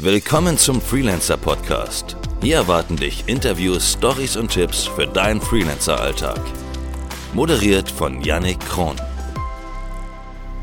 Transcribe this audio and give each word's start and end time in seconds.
Willkommen 0.00 0.56
zum 0.56 0.80
Freelancer 0.80 1.36
Podcast. 1.36 2.16
Hier 2.40 2.54
erwarten 2.54 2.94
dich 2.94 3.24
Interviews, 3.26 3.94
Stories 3.94 4.36
und 4.36 4.48
Tipps 4.52 4.86
für 4.86 5.08
deinen 5.08 5.40
Freelancer-Alltag. 5.40 6.40
Moderiert 7.34 7.90
von 7.90 8.22
Yannick 8.22 8.60
Kron. 8.60 8.94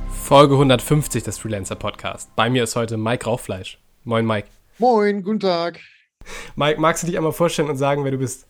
Folge 0.10 0.54
150 0.54 1.21
des 1.24 1.38
Freelancer 1.38 1.76
Podcast. 1.76 2.34
Bei 2.38 2.50
mir 2.50 2.63
ist 2.63 2.78
heute 2.78 2.96
Mike 2.96 3.26
Rauchfleisch. 3.26 3.78
Moin, 4.06 4.26
Mike. 4.26 4.48
Moin, 4.79 5.21
guten 5.21 5.41
Tag. 5.41 5.81
Mike, 6.55 6.79
magst 6.79 7.04
du 7.04 7.07
dich 7.07 7.17
einmal 7.17 7.33
vorstellen 7.33 7.70
und 7.70 7.75
sagen, 7.75 8.05
wer 8.05 8.11
du 8.11 8.20
bist? 8.20 8.47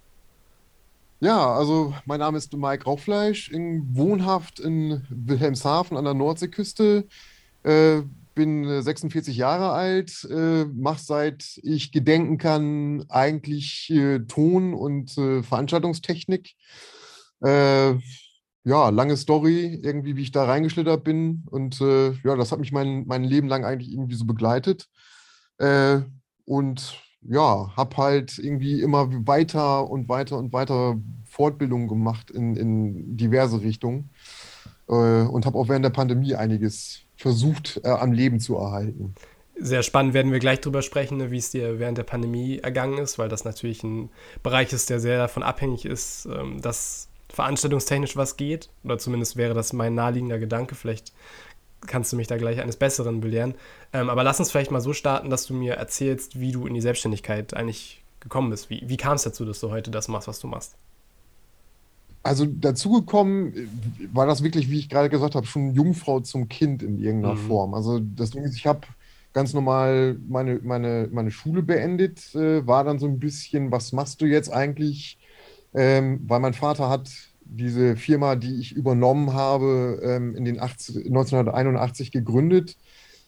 Ja, 1.20 1.56
also 1.56 1.96
mein 2.06 2.20
Name 2.20 2.38
ist 2.38 2.54
Mike 2.54 2.84
Rauchfleisch, 2.84 3.50
in, 3.50 3.88
wohnhaft 3.96 4.60
in 4.60 5.04
Wilhelmshaven 5.10 5.98
an 5.98 6.06
der 6.06 6.14
Nordseeküste. 6.14 7.08
Äh, 7.64 8.04
bin 8.36 8.82
46 8.82 9.36
Jahre 9.36 9.72
alt, 9.72 10.28
äh, 10.30 10.66
mache 10.66 11.02
seit 11.02 11.60
ich 11.64 11.92
gedenken 11.92 12.38
kann 12.38 13.06
eigentlich 13.10 13.90
äh, 13.90 14.20
Ton- 14.20 14.74
und 14.74 15.18
äh, 15.18 15.42
Veranstaltungstechnik. 15.42 16.54
Äh, 17.42 17.96
ja, 18.66 18.90
lange 18.90 19.16
Story, 19.16 19.80
irgendwie, 19.84 20.16
wie 20.16 20.24
ich 20.24 20.32
da 20.32 20.46
reingeschlittert 20.46 21.04
bin. 21.04 21.44
Und 21.50 21.80
äh, 21.82 22.12
ja, 22.24 22.36
das 22.36 22.52
hat 22.52 22.60
mich 22.60 22.72
mein, 22.72 23.06
mein 23.08 23.24
Leben 23.24 23.48
lang 23.48 23.64
eigentlich 23.64 23.92
irgendwie 23.92 24.16
so 24.16 24.26
begleitet. 24.26 24.88
Äh, 25.60 26.02
und 26.46 27.00
ja, 27.22 27.72
habe 27.76 27.98
halt 27.98 28.38
irgendwie 28.38 28.82
immer 28.82 29.10
weiter 29.28 29.90
und 29.90 30.10
weiter 30.10 30.38
und 30.38 30.54
weiter 30.54 31.00
Fortbildungen 31.26 31.88
gemacht 31.88 32.32
in, 32.32 32.56
in 32.56 33.18
diverse 33.18 33.62
Richtungen 33.62 34.10
äh, 34.88 35.24
und 35.24 35.46
habe 35.46 35.58
auch 35.58 35.70
während 35.70 35.86
der 35.86 35.90
Pandemie 35.92 36.36
einiges 36.36 37.05
versucht, 37.16 37.82
äh, 37.84 37.90
am 37.90 38.12
Leben 38.12 38.40
zu 38.40 38.56
erhalten. 38.56 39.16
Sehr 39.58 39.84
spannend 39.84 40.14
werden 40.14 40.32
wir 40.32 40.40
gleich 40.40 40.60
drüber 40.60 40.82
sprechen, 40.82 41.18
ne, 41.18 41.32
wie 41.32 41.38
es 41.38 41.50
dir 41.50 41.80
während 41.80 41.98
der 41.98 42.04
Pandemie 42.04 42.60
ergangen 42.60 42.98
ist, 42.98 43.18
weil 43.18 43.30
das 43.30 43.46
natürlich 43.46 43.84
ein 43.84 44.10
Bereich 44.44 44.74
ist, 44.74 44.90
der 44.90 45.00
sehr 45.00 45.18
davon 45.18 45.44
abhängig 45.44 45.86
ist, 45.86 46.26
ähm, 46.26 46.62
dass 46.62 47.08
veranstaltungstechnisch 47.30 48.18
was 48.18 48.38
geht. 48.38 48.70
Oder 48.84 48.98
zumindest 48.98 49.38
wäre 49.38 49.54
das 49.54 49.74
mein 49.74 49.96
naheliegender 49.96 50.40
Gedanke. 50.40 50.76
Vielleicht 50.76 51.14
kannst 51.88 52.12
du 52.12 52.18
mich 52.18 52.28
da 52.28 52.38
gleich 52.38 52.60
eines 52.60 52.78
Besseren 52.78 53.22
belehren. 53.22 53.56
Ähm, 53.94 54.10
aber 54.10 54.24
lass 54.24 54.40
uns 54.40 54.52
vielleicht 54.52 54.72
mal 54.72 54.82
so 54.82 54.94
starten, 54.94 55.30
dass 55.30 55.46
du 55.46 55.54
mir 55.54 55.76
erzählst, 55.76 56.40
wie 56.40 56.52
du 56.52 56.66
in 56.68 56.74
die 56.74 56.82
Selbstständigkeit 56.82 57.54
eigentlich 57.54 58.04
gekommen 58.20 58.50
bist. 58.50 58.70
Wie, 58.70 58.84
wie 58.86 58.98
kam 58.98 59.16
es 59.16 59.24
dazu, 59.24 59.46
dass 59.46 59.60
du 59.60 59.72
heute 59.72 59.92
das 59.92 60.08
machst, 60.08 60.28
was 60.28 60.40
du 60.40 60.48
machst? 60.48 60.76
Also 62.26 62.48
dazugekommen 62.48 63.54
äh, 63.56 63.68
war 64.12 64.26
das 64.26 64.42
wirklich, 64.42 64.72
wie 64.72 64.80
ich 64.80 64.90
gerade 64.90 65.10
gesagt 65.10 65.36
habe, 65.36 65.46
schon 65.46 65.76
Jungfrau 65.76 66.22
zum 66.22 66.50
Kind 66.50 66.82
in 66.82 66.98
irgendeiner 66.98 67.36
mhm. 67.36 67.48
Form. 67.48 67.74
Also 67.76 68.00
das 68.00 68.32
Ding 68.32 68.42
ist, 68.44 68.56
ich 68.56 68.66
habe 68.66 68.82
ganz 69.32 69.54
normal 69.54 70.18
meine, 70.28 70.60
meine, 70.64 71.08
meine 71.12 71.30
Schule 71.30 71.62
beendet, 71.62 72.34
äh, 72.34 72.66
war 72.66 72.84
dann 72.84 72.98
so 72.98 73.06
ein 73.06 73.20
bisschen, 73.20 73.72
was 73.72 73.92
machst 73.92 74.22
du 74.22 74.26
jetzt 74.26 74.52
eigentlich? 74.52 75.20
Ähm, 75.76 76.22
weil 76.26 76.40
mein 76.40 76.56
Vater 76.56 76.90
hat 76.90 77.12
diese 77.42 77.96
Firma, 77.96 78.36
die 78.36 78.60
ich 78.60 78.72
übernommen 78.72 79.34
habe, 79.34 80.02
ähm, 80.02 80.36
in 80.36 80.46
den 80.46 80.60
80, 80.60 81.06
1981 81.06 82.12
gegründet. 82.12 82.76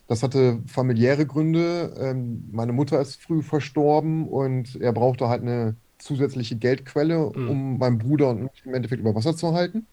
Das 0.07 0.23
hatte 0.23 0.63
familiäre 0.65 1.27
Gründe. 1.27 1.93
Ähm, 1.99 2.49
meine 2.51 2.73
Mutter 2.73 2.99
ist 2.99 3.21
früh 3.21 3.43
verstorben 3.43 4.27
und 4.27 4.75
er 4.81 4.91
brauchte 4.91 5.29
halt 5.29 5.43
eine 5.43 5.75
zusätzliche 5.97 6.55
Geldquelle, 6.55 7.31
mhm. 7.35 7.49
um 7.49 7.77
meinen 7.77 7.97
Bruder 7.97 8.29
und 8.29 8.43
mich 8.43 8.63
im 8.65 8.73
Endeffekt 8.73 9.01
über 9.01 9.15
Wasser 9.15 9.35
zu 9.35 9.53
halten. 9.53 9.87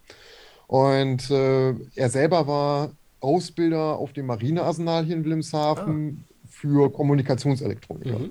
Und 0.67 1.31
äh, 1.31 1.75
er 1.95 2.11
selber 2.11 2.47
war 2.47 2.93
Ausbilder 3.21 3.99
auf 3.99 4.13
dem 4.13 4.27
Marinearsenal 4.27 5.05
hier 5.05 5.17
in 5.17 5.25
Wilhelmshaven 5.25 6.25
ah. 6.25 6.47
für 6.49 6.93
Kommunikationselektroniker. 6.93 8.19
Mhm. 8.19 8.31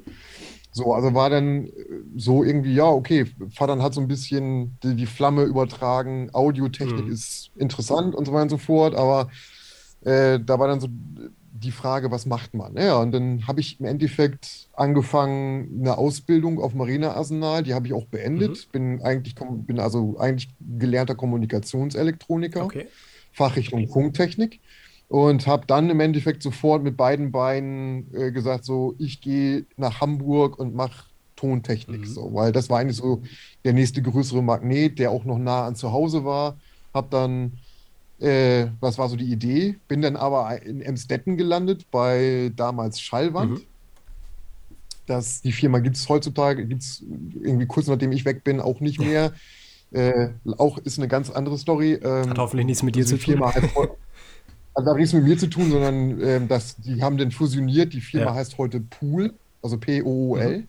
So, 0.71 0.93
also 0.93 1.13
war 1.13 1.29
dann 1.29 1.67
äh, 1.67 1.71
so 2.15 2.43
irgendwie, 2.43 2.73
ja, 2.73 2.85
okay, 2.85 3.25
Vater 3.51 3.81
hat 3.81 3.93
so 3.93 4.01
ein 4.01 4.07
bisschen 4.07 4.77
die, 4.83 4.95
die 4.95 5.05
Flamme 5.05 5.43
übertragen, 5.43 6.29
Audiotechnik 6.33 7.05
mhm. 7.05 7.11
ist 7.11 7.51
interessant 7.55 8.15
und 8.15 8.25
so 8.25 8.33
weiter 8.33 8.43
und 8.43 8.49
so 8.49 8.57
fort, 8.57 8.95
aber 8.95 9.29
äh, 10.01 10.39
da 10.39 10.59
war 10.59 10.67
dann 10.67 10.79
so 10.79 10.87
die 11.63 11.71
Frage, 11.71 12.11
was 12.11 12.25
macht 12.25 12.53
man? 12.53 12.75
Ja, 12.75 12.97
und 12.97 13.11
dann 13.11 13.47
habe 13.47 13.59
ich 13.59 13.79
im 13.79 13.85
Endeffekt 13.85 14.67
angefangen, 14.73 15.79
eine 15.79 15.97
Ausbildung 15.97 16.59
auf 16.59 16.73
Marinearsenal, 16.73 17.63
die 17.63 17.73
habe 17.73 17.87
ich 17.87 17.93
auch 17.93 18.05
beendet. 18.05 18.67
Mhm. 18.67 18.71
Bin 18.71 19.01
eigentlich 19.01 19.35
bin 19.35 19.79
also 19.79 20.17
eigentlich 20.19 20.49
gelernter 20.77 21.15
Kommunikationselektroniker, 21.15 22.65
okay. 22.65 22.87
Fachrichtung 23.31 23.87
Funktechnik 23.87 24.59
und 25.07 25.45
habe 25.45 25.67
dann 25.67 25.89
im 25.89 25.99
Endeffekt 25.99 26.41
sofort 26.41 26.83
mit 26.83 26.97
beiden 26.97 27.31
Beinen 27.31 28.07
äh, 28.15 28.31
gesagt, 28.31 28.65
so, 28.65 28.95
ich 28.97 29.21
gehe 29.21 29.65
nach 29.77 30.01
Hamburg 30.01 30.57
und 30.57 30.73
mache 30.73 31.05
Tontechnik, 31.35 32.01
mhm. 32.01 32.05
so, 32.05 32.33
weil 32.33 32.51
das 32.51 32.69
war 32.69 32.79
eigentlich 32.79 32.97
so 32.97 33.21
der 33.63 33.73
nächste 33.73 34.01
größere 34.01 34.41
Magnet, 34.41 34.97
der 34.97 35.11
auch 35.11 35.25
noch 35.25 35.37
nah 35.37 35.67
an 35.67 35.75
zu 35.75 35.91
Hause 35.91 36.25
war. 36.25 36.57
Habe 36.93 37.07
dann, 37.11 37.53
äh, 38.23 38.69
was 38.79 38.97
war 38.97 39.09
so 39.09 39.17
die 39.17 39.31
Idee, 39.31 39.75
bin 39.87 40.01
dann 40.01 40.15
aber 40.15 40.61
in 40.63 40.81
Emstetten 40.81 41.35
gelandet 41.35 41.91
bei 41.91 42.51
damals 42.55 43.01
Schallwand. 43.01 43.51
Mhm. 43.51 43.61
Das, 45.05 45.41
die 45.41 45.51
Firma 45.51 45.79
gibt 45.79 45.97
es 45.97 46.07
heutzutage, 46.07 46.65
gibt 46.65 46.81
es 46.81 47.03
irgendwie 47.41 47.65
kurz 47.65 47.87
nachdem 47.87 48.13
ich 48.13 48.23
weg 48.23 48.45
bin, 48.45 48.61
auch 48.61 48.79
nicht 48.79 48.99
mehr. 48.99 49.33
Äh, 49.91 50.29
auch 50.57 50.77
ist 50.77 50.97
eine 50.97 51.09
ganz 51.09 51.29
andere 51.29 51.57
Story. 51.57 51.99
Ähm, 52.01 52.29
Hat 52.29 52.37
hoffentlich 52.37 52.65
nichts 52.65 52.81
mit 52.81 52.95
dir 52.95 53.05
zu 53.05 53.17
tun. 53.17 53.35
Firma 53.35 53.53
Also 54.75 54.85
da 54.85 54.91
hat 54.91 54.97
nichts 54.97 55.13
mit 55.13 55.25
mir 55.25 55.37
zu 55.37 55.47
tun, 55.47 55.69
sondern 55.69 56.19
ähm, 56.19 56.47
das, 56.47 56.77
die 56.77 57.03
haben 57.03 57.17
den 57.17 57.29
fusioniert. 57.29 57.93
Die 57.93 58.01
Firma 58.01 58.31
ja. 58.31 58.35
heißt 58.35 58.57
heute 58.57 58.79
Pool, 58.79 59.33
also 59.61 59.77
P-O-O-L. 59.77 60.59
Mhm. 60.59 60.67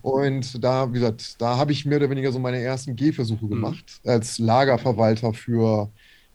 Und 0.00 0.64
da, 0.64 0.88
wie 0.88 0.94
gesagt, 0.94 1.40
da 1.40 1.56
habe 1.56 1.70
ich 1.70 1.84
mehr 1.84 1.98
oder 1.98 2.10
weniger 2.10 2.32
so 2.32 2.38
meine 2.40 2.60
ersten 2.60 2.96
Gehversuche 2.96 3.44
mhm. 3.44 3.50
gemacht 3.50 4.00
als 4.04 4.38
Lagerverwalter 4.38 5.34
für 5.34 5.90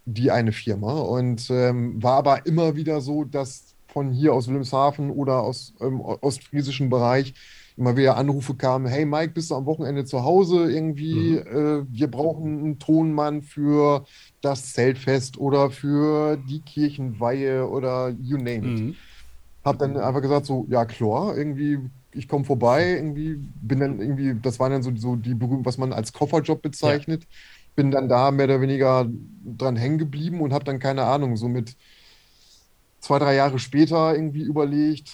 die 0.05 0.31
eine 0.31 0.51
Firma. 0.51 0.99
Und 0.99 1.49
ähm, 1.49 2.01
war 2.01 2.17
aber 2.17 2.45
immer 2.45 2.75
wieder 2.75 3.01
so, 3.01 3.23
dass 3.23 3.75
von 3.87 4.11
hier 4.11 4.33
aus 4.33 4.47
Wilhelmshaven 4.47 5.11
oder 5.11 5.41
aus 5.41 5.73
dem 5.79 5.95
ähm, 5.95 6.01
ostfriesischen 6.01 6.89
Bereich 6.89 7.33
immer 7.77 7.97
wieder 7.97 8.17
Anrufe 8.17 8.55
kamen, 8.55 8.87
hey 8.87 9.05
Mike, 9.05 9.33
bist 9.33 9.51
du 9.51 9.55
am 9.55 9.65
Wochenende 9.65 10.05
zu 10.05 10.23
Hause 10.23 10.71
irgendwie? 10.71 11.31
Mhm. 11.31 11.47
Äh, 11.47 11.85
wir 11.91 12.07
brauchen 12.07 12.59
einen 12.59 12.79
Tonmann 12.79 13.41
für 13.41 14.05
das 14.41 14.73
Zeltfest 14.73 15.37
oder 15.37 15.71
für 15.71 16.37
die 16.37 16.61
Kirchenweihe 16.61 17.67
oder 17.67 18.09
you 18.09 18.37
name 18.37 18.57
it. 18.57 18.63
Mhm. 18.79 18.95
Hab 19.63 19.79
dann 19.79 19.95
einfach 19.95 20.21
gesagt, 20.21 20.45
so, 20.45 20.65
ja 20.69 20.85
klar, 20.85 21.37
irgendwie, 21.37 21.79
ich 22.11 22.27
komme 22.27 22.43
vorbei, 22.43 22.95
irgendwie, 22.95 23.37
bin 23.61 23.79
dann 23.79 23.99
irgendwie, 23.99 24.35
das 24.39 24.59
waren 24.59 24.73
dann 24.73 24.83
so, 24.83 24.91
so 24.95 25.15
die 25.15 25.33
berühmten, 25.33 25.65
was 25.65 25.77
man 25.77 25.93
als 25.93 26.11
Kofferjob 26.11 26.61
bezeichnet. 26.61 27.23
Ja. 27.23 27.29
Bin 27.75 27.91
dann 27.91 28.09
da 28.09 28.31
mehr 28.31 28.45
oder 28.45 28.61
weniger 28.61 29.07
dran 29.45 29.75
hängen 29.75 29.97
geblieben 29.97 30.41
und 30.41 30.53
habe 30.53 30.63
dann 30.63 30.79
keine 30.79 31.03
Ahnung, 31.03 31.37
so 31.37 31.47
mit 31.47 31.75
zwei, 32.99 33.19
drei 33.19 33.35
Jahre 33.35 33.59
später 33.59 34.15
irgendwie 34.15 34.43
überlegt, 34.43 35.11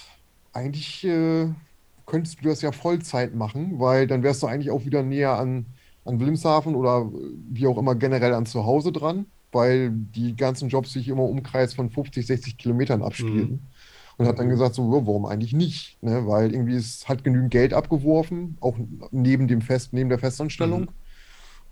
eigentlich 0.53 1.03
äh, 1.05 1.47
könntest 2.05 2.39
du 2.41 2.49
das 2.49 2.61
ja 2.61 2.71
Vollzeit 2.71 3.33
machen, 3.33 3.79
weil 3.79 4.07
dann 4.07 4.23
wärst 4.23 4.43
du 4.43 4.47
eigentlich 4.47 4.71
auch 4.71 4.85
wieder 4.85 5.03
näher 5.03 5.37
an 5.37 5.65
an 6.09 6.19
Wilhelmshaven 6.19 6.75
oder 6.75 7.09
wie 7.49 7.67
auch 7.67 7.77
immer 7.77 7.95
generell 7.95 8.33
an 8.33 8.45
zu 8.45 8.65
Hause 8.65 8.91
dran, 8.91 9.25
weil 9.51 9.91
die 9.91 10.35
ganzen 10.35 10.69
Jobs 10.69 10.93
sich 10.93 11.07
immer 11.07 11.23
Umkreis 11.23 11.73
von 11.73 11.89
50, 11.89 12.25
60 12.25 12.57
Kilometern 12.57 13.01
abspielen. 13.01 13.51
Mhm. 13.51 13.59
Und 14.17 14.27
hat 14.27 14.37
dann 14.37 14.49
gesagt, 14.49 14.75
so, 14.75 14.91
warum 14.91 15.25
eigentlich 15.25 15.53
nicht? 15.53 15.97
Ne? 16.03 16.27
Weil 16.27 16.51
irgendwie 16.51 16.75
es 16.75 17.07
hat 17.07 17.23
genügend 17.23 17.51
Geld 17.51 17.73
abgeworfen, 17.73 18.57
auch 18.59 18.75
neben 19.11 19.47
dem 19.47 19.61
Fest, 19.61 19.93
neben 19.93 20.09
der 20.09 20.19
Festanstellung. 20.19 20.81
Mhm. 20.81 20.87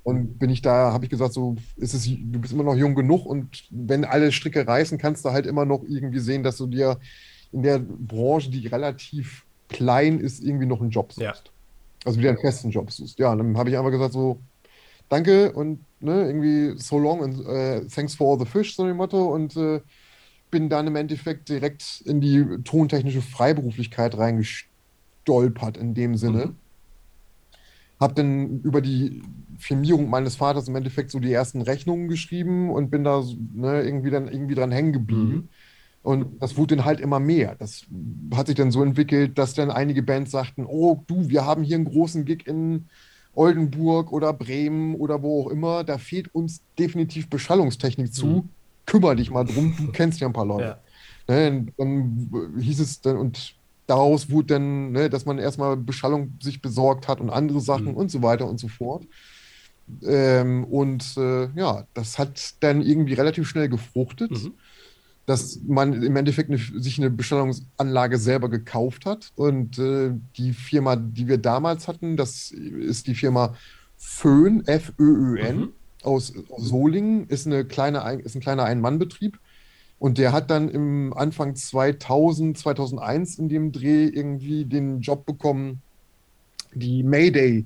Und 0.07 0.39
bin 0.39 0.49
ich 0.49 0.61
da, 0.61 0.93
habe 0.93 1.03
ich 1.03 1.09
gesagt, 1.09 1.33
so, 1.33 1.57
ist 1.75 1.93
es, 1.93 2.05
du 2.05 2.39
bist 2.39 2.53
immer 2.53 2.63
noch 2.63 2.77
jung 2.77 2.95
genug 2.95 3.25
und 3.25 3.65
wenn 3.69 4.05
alle 4.05 4.31
Stricke 4.31 4.65
reißen, 4.65 4.97
kannst 4.97 5.25
du 5.25 5.31
halt 5.31 5.45
immer 5.45 5.65
noch 5.65 5.83
irgendwie 5.85 6.19
sehen, 6.19 6.43
dass 6.43 6.55
du 6.55 6.65
dir 6.65 6.97
in 7.51 7.61
der 7.61 7.79
Branche, 7.79 8.49
die 8.49 8.67
relativ 8.67 9.45
klein 9.67 10.21
ist, 10.21 10.41
irgendwie 10.41 10.65
noch 10.65 10.79
einen 10.79 10.91
Job 10.91 11.11
suchst. 11.11 11.21
Ja. 11.21 11.33
Also 12.05 12.19
wieder 12.19 12.29
einen 12.29 12.37
festen 12.37 12.69
Job 12.69 12.89
suchst. 12.89 13.19
Ja, 13.19 13.35
dann 13.35 13.57
habe 13.57 13.69
ich 13.69 13.77
einfach 13.77 13.91
gesagt 13.91 14.13
so, 14.13 14.39
danke 15.09 15.51
und 15.51 15.79
ne, 15.99 16.25
irgendwie 16.25 16.79
so 16.81 16.97
long 16.99 17.21
and 17.21 17.39
uh, 17.39 17.85
thanks 17.93 18.15
for 18.15 18.31
all 18.31 18.39
the 18.39 18.49
fish, 18.49 18.77
so 18.77 18.87
dem 18.87 18.95
Motto. 18.95 19.25
Und 19.35 19.57
äh, 19.57 19.81
bin 20.51 20.69
dann 20.69 20.87
im 20.87 20.95
Endeffekt 20.95 21.49
direkt 21.49 22.01
in 22.05 22.21
die 22.21 22.45
tontechnische 22.63 23.21
Freiberuflichkeit 23.21 24.17
reingestolpert 24.17 25.75
in 25.75 25.93
dem 25.95 26.15
Sinne. 26.15 26.45
Mhm. 26.45 26.55
Hab 27.99 28.15
dann 28.15 28.61
über 28.61 28.81
die 28.81 29.23
Firmierung 29.57 30.09
meines 30.09 30.35
Vaters 30.35 30.67
im 30.67 30.75
Endeffekt 30.75 31.11
so 31.11 31.19
die 31.19 31.31
ersten 31.31 31.61
Rechnungen 31.61 32.07
geschrieben 32.07 32.69
und 32.69 32.91
bin 32.91 33.03
da 33.03 33.23
ne, 33.53 33.81
irgendwie 33.81 34.11
dann 34.11 34.27
irgendwie 34.27 34.55
dran 34.55 34.71
hängen 34.71 34.93
geblieben. 34.93 35.33
Mhm. 35.33 35.49
Und 36.03 36.41
das 36.41 36.55
wurde 36.55 36.77
dann 36.77 36.85
halt 36.85 37.01
immer 37.01 37.19
mehr. 37.19 37.55
Das 37.55 37.85
hat 38.33 38.47
sich 38.47 38.55
dann 38.55 38.71
so 38.71 38.81
entwickelt, 38.81 39.37
dass 39.37 39.55
dann 39.55 39.71
einige 39.71 40.03
Bands 40.03 40.31
sagten, 40.31 40.65
oh 40.65 41.03
du, 41.07 41.27
wir 41.29 41.45
haben 41.45 41.63
hier 41.63 41.75
einen 41.75 41.85
großen 41.85 42.23
Gig 42.23 42.47
in 42.47 42.85
Oldenburg 43.33 44.11
oder 44.13 44.31
Bremen 44.31 44.95
oder 44.95 45.21
wo 45.21 45.43
auch 45.43 45.49
immer. 45.49 45.83
Da 45.83 45.97
fehlt 45.97 46.33
uns 46.33 46.61
definitiv 46.79 47.29
Beschallungstechnik 47.29 48.13
zu. 48.13 48.25
Mhm. 48.27 48.49
Kümmer 48.85 49.15
dich 49.15 49.31
mal 49.31 49.43
drum, 49.43 49.75
du 49.77 49.87
kennst 49.91 50.21
ja 50.21 50.27
ein 50.27 50.33
paar 50.33 50.45
Leute. 50.45 50.77
Ja. 51.27 51.39
Ne, 51.49 51.65
dann 51.77 52.55
hieß 52.57 52.79
es 52.79 53.01
dann, 53.01 53.17
und 53.17 53.56
daraus 53.87 54.29
wurde 54.29 54.47
dann, 54.55 54.91
ne, 54.91 55.09
dass 55.09 55.25
man 55.25 55.39
erstmal 55.39 55.75
Beschallung 55.77 56.33
sich 56.41 56.61
besorgt 56.61 57.07
hat 57.07 57.19
und 57.21 57.29
andere 57.29 57.61
Sachen 57.61 57.85
Mhm. 57.93 57.95
und 57.95 58.11
so 58.11 58.21
weiter 58.21 58.47
und 58.47 58.59
so 58.59 58.67
fort. 58.67 59.05
Ähm, 60.03 60.65
und 60.65 61.15
äh, 61.17 61.49
ja, 61.55 61.87
das 61.93 62.19
hat 62.19 62.55
dann 62.59 62.81
irgendwie 62.81 63.13
relativ 63.13 63.47
schnell 63.47 63.69
gefruchtet, 63.69 64.31
Mhm. 64.31 64.53
dass 65.25 65.61
man 65.65 66.03
im 66.03 66.15
Endeffekt 66.15 66.49
eine, 66.49 66.57
sich 66.59 66.97
eine 66.99 67.09
Bestellungsanlage 67.09 68.17
selber 68.17 68.49
gekauft 68.49 69.05
hat. 69.05 69.31
Und 69.35 69.79
äh, 69.79 70.11
die 70.37 70.53
Firma, 70.53 70.95
die 70.97 71.27
wir 71.27 71.37
damals 71.37 71.87
hatten, 71.87 72.17
das 72.17 72.51
ist 72.51 73.07
die 73.07 73.15
Firma 73.15 73.55
Föhn, 73.97 74.65
F-Ö-Ö-N, 74.67 75.57
Mhm. 75.59 75.69
aus, 76.03 76.33
Solingen, 76.57 77.27
ist, 77.27 77.47
eine 77.47 77.65
kleine, 77.65 78.03
Ein- 78.03 78.19
ist 78.19 78.35
ein 78.35 78.41
kleiner 78.41 78.63
Ein-Mann-Betrieb. 78.65 79.39
Und 79.99 80.17
der 80.17 80.31
hat 80.31 80.51
dann 80.51 80.69
im 80.69 81.13
Anfang 81.13 81.55
2000, 81.55 82.57
2001 82.57 83.39
in 83.39 83.49
dem 83.49 83.71
Dreh 83.71 84.05
irgendwie 84.05 84.65
den 84.65 85.01
Job 85.01 85.25
bekommen, 85.25 85.81
die 86.73 87.03
Mayday 87.03 87.65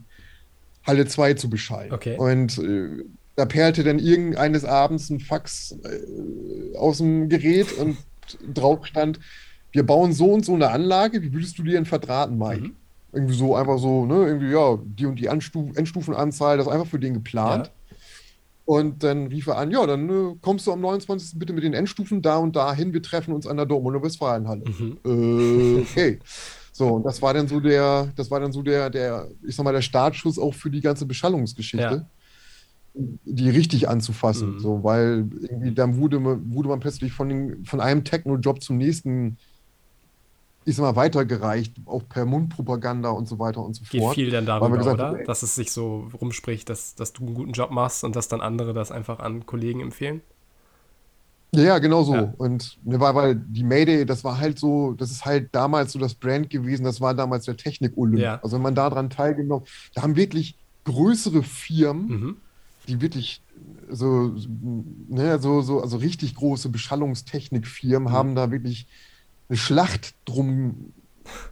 Halle 0.83 1.05
2 1.05 1.33
zu 1.35 1.49
beschallen. 1.49 1.91
Okay. 1.91 2.17
Und 2.17 2.57
äh, 2.57 3.03
da 3.35 3.45
perlte 3.45 3.83
dann 3.83 3.99
irgendeines 3.99 4.65
Abends 4.65 5.09
ein 5.09 5.19
Fax 5.19 5.75
äh, 5.83 6.77
aus 6.77 6.97
dem 6.99 7.29
Gerät 7.29 7.73
und 7.77 7.97
drauf 8.53 8.85
stand, 8.85 9.19
wir 9.71 9.85
bauen 9.85 10.13
so 10.13 10.31
und 10.31 10.45
so 10.45 10.53
eine 10.53 10.69
Anlage, 10.69 11.21
wie 11.21 11.33
würdest 11.33 11.57
du 11.57 11.63
dir 11.63 11.73
denn 11.73 11.85
verdrahten, 11.85 12.37
Mike? 12.37 12.61
Mhm. 12.61 12.75
Irgendwie 13.13 13.35
so 13.35 13.55
einfach 13.55 13.77
so, 13.77 14.05
ne, 14.05 14.25
irgendwie, 14.25 14.51
ja, 14.51 14.77
die 14.83 15.05
und 15.05 15.19
die 15.19 15.29
Anstu 15.29 15.71
Endstufenanzahl, 15.75 16.57
das 16.57 16.67
ist 16.67 16.71
einfach 16.71 16.87
für 16.87 16.99
den 16.99 17.13
geplant. 17.15 17.67
Ja. 17.67 17.73
Und 18.65 19.03
dann 19.03 19.27
rief 19.27 19.47
er 19.47 19.57
an, 19.57 19.71
ja, 19.71 19.85
dann 19.85 20.09
äh, 20.09 20.35
kommst 20.41 20.67
du 20.67 20.71
am 20.71 20.81
29. 20.81 21.39
bitte 21.39 21.53
mit 21.53 21.63
den 21.63 21.73
Endstufen 21.73 22.21
da 22.21 22.37
und 22.37 22.55
da 22.55 22.73
hin, 22.73 22.93
wir 22.93 23.01
treffen 23.01 23.33
uns 23.33 23.47
an 23.47 23.57
der 23.57 23.65
Dortmunder 23.65 24.01
Westfalenhalle. 24.01 24.63
Mhm. 24.65 24.97
Äh, 25.03 25.81
okay. 25.81 26.19
So, 26.71 26.87
und 26.87 27.03
das 27.03 27.21
war 27.21 27.33
dann 27.33 27.47
so 27.47 27.59
der, 27.59 28.11
das 28.15 28.31
war 28.31 28.39
dann 28.39 28.51
so 28.51 28.61
der, 28.61 28.89
der, 28.89 29.27
ich 29.45 29.55
sag 29.55 29.63
mal, 29.63 29.73
der 29.73 29.81
Startschuss 29.81 30.39
auch 30.39 30.53
für 30.53 30.69
die 30.69 30.81
ganze 30.81 31.05
Beschallungsgeschichte, 31.05 32.05
die 32.93 33.49
richtig 33.49 33.89
anzufassen. 33.89 34.55
Mhm. 34.55 34.59
So, 34.59 34.83
weil 34.83 35.29
irgendwie 35.41 35.73
dann 35.73 35.97
wurde 35.97 36.19
man, 36.19 36.53
wurde 36.53 36.69
man 36.69 36.79
plötzlich 36.79 37.11
von, 37.11 37.29
den, 37.29 37.65
von 37.65 37.81
einem 37.81 38.03
Techno-Job 38.03 38.61
zum 38.63 38.77
nächsten, 38.77 39.37
ich 40.65 40.75
sag 40.75 40.83
mal, 40.83 40.95
weitergereicht, 40.95 41.73
auch 41.85 42.03
per 42.07 42.25
Mundpropaganda 42.25 43.09
und 43.09 43.27
so 43.27 43.39
weiter 43.39 43.63
und 43.63 43.75
so 43.75 43.83
Geht 43.89 44.01
fort. 44.01 44.15
viel 44.15 44.29
dann 44.29 44.45
darüber, 44.45 44.77
gesagt 44.77 44.99
oder? 44.99 45.19
ey, 45.19 45.25
Dass 45.25 45.41
es 45.43 45.55
sich 45.55 45.71
so 45.71 46.07
rumspricht, 46.19 46.69
dass, 46.69 46.95
dass 46.95 47.13
du 47.13 47.25
einen 47.25 47.33
guten 47.35 47.51
Job 47.53 47.71
machst 47.71 48.03
und 48.03 48.15
dass 48.15 48.27
dann 48.27 48.41
andere 48.41 48.73
das 48.73 48.91
einfach 48.91 49.19
an 49.19 49.45
Kollegen 49.45 49.79
empfehlen. 49.81 50.21
Ja, 51.53 51.63
ja, 51.63 51.79
genau 51.79 52.03
so. 52.03 52.15
Ja. 52.15 52.33
Und 52.37 52.77
ne, 52.83 52.99
weil, 52.99 53.13
weil 53.15 53.35
die 53.35 53.63
Mayday, 53.63 54.05
das 54.05 54.23
war 54.23 54.39
halt 54.39 54.57
so, 54.57 54.93
das 54.93 55.11
ist 55.11 55.25
halt 55.25 55.49
damals 55.51 55.91
so 55.91 55.99
das 55.99 56.13
Brand 56.13 56.49
gewesen, 56.49 56.85
das 56.85 57.01
war 57.01 57.13
damals 57.13 57.45
der 57.45 57.57
Technik-Olymp. 57.57 58.21
Ja. 58.21 58.39
Also 58.41 58.55
wenn 58.55 58.61
man 58.63 58.75
daran 58.75 59.09
teilgenommen, 59.09 59.65
da 59.93 60.01
haben 60.03 60.15
wirklich 60.15 60.55
größere 60.85 61.43
Firmen, 61.43 62.07
Mhm. 62.07 62.37
die 62.87 63.01
wirklich 63.01 63.41
so, 63.89 64.33
ne, 65.09 65.39
so, 65.39 65.61
so, 65.61 65.81
also 65.81 65.97
richtig 65.97 66.35
große 66.35 66.69
Beschallungstechnikfirmen 66.69 68.09
Mhm. 68.11 68.15
haben 68.15 68.35
da 68.35 68.49
wirklich 68.51 68.87
eine 69.51 69.57
Schlacht 69.57 70.15
drum, 70.25 70.93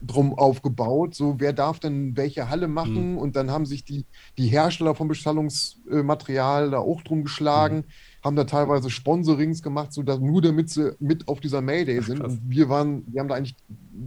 drum 0.02 0.34
aufgebaut. 0.34 1.16
So, 1.16 1.36
wer 1.40 1.52
darf 1.54 1.80
denn 1.80 2.16
welche 2.18 2.50
Halle 2.50 2.68
machen? 2.70 3.12
Mhm. 3.12 3.18
Und 3.18 3.36
dann 3.36 3.52
haben 3.52 3.66
sich 3.66 3.84
die, 3.84 4.06
die 4.38 4.48
Hersteller 4.48 4.96
von 4.96 5.10
Beschallungsmaterial 5.10 6.72
da 6.72 6.80
auch 6.80 7.02
drum 7.04 7.24
geschlagen, 7.24 7.78
Mhm. 7.78 8.24
haben 8.24 8.36
da 8.38 8.46
teilweise 8.46 8.90
Sponsorings 8.90 9.62
gemacht, 9.62 9.92
so 9.94 10.02
dass, 10.04 10.20
nur 10.20 10.42
damit 10.42 10.70
sie 10.70 10.96
mit 11.00 11.28
auf 11.28 11.40
dieser 11.42 11.62
Mayday 11.62 12.02
sind. 12.02 12.22
Und 12.22 12.42
wir 12.50 12.70
waren, 12.70 13.04
wir 13.08 13.20
haben 13.20 13.28
da 13.28 13.36
eigentlich 13.36 13.58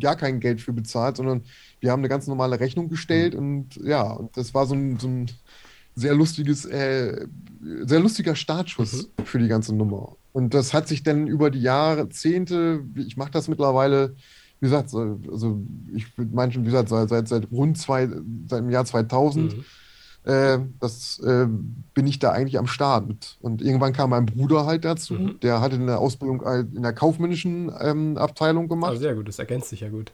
gar 0.01 0.17
kein 0.17 0.41
Geld 0.41 0.61
für 0.63 0.73
bezahlt, 0.73 1.19
sondern 1.19 1.43
wir 1.81 1.91
haben 1.93 2.01
eine 2.01 2.09
ganz 2.09 2.27
normale 2.27 2.59
Rechnung 2.59 2.89
gestellt 2.89 3.35
Mhm. 3.35 3.39
und 3.41 3.77
ja, 3.85 4.11
und 4.11 4.37
das 4.37 4.55
war 4.55 4.67
so 4.67 4.75
ein, 4.75 4.99
so 4.99 5.07
ein 5.09 5.31
sehr 5.95 6.15
lustiges, 6.15 6.65
äh, 6.65 7.27
sehr 7.83 8.01
lustiger 8.01 8.35
Startschuss 8.35 9.11
Mhm. 9.19 9.25
für 9.25 9.39
die 9.39 9.49
ganze 9.49 9.75
Nummer. 9.75 10.17
Und 10.33 10.55
das 10.55 10.73
hat 10.73 10.89
sich 10.89 11.03
dann 11.03 11.27
über 11.27 11.51
die 11.51 11.61
Jahrzehnte, 11.61 12.85
ich 12.97 13.17
mache 13.17 13.31
das 13.31 13.49
mittlerweile, 13.49 14.15
wie 14.61 14.67
gesagt, 14.67 14.91
so- 14.91 15.19
also 15.31 15.63
ich 15.95 16.07
meine 16.17 16.53
schon, 16.53 16.63
wie 16.63 16.67
gesagt, 16.71 16.89
seit, 16.89 17.09
seit, 17.09 17.29
seit 17.29 17.51
rund 17.51 17.77
zwei, 17.79 18.09
seit 18.49 18.61
dem 18.61 18.71
Jahr 18.71 18.85
2000, 18.85 19.57
Mhm. 19.57 19.65
äh, 20.33 20.59
das 20.81 21.19
äh, 21.19 21.47
bin 21.95 22.07
ich 22.07 22.19
da 22.19 22.31
eigentlich 22.33 22.59
am 22.59 22.67
Start 22.67 23.07
mit. 23.09 23.37
Und 23.41 23.61
irgendwann 23.61 23.93
kam 23.93 24.11
mein 24.11 24.25
Bruder 24.27 24.65
halt 24.67 24.85
dazu, 24.85 25.15
Mhm. 25.15 25.41
der 25.41 25.61
hatte 25.61 25.77
eine 25.77 25.99
Ausbildung 25.99 26.41
in 26.75 26.83
der 26.83 26.93
kaufmännischen 26.95 27.71
ähm, 27.81 28.17
Abteilung 28.17 28.69
gemacht. 28.69 28.91
Also 28.93 29.03
sehr 29.03 29.15
gut, 29.15 29.29
das 29.29 29.39
ergänzt 29.39 29.69
sich 29.69 29.81
ja 29.81 29.89
gut. 29.91 30.13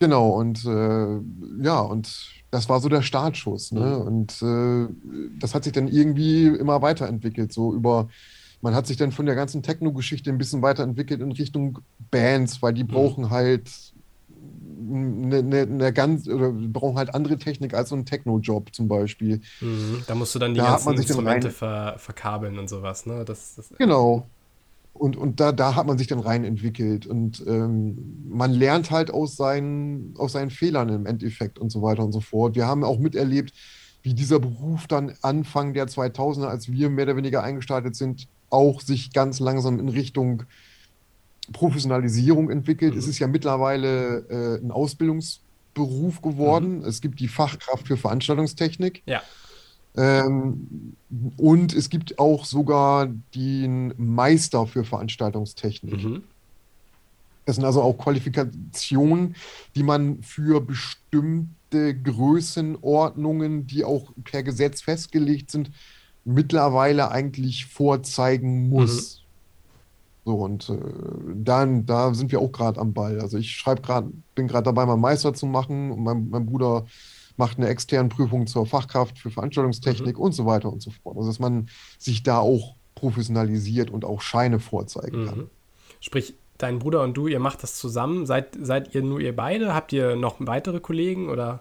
Genau, 0.00 0.30
und 0.30 0.64
äh, 0.64 1.18
ja, 1.64 1.80
und 1.80 2.14
das 2.52 2.68
war 2.68 2.80
so 2.80 2.88
der 2.88 3.02
Startschuss, 3.02 3.72
ne? 3.72 3.80
Mhm. 3.98 4.06
Und 4.06 4.42
äh, 4.42 4.88
das 5.40 5.54
hat 5.54 5.64
sich 5.64 5.72
dann 5.72 5.88
irgendwie 5.88 6.46
immer 6.46 6.82
weiterentwickelt, 6.82 7.52
so 7.52 7.74
über, 7.74 8.08
man 8.60 8.74
hat 8.74 8.86
sich 8.86 8.96
dann 8.96 9.12
von 9.12 9.26
der 9.26 9.34
ganzen 9.34 9.62
Techno-Geschichte 9.62 10.30
ein 10.30 10.38
bisschen 10.38 10.62
weiterentwickelt 10.62 11.20
in 11.20 11.32
Richtung 11.32 11.78
Bands, 11.98 12.62
weil 12.62 12.74
die 12.74 12.84
Mhm. 12.84 12.88
brauchen 12.88 13.30
halt 13.30 13.70
eine, 14.30 15.38
eine, 15.38 15.60
eine 15.62 15.92
ganz, 15.92 16.28
oder 16.28 16.52
brauchen 16.52 16.96
halt 16.96 17.14
andere 17.14 17.38
Technik 17.38 17.74
als 17.74 17.90
so 17.90 17.96
ein 17.96 18.06
Techno-Job 18.06 18.74
zum 18.74 18.88
Beispiel. 18.88 19.40
Mhm. 19.60 20.04
Da 20.06 20.14
musst 20.14 20.34
du 20.34 20.38
dann 20.38 20.54
die 20.54 20.60
Da 20.60 20.70
ganzen 20.70 20.94
Instrumente 20.94 21.50
ver 21.50 21.98
verkabeln 21.98 22.58
und 22.58 22.68
sowas, 22.68 23.06
ne? 23.06 23.24
Das, 23.24 23.54
das, 23.56 23.72
Genau. 23.78 24.30
Und, 24.92 25.16
und 25.16 25.40
da, 25.40 25.52
da 25.52 25.74
hat 25.76 25.86
man 25.86 25.98
sich 25.98 26.08
dann 26.08 26.18
rein 26.20 26.44
entwickelt 26.44 27.06
und 27.06 27.44
ähm, 27.46 28.24
man 28.28 28.52
lernt 28.52 28.90
halt 28.90 29.10
aus 29.12 29.36
seinen, 29.36 30.14
aus 30.16 30.32
seinen 30.32 30.50
Fehlern 30.50 30.88
im 30.88 31.06
Endeffekt 31.06 31.58
und 31.60 31.70
so 31.70 31.82
weiter 31.82 32.04
und 32.04 32.12
so 32.12 32.20
fort. 32.20 32.56
Wir 32.56 32.66
haben 32.66 32.82
auch 32.84 32.98
miterlebt, 32.98 33.52
wie 34.02 34.14
dieser 34.14 34.40
Beruf 34.40 34.88
dann 34.88 35.14
Anfang 35.22 35.72
der 35.74 35.88
2000er, 35.88 36.48
als 36.48 36.68
wir 36.68 36.90
mehr 36.90 37.04
oder 37.06 37.16
weniger 37.16 37.42
eingestartet 37.44 37.94
sind, 37.96 38.26
auch 38.50 38.80
sich 38.80 39.12
ganz 39.12 39.40
langsam 39.40 39.78
in 39.78 39.88
Richtung 39.88 40.44
Professionalisierung 41.52 42.50
entwickelt. 42.50 42.94
Mhm. 42.94 42.98
Es 42.98 43.06
ist 43.06 43.18
ja 43.18 43.26
mittlerweile 43.26 44.26
äh, 44.28 44.64
ein 44.64 44.70
Ausbildungsberuf 44.70 46.20
geworden. 46.22 46.82
Es 46.84 47.00
gibt 47.00 47.20
die 47.20 47.28
Fachkraft 47.28 47.86
für 47.86 47.96
Veranstaltungstechnik. 47.96 49.02
ja. 49.06 49.22
Ähm, 49.96 50.94
und 51.36 51.74
es 51.74 51.88
gibt 51.88 52.18
auch 52.20 52.44
sogar 52.44 53.08
den 53.34 53.94
Meister 53.96 54.66
für 54.66 54.84
Veranstaltungstechnik. 54.84 56.04
Mhm. 56.04 56.22
Das 57.46 57.56
sind 57.56 57.64
also 57.64 57.82
auch 57.82 57.96
Qualifikationen, 57.96 59.34
die 59.74 59.82
man 59.82 60.22
für 60.22 60.60
bestimmte 60.60 61.94
Größenordnungen, 61.94 63.66
die 63.66 63.84
auch 63.84 64.12
per 64.22 64.42
Gesetz 64.42 64.82
festgelegt 64.82 65.50
sind, 65.50 65.70
mittlerweile 66.28 67.10
eigentlich 67.10 67.66
vorzeigen 67.66 68.68
muss. 68.68 69.24
So, 70.24 70.34
und 70.34 70.68
äh, 70.68 70.76
dann, 71.34 71.86
da 71.86 72.12
sind 72.12 72.30
wir 72.30 72.40
auch 72.40 72.52
gerade 72.52 72.78
am 72.80 72.92
Ball. 72.92 73.20
Also 73.20 73.38
ich 73.38 73.52
schreibe 73.52 73.80
gerade, 73.80 74.10
bin 74.34 74.46
gerade 74.46 74.64
dabei, 74.64 74.84
meinen 74.84 75.00
Meister 75.00 75.32
zu 75.32 75.46
machen 75.46 75.90
und 75.90 76.02
mein, 76.02 76.28
mein 76.28 76.44
Bruder 76.44 76.84
macht 77.38 77.56
eine 77.56 77.68
externe 77.68 78.10
Prüfung 78.10 78.46
zur 78.46 78.66
Fachkraft 78.66 79.18
für 79.18 79.30
Veranstaltungstechnik 79.30 80.18
und 80.18 80.32
so 80.32 80.44
weiter 80.44 80.70
und 80.70 80.82
so 80.82 80.90
fort. 80.90 81.16
Also 81.16 81.28
dass 81.28 81.38
man 81.38 81.70
sich 81.98 82.22
da 82.22 82.38
auch 82.40 82.74
professionalisiert 82.94 83.90
und 83.90 84.04
auch 84.04 84.20
Scheine 84.20 84.58
vorzeigen 84.58 85.26
kann. 85.26 85.38
Mhm. 85.38 85.50
Sprich, 86.00 86.34
dein 86.58 86.78
Bruder 86.78 87.02
und 87.04 87.16
du, 87.16 87.26
ihr 87.26 87.40
macht 87.40 87.62
das 87.62 87.76
zusammen. 87.76 88.26
Seid, 88.26 88.58
seid 88.60 88.94
ihr 88.94 89.02
nur 89.02 89.20
ihr 89.20 89.34
beide? 89.34 89.72
Habt 89.72 89.92
ihr 89.92 90.16
noch 90.16 90.36
weitere 90.40 90.80
Kollegen 90.80 91.30
oder? 91.30 91.60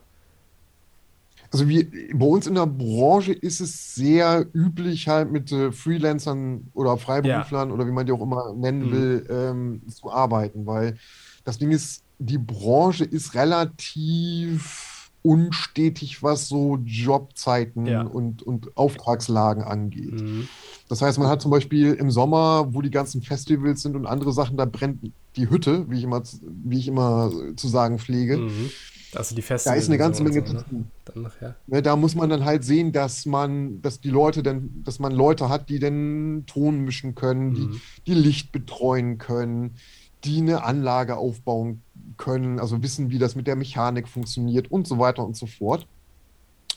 Also 1.51 1.67
wie 1.69 1.83
bei 2.13 2.25
uns 2.25 2.45
in 2.47 2.55
der 2.55 2.65
Branche 2.67 3.31
ist 3.33 3.61
es 3.61 3.95
sehr 3.95 4.45
üblich, 4.53 5.07
halt 5.07 5.31
mit 5.31 5.51
äh, 5.51 5.71
Freelancern 5.71 6.69
oder 6.73 6.97
Freiberuflern 6.97 7.71
oder 7.71 7.87
wie 7.87 7.91
man 7.91 8.05
die 8.05 8.11
auch 8.11 8.21
immer 8.21 8.53
nennen 8.53 8.87
Mhm. 8.87 8.91
will, 8.91 9.27
ähm, 9.29 9.81
zu 9.89 10.11
arbeiten, 10.11 10.65
weil 10.65 10.97
das 11.45 11.57
Ding 11.57 11.71
ist, 11.71 12.03
die 12.19 12.37
Branche 12.37 13.05
ist 13.05 13.33
relativ 13.35 15.09
unstetig, 15.21 16.23
was 16.23 16.47
so 16.47 16.77
Jobzeiten 16.83 17.85
Ja. 17.85 18.01
und, 18.03 18.43
und 18.43 18.75
Auftragslagen 18.77 19.63
angeht. 19.63 20.13
Mhm. 20.21 20.47
Das 20.89 21.01
heißt, 21.01 21.19
man 21.19 21.27
hat 21.27 21.41
zum 21.41 21.51
Beispiel 21.51 21.93
im 21.93 22.11
Sommer, 22.11 22.73
wo 22.73 22.81
die 22.81 22.91
ganzen 22.91 23.21
Festivals 23.21 23.81
sind 23.81 23.95
und 23.95 24.05
andere 24.05 24.31
Sachen, 24.31 24.55
da 24.57 24.65
brennt 24.65 25.11
die 25.35 25.49
Hütte, 25.49 25.85
wie 25.89 25.97
ich 25.97 26.03
immer, 26.03 26.23
wie 26.63 26.79
ich 26.79 26.87
immer 26.87 27.31
zu 27.57 27.67
sagen 27.67 27.99
pflege. 27.99 28.37
Mhm. 28.37 28.69
Also 29.17 29.35
die 29.35 29.41
Da 29.41 29.47
Festivals 29.47 29.83
ist 29.83 29.89
eine 29.89 29.97
ganze 29.97 30.23
Menge 30.23 30.41
so, 30.41 30.45
zu 30.47 30.53
ne? 30.53 30.65
tun. 30.69 30.91
Dann. 31.05 31.31
Ne, 31.67 31.81
da 31.81 31.95
muss 31.95 32.15
man 32.15 32.29
dann 32.29 32.45
halt 32.45 32.63
sehen, 32.63 32.91
dass 32.91 33.25
man, 33.25 33.81
dass 33.81 33.99
die 34.01 34.09
Leute 34.09 34.43
dann, 34.43 34.83
dass 34.83 34.99
man 34.99 35.11
Leute 35.11 35.49
hat, 35.49 35.69
die 35.69 35.79
den 35.79 36.43
Ton 36.45 36.81
mischen 36.81 37.15
können, 37.15 37.53
die, 37.53 37.61
Mhm. 37.61 37.81
die 38.05 38.13
Licht 38.13 38.51
betreuen 38.51 39.17
können, 39.17 39.75
die 40.23 40.39
eine 40.39 40.63
Anlage 40.63 41.17
aufbauen 41.17 41.81
können, 42.17 42.59
also 42.59 42.81
wissen, 42.83 43.09
wie 43.11 43.19
das 43.19 43.35
mit 43.35 43.47
der 43.47 43.55
Mechanik 43.55 44.07
funktioniert 44.07 44.69
und 44.71 44.87
so 44.87 44.99
weiter 44.99 45.25
und 45.25 45.35
so 45.37 45.45
fort. 45.47 45.87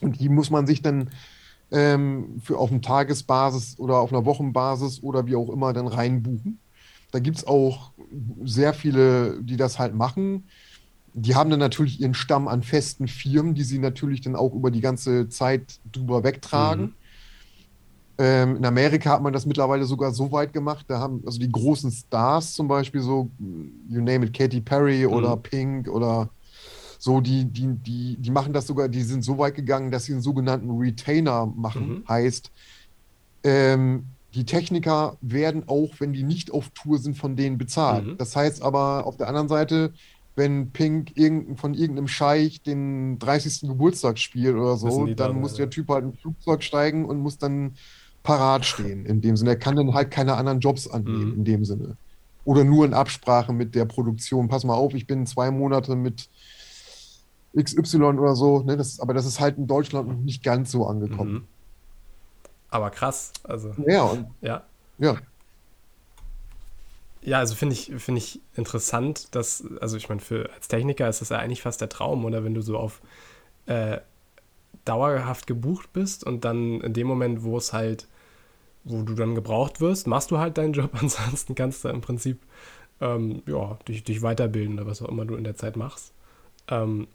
Und 0.01 0.21
die 0.21 0.29
muss 0.29 0.51
man 0.51 0.67
sich 0.67 0.83
dann 0.83 1.11
ähm, 1.71 2.41
für 2.43 2.59
auf 2.59 2.71
einer 2.71 2.81
Tagesbasis 2.81 3.79
oder 3.79 3.99
auf 3.99 4.13
einer 4.13 4.25
Wochenbasis 4.25 5.03
oder 5.03 5.27
wie 5.27 5.37
auch 5.37 5.51
immer 5.51 5.73
dann 5.73 5.87
reinbuchen. 5.87 6.59
Da 7.13 7.19
gibt 7.19 7.39
es 7.39 7.47
auch 7.47 7.93
sehr 8.45 8.73
viele, 8.75 9.43
die 9.43 9.57
das 9.57 9.79
halt 9.79 9.95
machen. 9.95 10.49
Die 11.15 11.35
haben 11.35 11.51
dann 11.51 11.59
natürlich 11.59 12.01
ihren 12.01 12.15
Stamm 12.15 12.49
an 12.49 12.63
festen 12.63 13.09
Firmen, 13.09 13.55
die 13.55 13.65
sie 13.65 13.79
natürlich 13.79 14.21
dann 14.21 14.37
auch 14.37 14.55
über 14.55 14.71
die 14.71 14.81
ganze 14.81 15.29
Zeit 15.29 15.81
drüber 15.91 16.23
wegtragen. 16.25 16.83
Mhm. 16.83 16.95
Ähm, 18.19 18.57
in 18.57 18.67
Amerika 18.67 19.11
hat 19.11 19.23
man 19.23 19.33
das 19.33 19.47
mittlerweile 19.47 19.85
sogar 19.85 20.13
so 20.13 20.31
weit 20.31 20.53
gemacht, 20.53 20.85
da 20.89 20.99
haben 20.99 21.23
also 21.25 21.39
die 21.39 21.51
großen 21.51 21.91
Stars 21.91 22.53
zum 22.53 22.69
Beispiel 22.69 23.01
so, 23.01 23.31
you 23.89 24.03
name 24.03 24.27
it, 24.27 24.35
Katy 24.35 24.61
Perry 24.61 25.07
mhm. 25.07 25.15
oder 25.15 25.37
Pink 25.37 25.89
oder 25.89 26.29
so, 26.99 27.23
die, 27.23 27.47
die, 27.47 27.67
die, 27.67 28.17
die 28.19 28.31
machen 28.31 28.53
das 28.53 28.67
sogar, 28.67 28.89
die 28.89 29.03
sind 29.03 29.25
so 29.25 29.39
weit 29.39 29.55
gegangen, 29.55 29.91
dass 29.91 30.05
sie 30.05 30.13
einen 30.13 30.21
sogenannten 30.21 30.71
Retainer 30.71 31.47
machen. 31.47 31.89
Mhm. 31.89 32.09
Heißt, 32.09 32.51
ähm, 33.43 34.05
die 34.35 34.45
Techniker 34.45 35.17
werden 35.23 35.65
auch, 35.67 35.95
wenn 35.99 36.13
die 36.13 36.23
nicht 36.23 36.53
auf 36.53 36.69
Tour 36.71 36.99
sind, 36.99 37.17
von 37.17 37.37
denen 37.37 37.57
bezahlt. 37.57 38.07
Mhm. 38.07 38.19
Das 38.19 38.37
heißt 38.37 38.63
aber 38.63 39.07
auf 39.07 39.17
der 39.17 39.29
anderen 39.29 39.49
Seite, 39.49 39.95
wenn 40.41 40.71
Pink 40.71 41.19
irgend, 41.19 41.61
von 41.61 41.75
irgendeinem 41.75 42.09
Scheich 42.09 42.63
den 42.63 43.19
30. 43.19 43.69
Geburtstag 43.69 44.19
spielt 44.19 44.57
oder 44.57 44.77
so, 44.77 45.05
dann, 45.05 45.17
dann 45.17 45.41
muss 45.41 45.55
der 45.55 45.69
Typ 45.69 45.91
halt 45.91 46.05
ein 46.07 46.15
Flugzeug 46.15 46.63
steigen 46.63 47.05
und 47.05 47.21
muss 47.21 47.37
dann 47.37 47.75
parat 48.23 48.65
stehen 48.65 49.05
in 49.05 49.21
dem 49.21 49.37
Sinne. 49.37 49.51
Er 49.51 49.59
kann 49.59 49.77
dann 49.77 49.93
halt 49.93 50.11
keine 50.11 50.37
anderen 50.37 50.61
Jobs 50.61 50.89
annehmen 50.89 51.29
mhm. 51.29 51.35
in 51.35 51.45
dem 51.45 51.65
Sinne. 51.67 51.99
Oder 52.47 52.65
nur 52.65 52.87
in 52.87 52.95
Absprache 52.95 53.53
mit 53.53 53.75
der 53.75 53.85
Produktion. 53.85 54.49
Pass 54.49 54.65
mal 54.65 54.75
auf, 54.75 54.95
ich 54.95 55.07
bin 55.07 55.27
zwei 55.27 55.51
Monate 55.51 55.95
mit 55.95 56.31
XY 57.55 58.03
oder 58.03 58.35
so. 58.35 58.63
Ne? 58.63 58.79
Das, 58.79 58.99
aber 58.99 59.13
das 59.13 59.27
ist 59.27 59.41
halt 59.41 59.59
in 59.59 59.67
Deutschland 59.67 60.09
noch 60.09 60.17
nicht 60.17 60.43
ganz 60.43 60.71
so 60.71 60.87
angekommen. 60.87 61.33
Mhm. 61.33 61.45
Aber 62.71 62.89
krass. 62.89 63.33
Also, 63.45 63.75
ja, 63.87 64.05
und, 64.05 64.27
ja. 64.41 64.63
Ja. 64.97 65.17
Ja, 67.23 67.39
also 67.39 67.55
finde 67.55 67.75
ich, 67.75 67.93
find 67.99 68.17
ich 68.17 68.41
interessant, 68.55 69.35
dass, 69.35 69.65
also 69.81 69.97
ich 69.97 70.09
meine, 70.09 70.21
für 70.21 70.51
als 70.55 70.69
Techniker 70.69 71.09
ist 71.09 71.21
das 71.21 71.29
ja 71.29 71.39
eigentlich 71.39 71.63
fast 71.63 71.81
der 71.81 71.91
Traum, 71.91 72.25
oder 72.25 72.45
wenn 72.45 72.55
du 72.55 72.63
so 72.63 72.79
auf 72.79 73.03
äh, 73.67 73.99
dauerhaft 74.85 75.47
gebucht 75.47 75.93
bist 75.93 76.25
und 76.25 76.45
dann 76.45 76.81
in 76.81 76.95
dem 76.95 77.07
Moment, 77.07 77.43
wo 77.43 77.59
es 77.59 77.73
halt, 77.73 78.09
wo 78.85 79.03
du 79.03 79.15
dann 79.15 79.35
gebraucht 79.35 79.81
wirst, 79.81 80.07
machst 80.07 80.31
du 80.31 80.39
halt 80.39 80.57
deinen 80.57 80.73
Job, 80.73 80.91
ansonsten 81.01 81.55
kannst 81.55 81.85
du 81.85 81.89
im 81.89 82.01
Prinzip 82.01 82.39
ähm, 83.01 83.43
ja, 83.47 83.79
dich, 83.87 84.05
dich 84.05 84.23
weiterbilden 84.23 84.79
oder 84.79 84.87
was 84.87 85.03
auch 85.03 85.09
immer 85.09 85.25
du 85.27 85.35
in 85.35 85.45
der 85.45 85.57
Zeit 85.57 85.77
machst. 85.77 86.13
Ähm, 86.69 87.07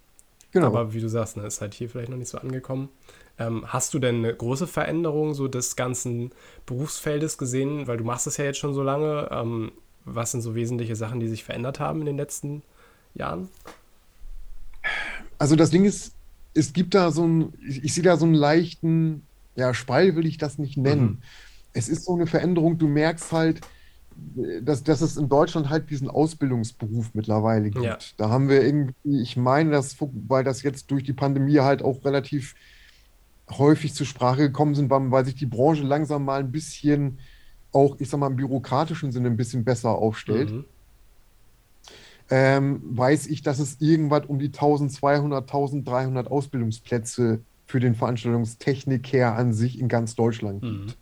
genau. 0.52 0.68
Aber 0.68 0.94
wie 0.94 1.02
du 1.02 1.10
sagst, 1.10 1.38
ne, 1.38 1.46
ist 1.46 1.62
halt 1.62 1.74
hier 1.74 1.90
vielleicht 1.90 2.10
noch 2.10 2.18
nicht 2.18 2.30
so 2.30 2.38
angekommen. 2.38 2.90
Ähm, 3.38 3.66
hast 3.68 3.94
du 3.94 4.00
denn 4.00 4.18
eine 4.18 4.34
große 4.34 4.68
Veränderung 4.68 5.34
so 5.34 5.48
des 5.48 5.76
ganzen 5.76 6.32
Berufsfeldes 6.66 7.38
gesehen? 7.38 7.88
Weil 7.88 7.98
du 7.98 8.04
machst 8.04 8.28
es 8.28 8.38
ja 8.38 8.46
jetzt 8.46 8.60
schon 8.60 8.74
so 8.74 8.82
lange. 8.82 9.28
Ähm, 9.32 9.72
was 10.06 10.32
sind 10.32 10.42
so 10.42 10.56
wesentliche 10.56 10.96
Sachen, 10.96 11.20
die 11.20 11.28
sich 11.28 11.44
verändert 11.44 11.80
haben 11.80 12.00
in 12.00 12.06
den 12.06 12.18
letzten 12.18 12.62
Jahren? 13.14 13.50
Also 15.38 15.56
das 15.56 15.72
Ding 15.72 15.84
ist, 15.84 16.14
es 16.54 16.74
gibt 16.74 16.94
da 16.94 17.12
so 17.12 17.26
ein, 17.28 17.54
ich, 17.68 17.84
ich 17.84 17.94
sehe 17.94 18.04
da 18.04 18.18
so 18.18 18.26
einen 18.26 18.36
leichten, 18.36 19.24
ja, 19.56 19.74
Spall 19.74 20.16
will 20.16 20.26
ich 20.26 20.38
das 20.38 20.58
nicht 20.58 20.78
nennen. 20.78 21.06
Mhm. 21.06 21.18
Es 21.74 21.90
ist 21.90 22.06
so 22.06 22.14
eine 22.14 22.28
Veränderung, 22.28 22.78
du 22.78 22.88
merkst 22.88 23.32
halt, 23.32 23.62
dass, 24.62 24.84
dass 24.84 25.02
es 25.02 25.18
in 25.18 25.28
Deutschland 25.28 25.70
halt 25.70 25.90
diesen 25.90 26.10
Ausbildungsberuf 26.10 27.14
mittlerweile 27.14 27.70
gibt. 27.70 27.84
Ja. 27.84 27.98
Da 28.16 28.30
haben 28.30 28.48
wir 28.48 28.64
irgendwie, 28.64 29.22
ich 29.22 29.36
meine, 29.36 29.72
dass, 29.72 29.98
weil 30.00 30.46
das 30.46 30.64
jetzt 30.64 30.90
durch 30.92 31.04
die 31.04 31.14
Pandemie 31.14 31.60
halt 31.60 31.82
auch 31.82 32.06
relativ 32.06 32.56
häufig 33.50 33.94
zur 33.94 34.06
Sprache 34.06 34.44
gekommen 34.44 34.74
sind, 34.74 34.90
weil 34.90 35.26
sich 35.26 35.36
die 35.36 35.46
Branche 35.46 35.84
langsam 35.84 36.24
mal 36.24 36.40
ein 36.40 36.52
bisschen 36.52 37.20
auch, 37.76 37.98
ich 38.00 38.10
sag 38.10 38.20
mal, 38.20 38.28
im 38.28 38.38
bürokratischen 38.38 39.12
Sinne 39.12 39.28
ein 39.28 39.38
bisschen 39.38 39.64
besser 39.64 39.92
aufstellt. 39.92 40.52
Mhm 40.52 40.66
ähm, 42.30 42.82
weiß 42.84 43.28
ich, 43.28 43.44
dass 43.44 43.60
es 43.60 43.80
irgendwas 43.80 44.26
um 44.26 44.40
die 44.40 44.48
1200, 44.48 45.44
1300 45.44 46.30
Ausbildungsplätze 46.30 47.42
für 47.66 47.80
den 47.80 47.96
Veranstaltungstechniker 47.96 49.36
an 49.36 49.54
sich 49.54 49.80
in 49.80 49.88
ganz 49.88 50.16
Deutschland 50.16 50.62
gibt. 50.62 50.88
Mhm. 50.88 50.94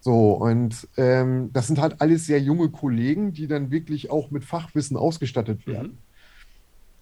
So, 0.00 0.32
und 0.32 0.88
ähm, 0.96 1.50
das 1.52 1.66
sind 1.66 1.80
halt 1.80 2.00
alles 2.00 2.26
sehr 2.26 2.40
junge 2.40 2.68
Kollegen, 2.68 3.32
die 3.32 3.48
dann 3.48 3.70
wirklich 3.70 4.10
auch 4.10 4.30
mit 4.30 4.44
Fachwissen 4.44 4.96
ausgestattet 4.96 5.66
mhm. 5.66 5.72
werden. 5.72 5.88
Mhm. 5.88 5.98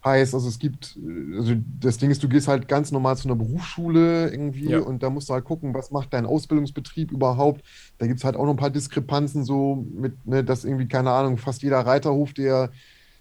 Heißt, 0.07 0.35
also 0.35 0.49
es 0.49 0.61
gibt, 0.61 0.97
also 1.37 1.55
das 1.81 1.99
Ding 1.99 2.13
ist, 2.13 2.23
du 2.23 2.29
gehst 2.29 2.47
halt 2.47 2.69
ganz 2.69 2.93
normal 2.93 3.17
zu 3.17 3.27
einer 3.27 3.35
Berufsschule 3.35 4.31
irgendwie 4.31 4.71
ja. 4.71 4.79
und 4.79 5.03
da 5.03 5.11
musst 5.11 5.29
du 5.29 5.35
halt 5.35 5.45
gucken, 5.45 5.75
was 5.75 5.91
macht 5.91 6.13
dein 6.13 6.27
Ausbildungsbetrieb 6.27 7.11
überhaupt. 7.11 7.65
Da 7.99 8.07
gibt 8.07 8.21
es 8.21 8.25
halt 8.25 8.37
auch 8.37 8.45
noch 8.45 8.53
ein 8.53 8.57
paar 8.57 8.71
Diskrepanzen, 8.71 9.45
so 9.45 9.85
mit, 9.93 10.25
ne, 10.25 10.45
dass 10.45 10.65
irgendwie, 10.65 10.87
keine 10.87 11.11
Ahnung, 11.11 11.39
fast 11.39 11.65
jeder 11.65 11.81
Reiterhof, 11.81 12.33
der 12.35 12.71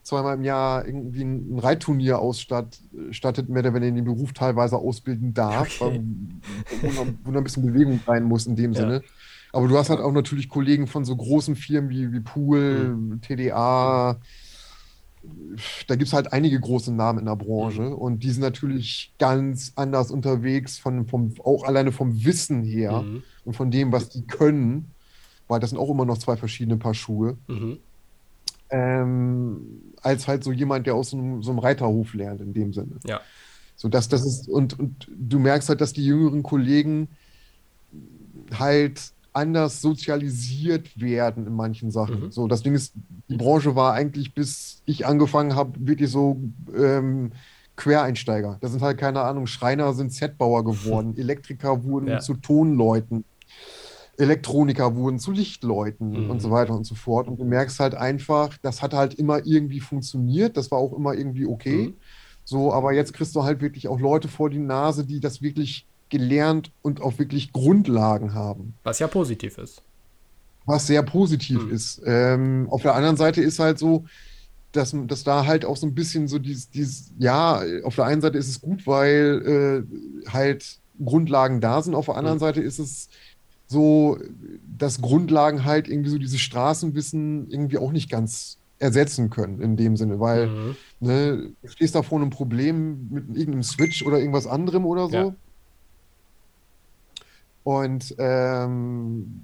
zweimal 0.04 0.36
im 0.36 0.44
Jahr 0.44 0.86
irgendwie 0.86 1.24
ein 1.24 1.58
Reitturnier 1.58 2.20
ausstattet, 2.20 3.50
mehr 3.50 3.64
oder 3.64 3.74
weniger 3.74 3.88
in 3.88 3.96
den 3.96 4.06
Beruf 4.06 4.34
teilweise 4.34 4.78
ausbilden 4.78 5.34
darf, 5.34 5.82
okay. 5.82 6.00
wo, 6.82 6.88
noch, 6.88 7.08
wo, 7.24 7.32
noch, 7.32 7.40
ein 7.40 7.44
bisschen 7.44 7.66
Bewegung 7.66 8.00
rein 8.06 8.26
muss 8.26 8.46
in 8.46 8.56
dem 8.56 8.74
ja. 8.74 8.82
Sinne. 8.82 9.02
Aber 9.54 9.68
du 9.68 9.76
hast 9.76 9.90
halt 9.90 10.02
auch 10.02 10.12
natürlich 10.12 10.50
Kollegen 10.50 10.86
von 10.86 11.04
so 11.04 11.16
großen 11.16 11.56
Firmen 11.56 11.90
wie, 11.90 12.14
wie 12.14 12.20
Pool, 12.20 12.90
mhm. 12.90 13.22
TDA. 13.22 14.20
Da 15.88 15.96
gibt 15.96 16.08
es 16.08 16.14
halt 16.14 16.34
einige 16.34 16.60
große 16.60 16.94
Namen 16.94 17.20
in 17.20 17.26
der 17.26 17.36
Branche 17.36 17.82
mhm. 17.82 17.94
und 17.94 18.24
die 18.24 18.32
sind 18.32 18.42
natürlich 18.42 19.14
ganz 19.20 19.72
anders 19.76 20.12
unterwegs, 20.12 20.78
von, 20.78 21.08
vom, 21.08 21.34
auch 21.44 21.64
alleine 21.64 21.92
vom 21.92 22.26
Wissen 22.26 22.64
her 22.64 23.02
mhm. 23.02 23.24
und 23.46 23.56
von 23.56 23.72
dem, 23.72 23.92
was 23.92 24.10
die 24.10 24.28
können, 24.28 24.92
weil 25.48 25.60
das 25.60 25.70
sind 25.70 25.80
auch 25.80 25.90
immer 25.90 26.06
noch 26.06 26.18
zwei 26.18 26.36
verschiedene 26.36 26.78
Paar 26.78 26.94
Schuhe. 26.94 27.38
Mhm 27.48 27.78
ähm, 28.70 29.94
als 30.02 30.28
halt 30.28 30.44
so 30.44 30.52
jemand, 30.52 30.88
der 30.88 30.96
aus 30.96 31.12
so 31.12 31.18
einem, 31.18 31.44
so 31.44 31.52
einem, 31.52 31.60
Reiterhof 31.60 32.14
lernt, 32.14 32.42
in 32.42 32.54
dem 32.54 32.74
Sinne. 32.74 33.00
Ja. 33.06 33.22
So 33.76 33.90
dass 33.90 34.10
das 34.10 34.26
ist, 34.26 34.50
und, 34.50 34.80
und 34.80 35.10
du 35.10 35.40
merkst 35.40 35.70
halt, 35.70 35.82
dass 35.82 35.94
die 35.94 36.06
jüngeren 36.06 36.44
Kollegen 36.44 37.10
halt 38.58 39.12
anders 39.36 39.82
sozialisiert 39.82 41.00
werden 41.00 41.46
in 41.48 41.54
manchen 41.54 41.92
Sachen. 41.92 42.26
Mhm. 42.26 42.32
So, 42.32 42.48
das 42.48 42.64
Ding 42.64 42.74
ist, 42.74 42.94
die 43.28 43.38
Branche 43.38 43.76
war 43.76 43.94
eigentlich, 43.94 44.34
bis 44.34 44.82
ich 44.86 45.06
angefangen 45.06 45.56
habe, 45.56 45.74
wirklich 45.80 46.10
so 46.10 46.42
ähm, 46.76 47.32
Quereinsteiger. 47.76 48.58
Das 48.62 48.72
sind 48.72 48.82
halt, 48.82 48.98
keine 48.98 49.22
Ahnung, 49.22 49.48
Schreiner 49.48 49.94
sind 49.94 50.12
Z-Bauer 50.12 50.64
geworden, 50.66 51.18
Elektriker 51.18 51.84
wurden 51.84 52.08
ja. 52.08 52.20
zu 52.20 52.36
Tonleuten. 52.36 53.26
Elektroniker 54.18 54.96
wurden 54.96 55.20
zu 55.20 55.32
Lichtleuten 55.32 56.26
mhm. 56.26 56.30
und 56.32 56.42
so 56.42 56.50
weiter 56.50 56.74
und 56.74 56.86
so 56.86 56.96
fort. 56.96 57.28
Und 57.28 57.38
du 57.38 57.44
merkst 57.44 57.80
halt 57.82 57.96
einfach, 57.96 58.58
das 58.62 58.82
hat 58.82 58.94
halt 58.94 59.16
immer 59.16 59.46
irgendwie 59.46 59.82
funktioniert, 59.82 60.56
das 60.56 60.72
war 60.72 60.80
auch 60.80 60.94
immer 60.94 61.14
irgendwie 61.14 61.46
okay. 61.46 61.88
Mhm. 61.88 61.94
So, 62.46 62.72
aber 62.72 62.94
jetzt 62.94 63.14
kriegst 63.14 63.36
du 63.36 63.44
halt 63.44 63.60
wirklich 63.60 63.90
auch 63.90 64.00
Leute 64.00 64.30
vor 64.30 64.50
die 64.50 64.60
Nase, 64.60 65.06
die 65.06 65.20
das 65.20 65.42
wirklich 65.42 65.86
gelernt 66.10 66.72
und 66.82 67.02
auch 67.02 67.18
wirklich 67.20 67.52
Grundlagen 67.52 68.34
haben. 68.34 68.76
Was 68.84 69.00
ja 69.00 69.08
positiv 69.08 69.58
ist. 69.58 69.82
Was 70.66 70.88
sehr 70.88 71.04
positiv 71.04 71.66
mhm. 71.66 71.72
ist. 71.72 72.02
Ähm, 72.06 72.68
auf 72.70 72.82
der 72.82 72.96
anderen 72.96 73.18
Seite 73.18 73.42
ist 73.42 73.60
halt 73.60 73.78
so, 73.80 74.06
dass, 74.72 74.96
dass 75.08 75.24
da 75.24 75.46
halt 75.46 75.66
auch 75.66 75.78
so 75.78 75.88
ein 75.88 75.96
bisschen 75.96 76.28
so 76.28 76.40
dieses, 76.40 76.70
dieses, 76.70 77.14
ja, 77.18 77.62
auf 77.84 77.96
der 77.96 78.06
einen 78.06 78.22
Seite 78.22 78.38
ist 78.38 78.50
es 78.50 78.62
gut, 78.62 78.86
weil 78.88 79.86
äh, 80.28 80.30
halt 80.32 80.80
Grundlagen 81.04 81.62
da 81.62 81.82
sind, 81.82 81.96
auf 81.96 82.06
der 82.06 82.16
anderen 82.16 82.38
mhm. 82.38 82.42
Seite 82.42 82.62
ist 82.62 82.80
es 82.80 83.10
so, 83.68 84.20
dass 84.78 85.02
Grundlagen 85.02 85.66
halt 85.66 85.88
irgendwie 85.88 86.10
so 86.10 86.18
dieses 86.18 86.40
Straßenwissen 86.40 87.50
irgendwie 87.50 87.78
auch 87.78 87.92
nicht 87.92 88.10
ganz 88.10 88.58
ersetzen 88.78 89.30
können 89.30 89.62
in 89.62 89.78
dem 89.78 89.96
Sinne, 89.96 90.20
weil 90.20 90.48
mhm. 90.48 90.76
ne, 91.00 91.52
du 91.62 91.68
stehst 91.68 91.96
da 91.96 92.04
vor 92.04 92.20
einem 92.20 92.30
Problem 92.30 93.08
mit 93.10 93.30
irgendeinem 93.30 93.64
Switch 93.64 94.06
oder 94.06 94.20
irgendwas 94.20 94.48
anderem 94.48 94.86
oder 94.86 95.08
so. 95.08 95.16
Ja. 95.16 95.36
Und 97.66 98.14
ähm, 98.20 99.42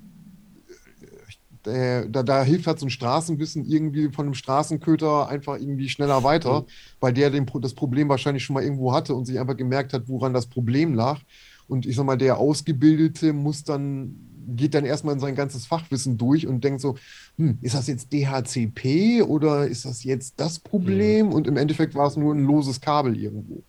äh, 1.65 2.07
da, 2.07 2.21
da, 2.21 2.43
hilft 2.43 2.67
halt 2.67 2.79
so 2.79 2.85
ein 2.85 2.91
Straßenwissen 2.91 3.65
irgendwie 3.65 4.09
von 4.09 4.25
einem 4.25 4.35
Straßenköter 4.35 5.27
einfach 5.27 5.55
irgendwie 5.55 5.89
schneller 5.89 6.23
weiter, 6.23 6.61
mhm. 6.61 6.65
weil 6.99 7.13
der 7.13 7.31
den, 7.31 7.47
das 7.61 7.73
Problem 7.73 8.09
wahrscheinlich 8.09 8.43
schon 8.43 8.53
mal 8.53 8.63
irgendwo 8.63 8.93
hatte 8.93 9.15
und 9.15 9.25
sich 9.25 9.39
einfach 9.39 9.57
gemerkt 9.57 9.93
hat, 9.93 10.03
woran 10.07 10.35
das 10.35 10.45
Problem 10.45 10.93
lag. 10.93 11.19
Und 11.67 11.87
ich 11.87 11.95
sag 11.95 12.05
mal, 12.05 12.15
der 12.15 12.37
Ausgebildete 12.37 13.33
muss 13.33 13.63
dann, 13.63 14.15
geht 14.55 14.75
dann 14.75 14.85
erstmal 14.85 15.15
in 15.15 15.19
sein 15.19 15.33
ganzes 15.33 15.65
Fachwissen 15.65 16.19
durch 16.19 16.45
und 16.45 16.63
denkt 16.63 16.81
so, 16.81 16.97
hm, 17.39 17.57
ist 17.61 17.73
das 17.73 17.87
jetzt 17.87 18.13
DHCP 18.13 19.23
oder 19.23 19.65
ist 19.65 19.85
das 19.85 20.03
jetzt 20.03 20.35
das 20.37 20.59
Problem? 20.59 21.27
Mhm. 21.27 21.33
Und 21.33 21.47
im 21.47 21.57
Endeffekt 21.57 21.95
war 21.95 22.05
es 22.05 22.17
nur 22.17 22.35
ein 22.35 22.45
loses 22.45 22.81
Kabel 22.81 23.17
irgendwo. 23.17 23.63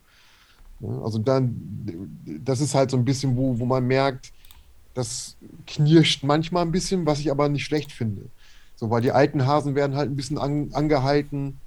also 1.02 1.18
dann, 1.18 1.56
das 2.44 2.60
ist 2.60 2.74
halt 2.74 2.90
so 2.90 2.98
ein 2.98 3.06
bisschen, 3.06 3.34
wo, 3.34 3.58
wo 3.58 3.64
man 3.64 3.86
merkt, 3.86 4.30
das 4.94 5.36
knirscht 5.66 6.22
manchmal 6.22 6.64
ein 6.64 6.72
bisschen, 6.72 7.06
was 7.06 7.20
ich 7.20 7.30
aber 7.30 7.48
nicht 7.48 7.64
schlecht 7.64 7.92
finde. 7.92 8.26
So, 8.76 8.90
weil 8.90 9.02
die 9.02 9.12
alten 9.12 9.46
Hasen 9.46 9.74
werden 9.74 9.96
halt 9.96 10.10
ein 10.10 10.16
bisschen 10.16 10.38
an, 10.38 10.70
angehalten, 10.72 11.58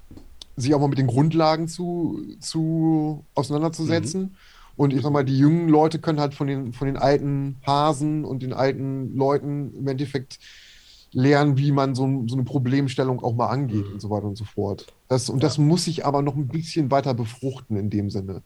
sich 0.56 0.74
auch 0.74 0.80
mal 0.80 0.88
mit 0.88 0.98
den 0.98 1.06
Grundlagen 1.06 1.68
zu, 1.68 2.20
zu 2.40 3.24
auseinanderzusetzen. 3.34 4.22
Mhm. 4.22 4.30
Und 4.76 4.92
ich 4.92 5.02
sag 5.02 5.12
mal, 5.12 5.24
die 5.24 5.38
jungen 5.38 5.68
Leute 5.68 5.98
können 5.98 6.20
halt 6.20 6.34
von 6.34 6.46
den, 6.46 6.72
von 6.72 6.86
den 6.86 6.98
alten 6.98 7.56
Hasen 7.66 8.24
und 8.24 8.42
den 8.42 8.52
alten 8.52 9.16
Leuten 9.16 9.74
im 9.74 9.88
Endeffekt 9.88 10.38
lernen, 11.12 11.56
wie 11.56 11.72
man 11.72 11.94
so, 11.94 12.24
so 12.26 12.34
eine 12.34 12.44
Problemstellung 12.44 13.22
auch 13.22 13.34
mal 13.34 13.46
angeht 13.46 13.86
mhm. 13.86 13.94
und 13.94 14.00
so 14.00 14.10
weiter 14.10 14.26
und 14.26 14.36
so 14.36 14.44
fort. 14.44 14.86
Das, 15.08 15.30
und 15.30 15.42
das 15.42 15.56
muss 15.56 15.84
sich 15.84 16.04
aber 16.04 16.20
noch 16.20 16.36
ein 16.36 16.48
bisschen 16.48 16.90
weiter 16.90 17.14
befruchten 17.14 17.76
in 17.76 17.88
dem 17.88 18.10
Sinne. 18.10 18.42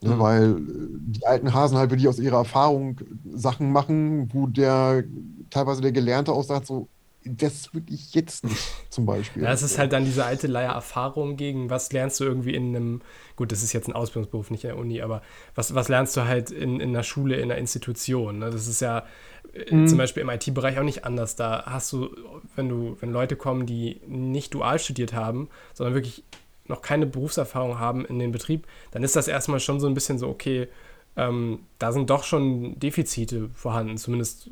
Ne, 0.00 0.14
mhm. 0.14 0.18
Weil 0.18 0.52
äh, 0.52 0.56
die 0.58 1.26
alten 1.26 1.52
Hasen 1.52 1.76
halt 1.76 1.90
wirklich 1.90 2.08
aus 2.08 2.18
ihrer 2.18 2.38
Erfahrung 2.38 3.00
Sachen 3.32 3.72
machen, 3.72 4.32
wo 4.32 4.46
der 4.46 5.04
teilweise 5.50 5.80
der 5.80 5.92
Gelernte 5.92 6.32
auch 6.32 6.44
sagt, 6.44 6.66
so, 6.66 6.88
das 7.24 7.74
würde 7.74 7.92
ich 7.92 8.14
jetzt 8.14 8.44
nicht, 8.44 8.62
zum 8.90 9.06
Beispiel. 9.06 9.42
Ja, 9.42 9.52
es 9.52 9.62
ist 9.62 9.78
halt 9.78 9.92
dann 9.92 10.04
diese 10.04 10.24
alte 10.24 10.46
Leier 10.46 10.72
Erfahrung 10.72 11.36
gegen, 11.36 11.68
was 11.68 11.92
lernst 11.92 12.20
du 12.20 12.24
irgendwie 12.24 12.54
in 12.54 12.74
einem, 12.74 13.00
gut, 13.36 13.50
das 13.52 13.62
ist 13.62 13.72
jetzt 13.72 13.88
ein 13.88 13.92
Ausbildungsberuf, 13.92 14.50
nicht 14.50 14.64
in 14.64 14.70
der 14.70 14.78
Uni, 14.78 15.02
aber 15.02 15.22
was, 15.54 15.74
was 15.74 15.88
lernst 15.88 16.16
du 16.16 16.24
halt 16.24 16.50
in, 16.50 16.80
in 16.80 16.90
einer 16.90 17.02
Schule, 17.02 17.36
in 17.36 17.50
einer 17.50 17.58
Institution? 17.58 18.38
Ne? 18.38 18.50
Das 18.50 18.68
ist 18.68 18.80
ja 18.80 19.04
äh, 19.52 19.74
mhm. 19.74 19.88
zum 19.88 19.98
Beispiel 19.98 20.22
im 20.22 20.30
IT-Bereich 20.30 20.78
auch 20.78 20.84
nicht 20.84 21.04
anders. 21.04 21.36
Da 21.36 21.64
hast 21.66 21.92
du, 21.92 22.10
wenn 22.54 22.68
du, 22.68 22.96
wenn 23.00 23.10
Leute 23.10 23.36
kommen, 23.36 23.66
die 23.66 24.00
nicht 24.06 24.54
dual 24.54 24.78
studiert 24.78 25.12
haben, 25.12 25.48
sondern 25.74 25.94
wirklich 25.94 26.24
noch 26.68 26.82
keine 26.82 27.06
Berufserfahrung 27.06 27.78
haben 27.78 28.04
in 28.04 28.18
den 28.18 28.32
Betrieb, 28.32 28.66
dann 28.90 29.02
ist 29.02 29.16
das 29.16 29.28
erstmal 29.28 29.60
schon 29.60 29.80
so 29.80 29.86
ein 29.86 29.94
bisschen 29.94 30.18
so, 30.18 30.28
okay, 30.28 30.68
ähm, 31.16 31.60
da 31.78 31.92
sind 31.92 32.10
doch 32.10 32.24
schon 32.24 32.78
Defizite 32.78 33.50
vorhanden. 33.54 33.96
Zumindest 33.98 34.50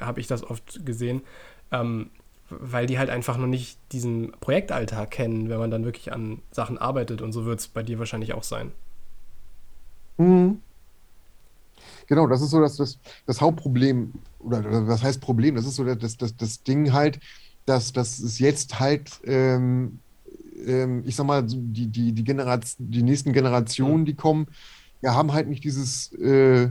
habe 0.00 0.20
ich 0.20 0.26
das 0.26 0.44
oft 0.44 0.84
gesehen 0.84 1.22
ähm, 1.72 2.10
weil 2.50 2.86
die 2.86 2.98
halt 2.98 3.10
einfach 3.10 3.38
noch 3.38 3.46
nicht 3.46 3.78
diesen 3.92 4.32
Projektalltag 4.40 5.10
kennen, 5.10 5.48
wenn 5.48 5.58
man 5.58 5.70
dann 5.70 5.84
wirklich 5.84 6.12
an 6.12 6.40
Sachen 6.50 6.78
arbeitet. 6.78 7.22
Und 7.22 7.32
so 7.32 7.44
wird 7.46 7.60
es 7.60 7.68
bei 7.68 7.82
dir 7.82 7.98
wahrscheinlich 7.98 8.34
auch 8.34 8.42
sein. 8.42 8.72
Mhm. 10.18 10.60
Genau, 12.06 12.26
das 12.26 12.42
ist 12.42 12.50
so 12.50 12.60
das, 12.60 12.76
das, 12.76 12.98
das 13.26 13.40
Hauptproblem, 13.40 14.12
oder 14.40 14.86
was 14.86 15.02
heißt 15.02 15.20
Problem? 15.20 15.54
Das 15.54 15.64
ist 15.64 15.76
so 15.76 15.84
das, 15.84 16.18
das, 16.18 16.36
das 16.36 16.62
Ding 16.62 16.92
halt, 16.92 17.18
dass, 17.64 17.92
dass 17.92 18.18
es 18.18 18.38
jetzt 18.38 18.78
halt, 18.80 19.20
ähm, 19.24 20.00
ähm, 20.66 21.02
ich 21.06 21.16
sag 21.16 21.26
mal, 21.26 21.42
die, 21.42 21.86
die, 21.86 22.12
die, 22.12 22.24
Generation, 22.24 22.90
die 22.90 23.02
nächsten 23.02 23.32
Generationen, 23.32 24.04
die 24.04 24.14
kommen, 24.14 24.46
ja, 25.00 25.14
haben 25.14 25.32
halt 25.32 25.48
nicht 25.48 25.64
dieses, 25.64 26.12
äh, 26.14 26.68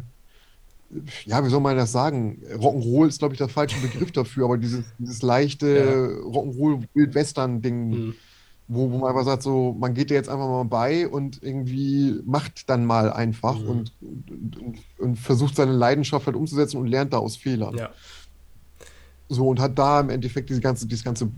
ja, 1.25 1.43
wie 1.43 1.49
soll 1.49 1.61
man 1.61 1.77
das 1.77 1.91
sagen? 1.91 2.41
Rock'n'Roll 2.55 3.07
ist, 3.07 3.19
glaube 3.19 3.33
ich, 3.33 3.37
der 3.37 3.47
falsche 3.47 3.79
Begriff 3.79 4.11
dafür, 4.11 4.45
aber 4.45 4.57
dieses, 4.57 4.85
dieses 4.97 5.21
leichte 5.21 5.67
ja. 5.67 6.29
Rock'n'Roll-Wild-Western-Ding, 6.29 7.89
mhm. 7.89 8.15
wo, 8.67 8.91
wo 8.91 8.97
man 8.97 9.09
einfach 9.09 9.25
sagt, 9.25 9.43
so, 9.43 9.75
man 9.79 9.93
geht 9.93 10.09
dir 10.09 10.15
jetzt 10.15 10.29
einfach 10.29 10.47
mal 10.47 10.63
bei 10.63 11.07
und 11.07 11.41
irgendwie 11.41 12.21
macht 12.25 12.69
dann 12.69 12.85
mal 12.85 13.11
einfach 13.11 13.59
mhm. 13.59 13.69
und, 13.69 13.91
und, 14.01 14.77
und, 14.97 15.15
versucht 15.17 15.55
seine 15.55 15.73
Leidenschaft 15.73 16.25
halt 16.25 16.35
umzusetzen 16.35 16.77
und 16.77 16.87
lernt 16.87 17.13
da 17.13 17.17
aus 17.17 17.37
Fehlern. 17.37 17.77
Ja. 17.77 17.89
So, 19.29 19.47
und 19.47 19.59
hat 19.59 19.77
da 19.79 20.01
im 20.01 20.09
Endeffekt 20.09 20.49
diese 20.49 20.61
ganze, 20.61 20.87
dieses 20.87 21.05
ganze 21.05 21.29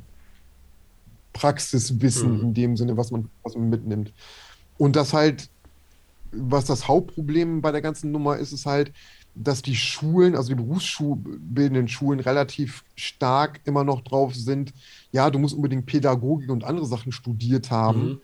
Praxiswissen 1.33 2.37
mhm. 2.37 2.43
in 2.43 2.53
dem 2.53 2.77
Sinne, 2.77 2.95
was 2.97 3.11
man, 3.11 3.29
was 3.43 3.55
man 3.55 3.69
mitnimmt. 3.69 4.13
Und 4.77 4.95
das 4.95 5.13
halt, 5.13 5.49
was 6.31 6.65
das 6.65 6.87
Hauptproblem 6.87 7.61
bei 7.61 7.71
der 7.71 7.81
ganzen 7.81 8.11
Nummer 8.11 8.37
ist, 8.37 8.53
ist 8.53 8.65
halt, 8.65 8.91
dass 9.35 9.61
die 9.61 9.75
Schulen, 9.75 10.35
also 10.35 10.49
die 10.49 10.55
berufsbildenden 10.55 11.87
Schulen, 11.87 12.19
relativ 12.19 12.83
stark 12.95 13.61
immer 13.65 13.83
noch 13.83 14.01
drauf 14.01 14.35
sind, 14.35 14.73
ja, 15.11 15.29
du 15.29 15.39
musst 15.39 15.55
unbedingt 15.55 15.87
Pädagogik 15.87 16.49
und 16.49 16.63
andere 16.63 16.85
Sachen 16.85 17.11
studiert 17.11 17.71
haben. 17.71 18.05
Mhm. 18.05 18.21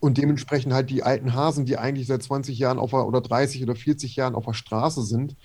Und 0.00 0.18
dementsprechend 0.18 0.72
halt 0.72 0.90
die 0.90 1.02
alten 1.02 1.34
Hasen, 1.34 1.66
die 1.66 1.78
eigentlich 1.78 2.06
seit 2.06 2.22
20 2.22 2.58
Jahren 2.58 2.78
auf 2.78 2.92
oder 2.92 3.20
30 3.20 3.62
oder 3.62 3.74
40 3.74 4.16
Jahren 4.16 4.34
auf 4.34 4.44
der 4.44 4.52
Straße 4.52 5.02
sind, 5.02 5.36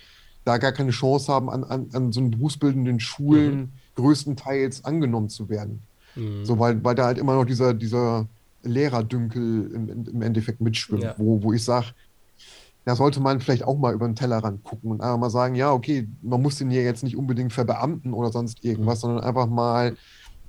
da 0.44 0.58
gar 0.58 0.72
keine 0.72 0.90
Chance 0.90 1.32
haben, 1.32 1.50
an, 1.50 1.64
an, 1.64 1.88
an 1.92 2.12
so 2.12 2.20
einen 2.20 2.30
berufsbildenden 2.30 3.00
Schulen 3.00 3.56
mhm. 3.56 3.68
größtenteils 3.96 4.84
angenommen 4.84 5.28
zu 5.28 5.48
werden. 5.48 5.82
Mhm. 6.16 6.44
So, 6.44 6.58
weil, 6.58 6.82
weil 6.84 6.94
da 6.94 7.06
halt 7.06 7.18
immer 7.18 7.34
noch 7.34 7.44
dieser, 7.44 7.74
dieser 7.74 8.26
Lehrerdünkel 8.62 9.70
im, 9.72 10.06
im 10.06 10.22
Endeffekt 10.22 10.60
mitschwimmt, 10.60 11.02
ja. 11.02 11.14
wo, 11.18 11.42
wo 11.42 11.52
ich 11.52 11.64
sage, 11.64 11.88
da 12.84 12.96
sollte 12.96 13.20
man 13.20 13.40
vielleicht 13.40 13.64
auch 13.64 13.78
mal 13.78 13.94
über 13.94 14.06
den 14.06 14.16
Tellerrand 14.16 14.64
gucken 14.64 14.90
und 14.90 15.00
einfach 15.00 15.18
mal 15.18 15.30
sagen, 15.30 15.54
ja, 15.54 15.72
okay, 15.72 16.08
man 16.20 16.42
muss 16.42 16.58
den 16.58 16.70
hier 16.70 16.82
jetzt 16.82 17.04
nicht 17.04 17.16
unbedingt 17.16 17.52
verbeamten 17.52 18.12
oder 18.12 18.32
sonst 18.32 18.64
irgendwas, 18.64 18.98
mhm. 18.98 19.00
sondern 19.00 19.24
einfach 19.24 19.46
mal, 19.46 19.96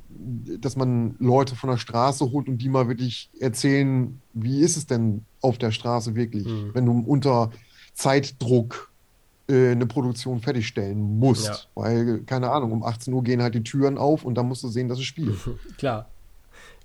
dass 0.10 0.76
man 0.76 1.16
Leute 1.20 1.56
von 1.56 1.70
der 1.70 1.78
Straße 1.78 2.32
holt 2.32 2.48
und 2.48 2.58
die 2.58 2.70
mal 2.70 2.88
wirklich 2.88 3.30
erzählen, 3.40 4.20
wie 4.34 4.62
ist 4.62 4.78
es 4.78 4.88
denn 4.88 5.26
auf 5.42 5.58
der 5.58 5.72
Straße 5.72 6.16
wirklich, 6.16 6.46
mhm. 6.46 6.72
wenn 6.74 6.86
du 6.86 7.04
unter 7.06 7.52
Zeitdruck 7.94 8.92
eine 9.50 9.86
Produktion 9.86 10.40
fertigstellen 10.40 11.20
musst. 11.20 11.48
Ja. 11.48 11.58
Weil, 11.76 12.22
keine 12.22 12.50
Ahnung, 12.50 12.72
um 12.72 12.84
18 12.84 13.14
Uhr 13.14 13.24
gehen 13.24 13.42
halt 13.42 13.56
die 13.56 13.64
Türen 13.64 13.98
auf 13.98 14.24
und 14.24 14.36
dann 14.36 14.48
musst 14.48 14.64
du 14.64 14.70
sehen, 14.70 14.88
dass 14.88 15.00
es 15.00 15.06
spielt. 15.06 15.38
Klar 15.78 16.08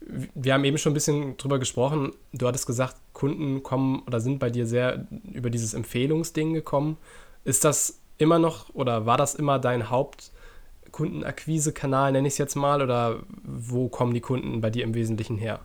wir 0.01 0.55
haben 0.55 0.65
eben 0.65 0.79
schon 0.79 0.93
ein 0.93 0.95
bisschen 0.95 1.37
drüber 1.37 1.59
gesprochen. 1.59 2.13
Du 2.33 2.47
hattest 2.47 2.67
gesagt, 2.67 2.97
Kunden 3.13 3.63
kommen 3.63 4.01
oder 4.07 4.21
sind 4.21 4.39
bei 4.39 4.49
dir 4.51 4.67
sehr 4.67 5.07
über 5.33 5.51
dieses 5.51 5.75
Empfehlungsding 5.75 6.55
gekommen. 6.55 6.97
Ist 7.45 7.65
das 7.65 7.99
immer 8.19 8.39
noch 8.39 8.73
oder 8.75 9.07
war 9.07 9.17
das 9.17 9.35
immer 9.35 9.59
dein 9.59 9.91
Hauptkundenakquise-Kanal, 9.91 12.13
nenne 12.13 12.29
ich 12.29 12.35
es 12.35 12.39
jetzt 12.39 12.55
mal, 12.57 12.83
oder 12.83 13.23
wo 13.43 13.89
kommen 13.89 14.15
die 14.15 14.21
Kunden 14.21 14.61
bei 14.61 14.71
dir 14.71 14.85
im 14.85 14.95
Wesentlichen 14.95 15.39
her? 15.39 15.61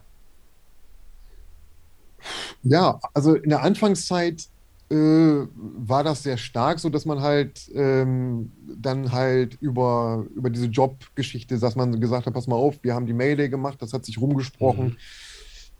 Ja, 2.63 2.99
also 3.13 3.35
in 3.35 3.49
der 3.49 3.61
Anfangszeit 3.63 4.47
äh, 4.89 5.47
war 5.55 6.03
das 6.03 6.23
sehr 6.23 6.37
stark, 6.37 6.79
so 6.79 6.89
dass 6.89 7.05
man 7.05 7.21
halt 7.21 7.69
ähm, 7.73 8.51
dann 8.75 9.11
halt 9.11 9.57
über, 9.61 10.25
über 10.35 10.49
diese 10.49 10.67
Jobgeschichte, 10.67 11.57
dass 11.57 11.75
man 11.75 11.99
gesagt 11.99 12.25
hat, 12.25 12.33
pass 12.33 12.47
mal 12.47 12.55
auf, 12.55 12.83
wir 12.83 12.93
haben 12.93 13.05
die 13.05 13.13
Mayday 13.13 13.49
gemacht, 13.49 13.81
das 13.81 13.93
hat 13.93 14.05
sich 14.05 14.19
rumgesprochen. 14.19 14.85
Mhm. 14.85 14.97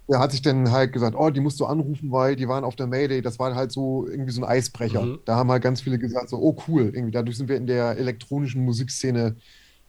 Er 0.08 0.20
hat 0.20 0.32
sich 0.32 0.42
dann 0.42 0.72
halt 0.72 0.92
gesagt, 0.92 1.16
oh, 1.18 1.30
die 1.30 1.40
musst 1.40 1.60
du 1.60 1.66
anrufen, 1.66 2.12
weil 2.12 2.36
die 2.36 2.48
waren 2.48 2.66
auf 2.66 2.76
der 2.76 2.88
Mayday. 2.88 3.22
Das 3.22 3.40
war 3.40 3.56
halt 3.56 3.72
so 3.72 4.06
irgendwie 4.06 4.32
so 4.32 4.42
ein 4.42 4.50
Eisbrecher. 4.50 5.02
Mhm. 5.02 5.20
Da 5.24 5.38
haben 5.38 5.50
halt 5.50 5.64
ganz 5.64 5.80
viele 5.82 5.98
gesagt, 5.98 6.30
so, 6.30 6.38
oh 6.38 6.58
cool, 6.68 6.92
irgendwie 6.94 7.12
dadurch 7.12 7.38
sind 7.38 7.48
wir 7.48 7.56
in 7.56 7.68
der 7.68 7.98
elektronischen 7.98 8.66
Musikszene 8.66 9.38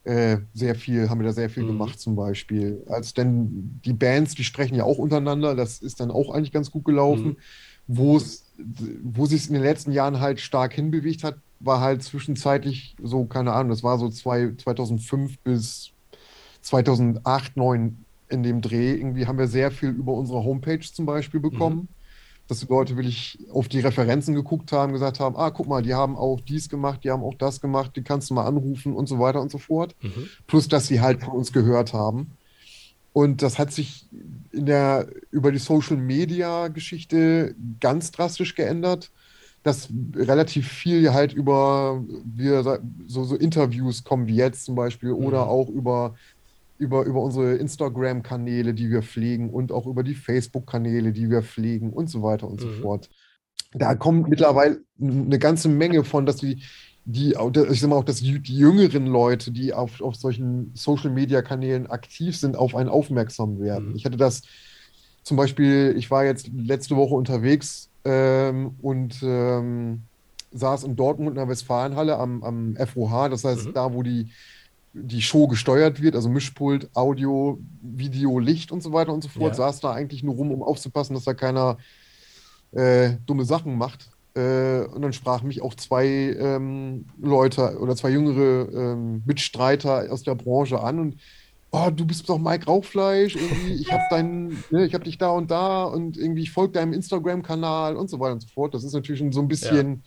äh, 0.05 0.37
sehr 0.53 0.75
viel, 0.75 1.09
haben 1.09 1.19
wir 1.19 1.25
da 1.25 1.33
sehr 1.33 1.49
viel 1.49 1.63
mhm. 1.63 1.67
gemacht 1.67 1.99
zum 1.99 2.15
Beispiel. 2.15 2.83
Als 2.87 3.13
denn 3.13 3.79
die 3.83 3.93
Bands, 3.93 4.35
die 4.35 4.43
sprechen 4.43 4.75
ja 4.75 4.83
auch 4.83 4.99
untereinander, 4.99 5.55
das 5.55 5.79
ist 5.79 5.99
dann 5.99 6.11
auch 6.11 6.33
eigentlich 6.33 6.51
ganz 6.51 6.71
gut 6.71 6.85
gelaufen. 6.85 7.27
Mhm. 7.29 7.37
Wo 7.87 8.17
es 8.17 8.44
wo 9.03 9.25
sich 9.25 9.41
es 9.41 9.47
in 9.47 9.53
den 9.53 9.63
letzten 9.63 9.91
Jahren 9.91 10.19
halt 10.19 10.39
stark 10.39 10.73
hinbewegt 10.73 11.23
hat, 11.23 11.37
war 11.59 11.81
halt 11.81 12.03
zwischenzeitlich 12.03 12.95
so, 13.01 13.25
keine 13.25 13.53
Ahnung, 13.53 13.69
das 13.69 13.83
war 13.83 13.97
so 13.97 14.09
zwei, 14.09 14.53
2005 14.57 15.39
bis 15.39 15.91
2008, 16.61 17.23
2009 17.55 18.05
in 18.29 18.43
dem 18.43 18.61
Dreh. 18.61 18.93
Irgendwie 18.93 19.27
haben 19.27 19.37
wir 19.37 19.47
sehr 19.47 19.71
viel 19.71 19.89
über 19.89 20.13
unsere 20.13 20.43
Homepage 20.43 20.79
zum 20.79 21.05
Beispiel 21.05 21.39
bekommen. 21.39 21.75
Mhm. 21.75 21.87
Dass 22.47 22.59
die 22.59 22.67
Leute 22.67 22.95
wirklich 22.95 23.39
auf 23.51 23.67
die 23.67 23.79
Referenzen 23.79 24.35
geguckt 24.35 24.71
haben, 24.71 24.93
gesagt 24.93 25.19
haben, 25.19 25.35
ah, 25.35 25.49
guck 25.49 25.67
mal, 25.67 25.81
die 25.81 25.95
haben 25.95 26.15
auch 26.15 26.39
dies 26.39 26.69
gemacht, 26.69 27.03
die 27.03 27.09
haben 27.09 27.23
auch 27.23 27.33
das 27.33 27.59
gemacht, 27.59 27.95
die 27.95 28.03
kannst 28.03 28.29
du 28.29 28.35
mal 28.35 28.45
anrufen 28.45 28.93
und 28.93 29.07
so 29.07 29.17
weiter 29.17 29.41
und 29.41 29.49
so 29.49 29.57
fort. 29.57 29.95
Mhm. 30.01 30.29
Plus, 30.45 30.67
dass 30.67 30.85
sie 30.85 31.01
halt 31.01 31.23
von 31.23 31.33
uns 31.33 31.51
gehört 31.51 31.93
haben. 31.93 32.31
Und 33.15 33.41
das 33.41 33.57
hat 33.57 33.71
sich 33.71 34.09
in 34.51 34.65
der, 34.65 35.07
über 35.31 35.53
die 35.53 35.57
Social 35.57 35.95
Media 35.95 36.67
Geschichte 36.67 37.55
ganz 37.79 38.11
drastisch 38.11 38.55
geändert, 38.55 39.09
dass 39.63 39.87
relativ 40.13 40.67
viel 40.67 41.13
halt 41.13 41.31
über 41.31 42.03
wir, 42.25 42.81
so, 43.07 43.23
so 43.23 43.37
Interviews 43.37 44.03
kommen 44.03 44.27
wie 44.27 44.35
jetzt 44.35 44.65
zum 44.65 44.75
Beispiel 44.75 45.11
mhm. 45.11 45.25
oder 45.27 45.47
auch 45.47 45.69
über, 45.69 46.15
über, 46.77 47.05
über 47.05 47.21
unsere 47.21 47.55
Instagram-Kanäle, 47.55 48.73
die 48.73 48.89
wir 48.89 49.01
pflegen 49.01 49.49
und 49.49 49.71
auch 49.71 49.87
über 49.87 50.03
die 50.03 50.15
Facebook-Kanäle, 50.15 51.13
die 51.13 51.29
wir 51.29 51.41
pflegen 51.41 51.93
und 51.93 52.09
so 52.09 52.21
weiter 52.21 52.49
und 52.49 52.61
mhm. 52.61 52.65
so 52.65 52.81
fort. 52.81 53.09
Da 53.71 53.95
kommt 53.95 54.27
mittlerweile 54.27 54.81
eine 54.99 55.39
ganze 55.39 55.69
Menge 55.69 56.03
von, 56.03 56.25
dass 56.25 56.35
die 56.35 56.63
die, 57.05 57.35
ich 57.69 57.81
sag 57.81 57.89
mal 57.89 57.97
auch, 57.97 58.03
dass 58.03 58.17
die 58.17 58.41
jüngeren 58.41 59.05
Leute, 59.05 59.51
die 59.51 59.73
auf, 59.73 60.01
auf 60.01 60.15
solchen 60.15 60.71
Social-Media-Kanälen 60.73 61.87
aktiv 61.87 62.35
sind, 62.35 62.57
auf 62.57 62.75
einen 62.75 62.89
aufmerksam 62.89 63.59
werden. 63.59 63.89
Mhm. 63.89 63.95
Ich 63.95 64.05
hatte 64.05 64.17
das 64.17 64.41
zum 65.21 65.37
Beispiel, 65.37 65.93
ich 65.97 66.09
war 66.09 66.25
jetzt 66.25 66.49
letzte 66.53 66.95
Woche 66.95 67.13
unterwegs 67.13 67.89
ähm, 68.05 68.75
und 68.81 69.21
ähm, 69.21 70.01
saß 70.51 70.83
in 70.83 70.95
Dortmund 70.95 71.31
in 71.31 71.35
der 71.35 71.47
Westfalenhalle 71.47 72.17
am, 72.17 72.43
am 72.43 72.75
FOH, 72.75 73.29
das 73.29 73.43
heißt 73.43 73.67
mhm. 73.67 73.73
da, 73.73 73.93
wo 73.93 74.01
die, 74.01 74.31
die 74.93 75.21
Show 75.21 75.47
gesteuert 75.47 76.01
wird, 76.01 76.15
also 76.15 76.29
Mischpult, 76.29 76.89
Audio, 76.95 77.59
Video, 77.81 78.39
Licht 78.39 78.71
und 78.71 78.81
so 78.81 78.93
weiter 78.93 79.13
und 79.13 79.21
so 79.21 79.29
fort, 79.29 79.51
ja. 79.51 79.53
saß 79.53 79.79
da 79.81 79.93
eigentlich 79.93 80.23
nur 80.23 80.35
rum, 80.35 80.51
um 80.51 80.63
aufzupassen, 80.63 81.13
dass 81.13 81.25
da 81.25 81.33
keiner 81.33 81.77
äh, 82.71 83.17
dumme 83.25 83.45
Sachen 83.45 83.77
macht. 83.77 84.09
Äh, 84.35 84.85
und 84.87 85.01
dann 85.01 85.13
sprachen 85.13 85.47
mich 85.47 85.61
auch 85.61 85.75
zwei 85.75 86.05
ähm, 86.05 87.05
Leute 87.21 87.77
oder 87.79 87.95
zwei 87.95 88.09
jüngere 88.09 88.67
ähm, 88.73 89.23
Mitstreiter 89.25 90.11
aus 90.11 90.23
der 90.23 90.35
Branche 90.35 90.79
an 90.81 90.99
und 90.99 91.15
oh, 91.75 91.89
du 91.89 92.05
bist 92.05 92.27
doch 92.29 92.37
Mike 92.37 92.65
Rauchfleisch, 92.65 93.35
irgendwie, 93.35 93.73
ich 93.73 93.91
habe 93.91 94.03
deinen, 94.09 94.63
ne, 94.71 94.85
ich 94.85 94.93
habe 94.93 95.03
dich 95.03 95.17
da 95.17 95.29
und 95.29 95.51
da 95.51 95.83
und 95.83 96.17
irgendwie 96.17 96.43
ich 96.43 96.51
folge 96.51 96.73
deinem 96.73 96.93
Instagram-Kanal 96.93 97.95
und 97.95 98.09
so 98.09 98.19
weiter 98.19 98.33
und 98.33 98.41
so 98.41 98.47
fort. 98.47 98.73
Das 98.73 98.83
ist 98.83 98.93
natürlich 98.93 99.19
schon 99.19 99.31
so 99.31 99.41
ein 99.41 99.47
bisschen 99.47 99.87
ja. 99.89 99.99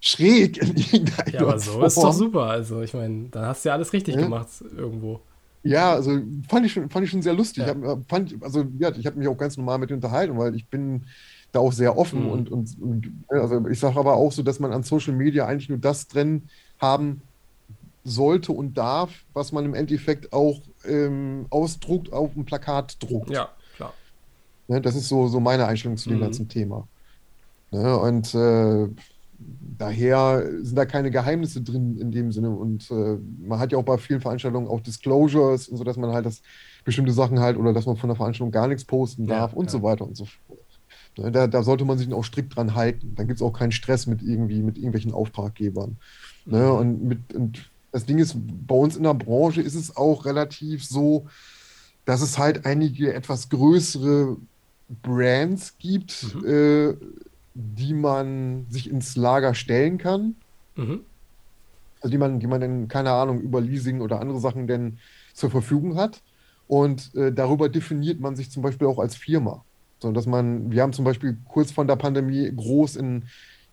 schräg 0.00 0.58
in 0.58 0.76
irgendeiner 0.76 1.34
Ja, 1.34 1.40
aber 1.40 1.58
so 1.58 1.72
Form. 1.72 1.84
ist 1.84 1.96
doch 1.96 2.12
super. 2.12 2.42
Also, 2.44 2.82
ich 2.82 2.94
meine, 2.94 3.28
dann 3.30 3.46
hast 3.46 3.64
du 3.64 3.68
ja 3.68 3.74
alles 3.74 3.92
richtig 3.92 4.14
ja. 4.14 4.22
gemacht 4.22 4.48
irgendwo. 4.76 5.20
Ja, 5.62 5.94
also 5.94 6.20
fand 6.48 6.66
ich 6.66 6.72
schon, 6.72 6.88
fand 6.90 7.04
ich 7.04 7.10
schon 7.10 7.22
sehr 7.22 7.34
lustig. 7.34 7.66
Ja. 7.66 7.74
Ich 7.74 7.84
hab, 7.84 8.08
fand, 8.08 8.34
also, 8.40 8.64
ja, 8.78 8.92
ich 8.96 9.06
habe 9.06 9.18
mich 9.18 9.28
auch 9.28 9.36
ganz 9.36 9.56
normal 9.56 9.78
mit 9.78 9.90
unterhalten, 9.90 10.38
weil 10.38 10.54
ich 10.54 10.66
bin 10.66 11.04
da 11.52 11.60
auch 11.60 11.72
sehr 11.72 11.96
offen 11.96 12.24
mhm. 12.24 12.30
und, 12.30 12.50
und, 12.50 12.76
und, 12.80 13.12
also 13.28 13.66
ich 13.68 13.78
sage 13.78 13.98
aber 13.98 14.14
auch 14.14 14.32
so, 14.32 14.42
dass 14.42 14.60
man 14.60 14.72
an 14.72 14.82
Social 14.82 15.14
Media 15.14 15.46
eigentlich 15.46 15.68
nur 15.68 15.78
das 15.78 16.08
drin 16.08 16.42
haben 16.78 17.22
sollte 18.04 18.52
und 18.52 18.78
darf, 18.78 19.24
was 19.32 19.52
man 19.52 19.64
im 19.64 19.74
Endeffekt 19.74 20.32
auch 20.32 20.60
ähm, 20.84 21.46
ausdruckt, 21.50 22.12
auf 22.12 22.36
ein 22.36 22.44
Plakat 22.44 23.02
druckt. 23.02 23.30
Ja, 23.30 23.48
klar. 23.76 23.92
Ne, 24.68 24.80
das 24.80 24.94
ist 24.94 25.08
so, 25.08 25.26
so 25.28 25.40
meine 25.40 25.66
Einstellung 25.66 25.96
zu 25.96 26.08
dem 26.08 26.18
mhm. 26.18 26.22
ganzen 26.22 26.48
Thema. 26.48 26.86
Ne, 27.72 27.98
und 27.98 28.34
äh, 28.34 28.88
daher 29.38 30.42
sind 30.62 30.76
da 30.76 30.86
keine 30.86 31.10
Geheimnisse 31.10 31.62
drin 31.62 31.98
in 31.98 32.10
dem 32.10 32.32
Sinne. 32.32 32.50
Und 32.50 32.90
äh, 32.90 33.18
man 33.44 33.58
hat 33.58 33.72
ja 33.72 33.78
auch 33.78 33.84
bei 33.84 33.98
vielen 33.98 34.20
Veranstaltungen 34.20 34.68
auch 34.68 34.80
Disclosures 34.80 35.68
und 35.68 35.76
so, 35.76 35.84
dass 35.84 35.96
man 35.96 36.12
halt 36.12 36.26
das 36.26 36.42
bestimmte 36.84 37.12
Sachen 37.12 37.40
halt 37.40 37.56
oder 37.56 37.72
dass 37.72 37.86
man 37.86 37.96
von 37.96 38.08
der 38.08 38.16
Veranstaltung 38.16 38.52
gar 38.52 38.68
nichts 38.68 38.84
posten 38.84 39.26
darf 39.26 39.52
ja, 39.52 39.56
und 39.56 39.66
ja. 39.66 39.70
so 39.72 39.82
weiter 39.82 40.06
und 40.06 40.16
so 40.16 40.24
fort. 40.24 40.45
Ne, 41.16 41.32
da, 41.32 41.46
da, 41.46 41.62
sollte 41.62 41.84
man 41.84 41.98
sich 41.98 42.12
auch 42.12 42.24
strikt 42.24 42.56
dran 42.56 42.74
halten. 42.74 43.14
Dann 43.16 43.26
gibt 43.26 43.40
es 43.40 43.46
auch 43.46 43.52
keinen 43.52 43.72
Stress 43.72 44.06
mit 44.06 44.22
irgendwie, 44.22 44.62
mit 44.62 44.76
irgendwelchen 44.76 45.12
Auftraggebern. 45.12 45.96
Ne? 46.44 46.58
Mhm. 46.58 46.70
Und, 46.72 47.04
mit, 47.04 47.34
und 47.34 47.70
das 47.92 48.04
Ding 48.04 48.18
ist, 48.18 48.36
bei 48.66 48.74
uns 48.74 48.96
in 48.96 49.04
der 49.04 49.14
Branche 49.14 49.62
ist 49.62 49.74
es 49.74 49.96
auch 49.96 50.26
relativ 50.26 50.84
so, 50.84 51.26
dass 52.04 52.20
es 52.20 52.38
halt 52.38 52.66
einige 52.66 53.14
etwas 53.14 53.48
größere 53.48 54.36
Brands 55.02 55.74
gibt, 55.78 56.34
mhm. 56.34 56.46
äh, 56.46 56.94
die 57.54 57.94
man 57.94 58.66
sich 58.68 58.90
ins 58.90 59.16
Lager 59.16 59.54
stellen 59.54 59.98
kann. 59.98 60.36
Mhm. 60.76 61.00
Also 62.00 62.10
die 62.10 62.18
man, 62.18 62.38
die 62.38 62.46
man 62.46 62.60
dann, 62.60 62.88
keine 62.88 63.10
Ahnung, 63.10 63.40
über 63.40 63.60
Leasing 63.60 64.00
oder 64.02 64.20
andere 64.20 64.38
Sachen 64.38 64.66
denn 64.66 64.98
zur 65.32 65.50
Verfügung 65.50 65.96
hat. 65.96 66.20
Und 66.68 67.14
äh, 67.14 67.32
darüber 67.32 67.68
definiert 67.68 68.20
man 68.20 68.36
sich 68.36 68.50
zum 68.50 68.62
Beispiel 68.62 68.86
auch 68.86 68.98
als 68.98 69.16
Firma. 69.16 69.64
So, 69.98 70.12
dass 70.12 70.26
man, 70.26 70.70
wir 70.70 70.82
haben 70.82 70.92
zum 70.92 71.04
Beispiel 71.04 71.36
kurz 71.48 71.70
vor 71.70 71.84
der 71.84 71.96
Pandemie 71.96 72.52
groß 72.54 72.96
in 72.96 73.24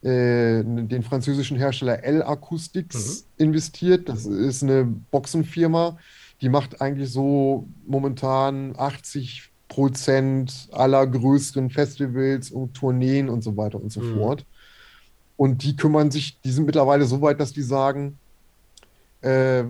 äh, 0.02 0.64
den 0.64 1.04
französischen 1.04 1.58
Hersteller 1.58 2.04
L 2.04 2.24
Acoustics 2.24 3.26
mhm. 3.38 3.46
investiert. 3.46 4.10
Das 4.10 4.26
ist 4.26 4.64
eine 4.64 4.86
Boxenfirma, 5.12 5.98
die 6.42 6.50
macht 6.50 6.82
eigentlich 6.82 7.12
so 7.12 7.68
momentan 7.86 8.74
80 8.78 9.50
Prozent 9.70 10.68
aller 10.72 11.08
größeren 11.08 11.70
Festivals 11.70 12.52
und 12.52 12.74
Tourneen 12.74 13.30
und 13.30 13.44
so 13.44 13.58
weiter 13.58 13.82
und 13.82 13.92
so 13.92 14.02
mhm. 14.02 14.18
fort. 14.18 14.46
Und 15.36 15.64
die 15.64 15.76
kümmern 15.76 16.12
sich, 16.12 16.40
die 16.42 16.52
sind 16.52 16.66
mittlerweile 16.66 17.06
so 17.06 17.22
weit, 17.22 17.40
dass 17.40 17.54
die 17.54 17.64
sagen, 17.64 18.18
äh, 19.22 19.64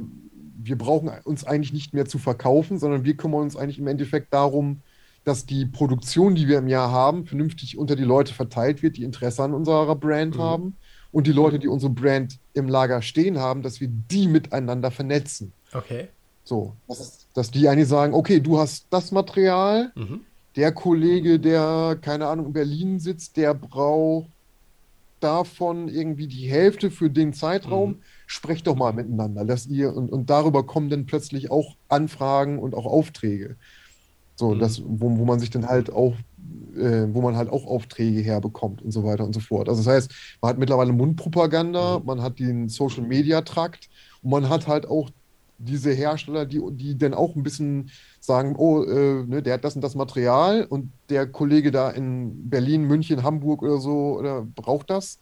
wir 0.63 0.77
brauchen 0.77 1.09
uns 1.23 1.45
eigentlich 1.45 1.73
nicht 1.73 1.93
mehr 1.93 2.05
zu 2.05 2.17
verkaufen, 2.17 2.79
sondern 2.79 3.05
wir 3.05 3.15
kümmern 3.15 3.41
uns 3.41 3.55
eigentlich 3.55 3.79
im 3.79 3.87
Endeffekt 3.87 4.33
darum, 4.33 4.81
dass 5.23 5.45
die 5.45 5.65
Produktion, 5.65 6.35
die 6.35 6.47
wir 6.47 6.57
im 6.57 6.67
Jahr 6.67 6.91
haben, 6.91 7.25
vernünftig 7.25 7.77
unter 7.77 7.95
die 7.95 8.03
Leute 8.03 8.33
verteilt 8.33 8.83
wird, 8.83 8.97
die 8.97 9.03
Interesse 9.03 9.43
an 9.43 9.53
unserer 9.53 9.95
Brand 9.95 10.35
mhm. 10.35 10.41
haben. 10.41 10.77
Und 11.11 11.27
die 11.27 11.31
Leute, 11.31 11.59
die 11.59 11.67
unsere 11.67 11.91
Brand 11.91 12.39
im 12.55 12.67
Lager 12.67 13.03
stehen 13.03 13.37
haben, 13.37 13.61
dass 13.61 13.79
wir 13.79 13.87
die 13.87 14.27
miteinander 14.27 14.89
vernetzen. 14.89 15.53
Okay. 15.71 16.07
So, 16.43 16.73
dass, 16.87 17.27
dass 17.35 17.51
die 17.51 17.69
eigentlich 17.69 17.87
sagen, 17.87 18.13
okay, 18.13 18.39
du 18.39 18.57
hast 18.57 18.87
das 18.89 19.11
Material, 19.11 19.91
mhm. 19.95 20.21
der 20.55 20.71
Kollege, 20.71 21.39
der, 21.39 21.97
keine 22.01 22.27
Ahnung, 22.27 22.47
in 22.47 22.53
Berlin 22.53 22.99
sitzt, 22.99 23.37
der 23.37 23.53
braucht 23.53 24.27
davon 25.19 25.87
irgendwie 25.87 26.27
die 26.27 26.49
Hälfte 26.49 26.91
für 26.91 27.09
den 27.09 27.31
Zeitraum. 27.31 27.91
Mhm. 27.91 28.01
Sprecht 28.25 28.67
doch 28.67 28.75
mal 28.75 28.91
miteinander, 28.91 29.45
dass 29.45 29.67
ihr, 29.67 29.95
und, 29.95 30.11
und 30.11 30.29
darüber 30.29 30.65
kommen 30.65 30.89
dann 30.89 31.05
plötzlich 31.05 31.49
auch 31.49 31.75
Anfragen 31.87 32.59
und 32.59 32.75
auch 32.75 32.85
Aufträge. 32.85 33.55
So, 34.35 34.53
mhm. 34.53 34.59
das, 34.59 34.81
wo, 34.85 35.17
wo 35.17 35.25
man 35.25 35.39
sich 35.39 35.49
dann 35.49 35.67
halt 35.67 35.91
auch, 35.91 36.15
äh, 36.75 37.07
wo 37.11 37.21
man 37.21 37.35
halt 37.35 37.49
auch 37.49 37.65
Aufträge 37.65 38.21
herbekommt 38.21 38.81
und 38.81 38.91
so 38.91 39.03
weiter 39.03 39.23
und 39.25 39.33
so 39.33 39.39
fort. 39.39 39.69
Also 39.69 39.83
das 39.83 39.93
heißt, 39.93 40.11
man 40.41 40.49
hat 40.49 40.57
mittlerweile 40.57 40.91
Mundpropaganda, 40.91 41.99
mhm. 41.99 42.05
man 42.05 42.21
hat 42.21 42.39
den 42.39 42.69
Social 42.69 43.03
Media 43.03 43.41
Trakt 43.41 43.89
und 44.21 44.31
man 44.31 44.49
hat 44.49 44.67
halt 44.67 44.87
auch 44.87 45.09
diese 45.57 45.91
Hersteller, 45.91 46.45
die, 46.45 46.61
die 46.71 46.97
dann 46.97 47.13
auch 47.13 47.35
ein 47.35 47.43
bisschen 47.43 47.89
sagen, 48.19 48.55
oh, 48.57 48.83
äh, 48.83 49.23
ne, 49.25 49.41
der 49.41 49.55
hat 49.55 49.63
das 49.63 49.75
und 49.75 49.81
das 49.81 49.95
Material 49.95 50.65
und 50.65 50.91
der 51.09 51.27
Kollege 51.27 51.71
da 51.71 51.89
in 51.89 52.49
Berlin, 52.49 52.83
München, 52.83 53.23
Hamburg 53.23 53.61
oder 53.61 53.77
so 53.77 54.17
oder 54.17 54.45
braucht 54.55 54.89
das 54.89 55.19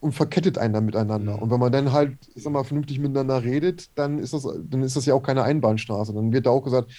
und 0.00 0.12
verkettet 0.12 0.58
einen 0.58 0.74
dann 0.74 0.84
miteinander. 0.84 1.36
Mhm. 1.36 1.42
Und 1.42 1.50
wenn 1.50 1.60
man 1.60 1.72
dann 1.72 1.92
halt, 1.92 2.16
ich 2.34 2.42
sag 2.42 2.52
mal, 2.52 2.64
vernünftig 2.64 2.98
miteinander 2.98 3.42
redet, 3.42 3.90
dann 3.96 4.18
ist 4.18 4.32
das, 4.32 4.44
dann 4.44 4.82
ist 4.82 4.96
das 4.96 5.06
ja 5.06 5.14
auch 5.14 5.22
keine 5.22 5.42
Einbahnstraße. 5.42 6.12
Dann 6.12 6.32
wird 6.32 6.46
da 6.46 6.50
auch 6.50 6.62
gesagt, 6.62 6.92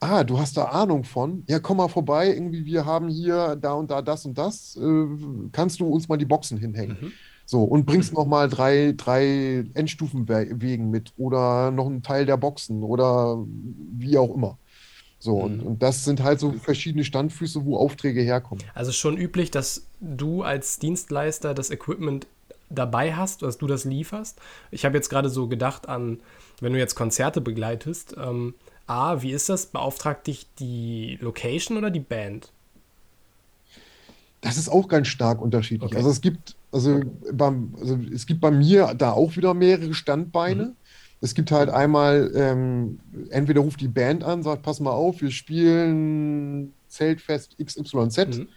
Ah, 0.00 0.22
du 0.22 0.38
hast 0.38 0.56
da 0.56 0.66
Ahnung 0.66 1.04
von? 1.04 1.42
Ja, 1.48 1.58
komm 1.58 1.78
mal 1.78 1.88
vorbei. 1.88 2.28
Irgendwie, 2.28 2.64
wir 2.64 2.86
haben 2.86 3.08
hier 3.08 3.56
da 3.56 3.72
und 3.72 3.90
da 3.90 4.00
das 4.02 4.24
und 4.24 4.38
das. 4.38 4.76
Äh, 4.76 5.06
kannst 5.52 5.80
du 5.80 5.86
uns 5.86 6.08
mal 6.08 6.16
die 6.16 6.24
Boxen 6.24 6.58
hinhängen? 6.58 6.98
Mhm. 7.00 7.12
So, 7.44 7.64
und 7.64 7.86
bringst 7.86 8.12
noch 8.12 8.26
mal 8.26 8.48
drei, 8.48 8.92
drei 8.94 9.64
Endstufenwegen 9.72 10.90
mit 10.90 11.14
oder 11.16 11.70
noch 11.70 11.86
einen 11.86 12.02
Teil 12.02 12.26
der 12.26 12.36
Boxen 12.36 12.82
oder 12.82 13.42
wie 13.96 14.18
auch 14.18 14.34
immer. 14.34 14.58
So, 15.18 15.36
mhm. 15.36 15.42
und, 15.42 15.60
und 15.62 15.82
das 15.82 16.04
sind 16.04 16.22
halt 16.22 16.40
so 16.40 16.52
verschiedene 16.52 17.04
Standfüße, 17.04 17.64
wo 17.64 17.78
Aufträge 17.78 18.20
herkommen. 18.20 18.62
Also 18.74 18.92
schon 18.92 19.16
üblich, 19.16 19.50
dass 19.50 19.86
du 20.00 20.42
als 20.42 20.78
Dienstleister 20.78 21.54
das 21.54 21.70
Equipment 21.70 22.26
dabei 22.70 23.14
hast, 23.14 23.42
dass 23.42 23.58
du 23.58 23.66
das 23.66 23.84
lieferst. 23.84 24.38
Ich 24.70 24.84
habe 24.84 24.96
jetzt 24.96 25.08
gerade 25.08 25.30
so 25.30 25.48
gedacht 25.48 25.88
an, 25.88 26.20
wenn 26.60 26.72
du 26.72 26.78
jetzt 26.78 26.94
Konzerte 26.94 27.40
begleitest, 27.40 28.14
ähm, 28.22 28.54
A, 28.88 29.20
wie 29.22 29.32
ist 29.32 29.48
das? 29.50 29.66
Beauftragt 29.66 30.26
dich 30.26 30.46
die 30.58 31.18
Location 31.20 31.76
oder 31.76 31.90
die 31.90 32.00
Band? 32.00 32.50
Das 34.40 34.56
ist 34.56 34.68
auch 34.68 34.88
ganz 34.88 35.08
stark 35.08 35.42
unterschiedlich. 35.42 35.90
Okay. 35.90 35.96
Also 35.96 36.10
es 36.10 36.20
gibt, 36.20 36.56
also, 36.72 37.00
beim, 37.32 37.74
also 37.78 37.98
es 38.12 38.26
gibt 38.26 38.40
bei 38.40 38.50
mir 38.50 38.94
da 38.96 39.12
auch 39.12 39.36
wieder 39.36 39.52
mehrere 39.52 39.92
Standbeine. 39.92 40.64
Mhm. 40.66 40.72
Es 41.20 41.34
gibt 41.34 41.50
halt 41.50 41.68
einmal, 41.68 42.30
ähm, 42.34 43.00
entweder 43.30 43.60
ruft 43.60 43.80
die 43.80 43.88
Band 43.88 44.24
an, 44.24 44.42
sagt, 44.42 44.62
pass 44.62 44.80
mal 44.80 44.92
auf, 44.92 45.20
wir 45.20 45.32
spielen 45.32 46.72
Zeltfest 46.86 47.56
XYZ. 47.62 48.38
Mhm. 48.38 48.48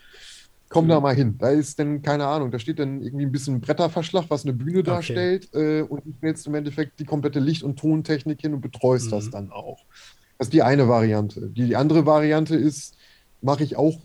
Komm 0.69 0.87
da 0.87 0.97
mhm. 0.97 1.03
mal 1.03 1.15
hin. 1.15 1.35
Da 1.39 1.49
ist 1.49 1.77
dann, 1.79 2.01
keine 2.01 2.27
Ahnung, 2.27 2.51
da 2.51 2.59
steht 2.59 2.79
dann 2.79 3.01
irgendwie 3.01 3.25
ein 3.25 3.31
bisschen 3.31 3.59
Bretterverschlag, 3.59 4.25
was 4.29 4.45
eine 4.45 4.53
Bühne 4.53 4.83
darstellt. 4.83 5.49
Okay. 5.51 5.79
Äh, 5.79 5.81
und 5.81 6.05
du 6.05 6.13
stellst 6.19 6.47
im 6.47 6.55
Endeffekt 6.55 6.99
die 6.99 7.05
komplette 7.05 7.39
Licht- 7.39 7.63
und 7.63 7.77
Tontechnik 7.77 8.39
hin 8.39 8.53
und 8.53 8.61
betreust 8.61 9.07
mhm. 9.07 9.11
das 9.11 9.29
dann 9.29 9.51
auch. 9.51 9.83
Das 10.41 10.47
ist 10.47 10.53
die 10.53 10.63
eine 10.63 10.87
Variante. 10.87 11.51
Die 11.51 11.75
andere 11.75 12.07
Variante 12.07 12.55
ist, 12.55 12.97
mache 13.43 13.63
ich 13.63 13.75
auch 13.75 13.99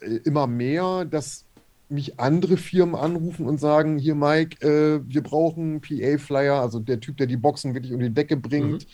äh, 0.00 0.16
immer 0.24 0.46
mehr, 0.46 1.04
dass 1.04 1.44
mich 1.90 2.18
andere 2.18 2.56
Firmen 2.56 2.94
anrufen 2.94 3.44
und 3.44 3.60
sagen, 3.60 3.98
hier 3.98 4.14
Mike, 4.14 4.66
äh, 4.66 5.02
wir 5.06 5.22
brauchen 5.22 5.82
PA-Flyer, 5.82 6.58
also 6.58 6.80
der 6.80 7.00
Typ, 7.00 7.18
der 7.18 7.26
die 7.26 7.36
Boxen 7.36 7.74
wirklich 7.74 7.92
um 7.92 8.00
die 8.00 8.08
Decke 8.08 8.38
bringt. 8.38 8.84
Mhm. 8.84 8.90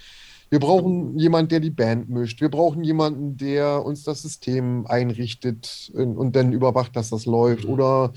Wir 0.51 0.59
brauchen 0.59 1.17
jemanden, 1.17 1.51
der 1.51 1.61
die 1.61 1.71
Band 1.71 2.09
mischt. 2.09 2.41
Wir 2.41 2.49
brauchen 2.49 2.83
jemanden, 2.83 3.37
der 3.37 3.85
uns 3.85 4.03
das 4.03 4.23
System 4.23 4.85
einrichtet 4.89 5.93
und, 5.95 6.17
und 6.17 6.35
dann 6.35 6.53
überwacht, 6.53 6.97
dass 6.97 7.11
das 7.11 7.25
läuft. 7.25 7.67
Mhm. 7.67 7.71
Oder 7.71 8.13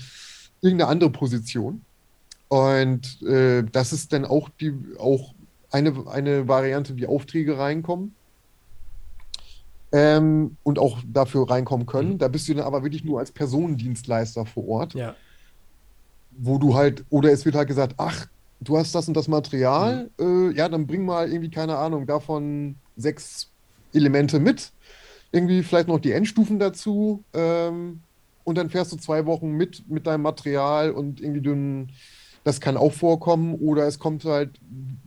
irgendeine 0.62 0.90
andere 0.90 1.10
Position. 1.10 1.82
Und 2.48 3.22
äh, 3.22 3.62
das 3.70 3.92
ist 3.92 4.12
dann 4.12 4.24
auch, 4.24 4.48
die, 4.48 4.74
auch 4.98 5.32
eine, 5.70 6.08
eine 6.08 6.48
Variante, 6.48 6.96
wie 6.96 7.06
Aufträge 7.06 7.56
reinkommen 7.56 8.16
ähm, 9.92 10.56
und 10.62 10.78
auch 10.78 10.98
dafür 11.06 11.48
reinkommen 11.48 11.86
können. 11.86 12.14
Mhm. 12.14 12.18
Da 12.18 12.28
bist 12.28 12.48
du 12.48 12.54
dann 12.54 12.64
aber 12.64 12.82
wirklich 12.82 13.04
nur 13.04 13.18
als 13.18 13.32
Personendienstleister 13.32 14.44
vor 14.46 14.68
Ort. 14.68 14.94
Ja. 14.94 15.14
Wo 16.30 16.58
du 16.58 16.74
halt, 16.74 17.04
oder 17.10 17.32
es 17.32 17.44
wird 17.44 17.54
halt 17.54 17.68
gesagt, 17.68 17.94
ach, 17.96 18.26
du 18.60 18.76
hast 18.76 18.94
das 18.94 19.08
und 19.08 19.16
das 19.16 19.28
Material, 19.28 20.10
mhm. 20.18 20.50
äh, 20.50 20.56
ja, 20.56 20.68
dann 20.68 20.86
bring 20.86 21.04
mal 21.04 21.28
irgendwie, 21.28 21.50
keine 21.50 21.76
Ahnung, 21.76 22.06
davon 22.06 22.76
sechs 22.96 23.50
Elemente 23.92 24.38
mit. 24.40 24.72
Irgendwie 25.32 25.62
vielleicht 25.62 25.88
noch 25.88 25.98
die 25.98 26.12
Endstufen 26.12 26.58
dazu. 26.58 27.24
Ähm, 27.32 28.00
und 28.44 28.56
dann 28.56 28.70
fährst 28.70 28.92
du 28.92 28.96
zwei 28.96 29.26
Wochen 29.26 29.52
mit 29.52 29.88
mit 29.90 30.06
deinem 30.06 30.22
Material 30.22 30.90
und 30.90 31.20
irgendwie 31.20 31.42
du, 31.42 31.86
das 32.44 32.60
kann 32.60 32.78
auch 32.78 32.94
vorkommen. 32.94 33.54
Oder 33.56 33.86
es 33.86 33.98
kommt 33.98 34.24
halt 34.24 34.58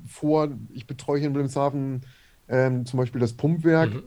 vor, 0.08 0.50
ich 0.74 0.86
betreue 0.86 1.20
hier 1.20 1.28
in 1.30 1.34
Wilhelmshaven 1.34 2.02
ähm, 2.48 2.86
zum 2.86 3.00
Beispiel 3.00 3.20
das 3.22 3.34
Pumpwerk. 3.34 3.94
Mhm 3.94 4.04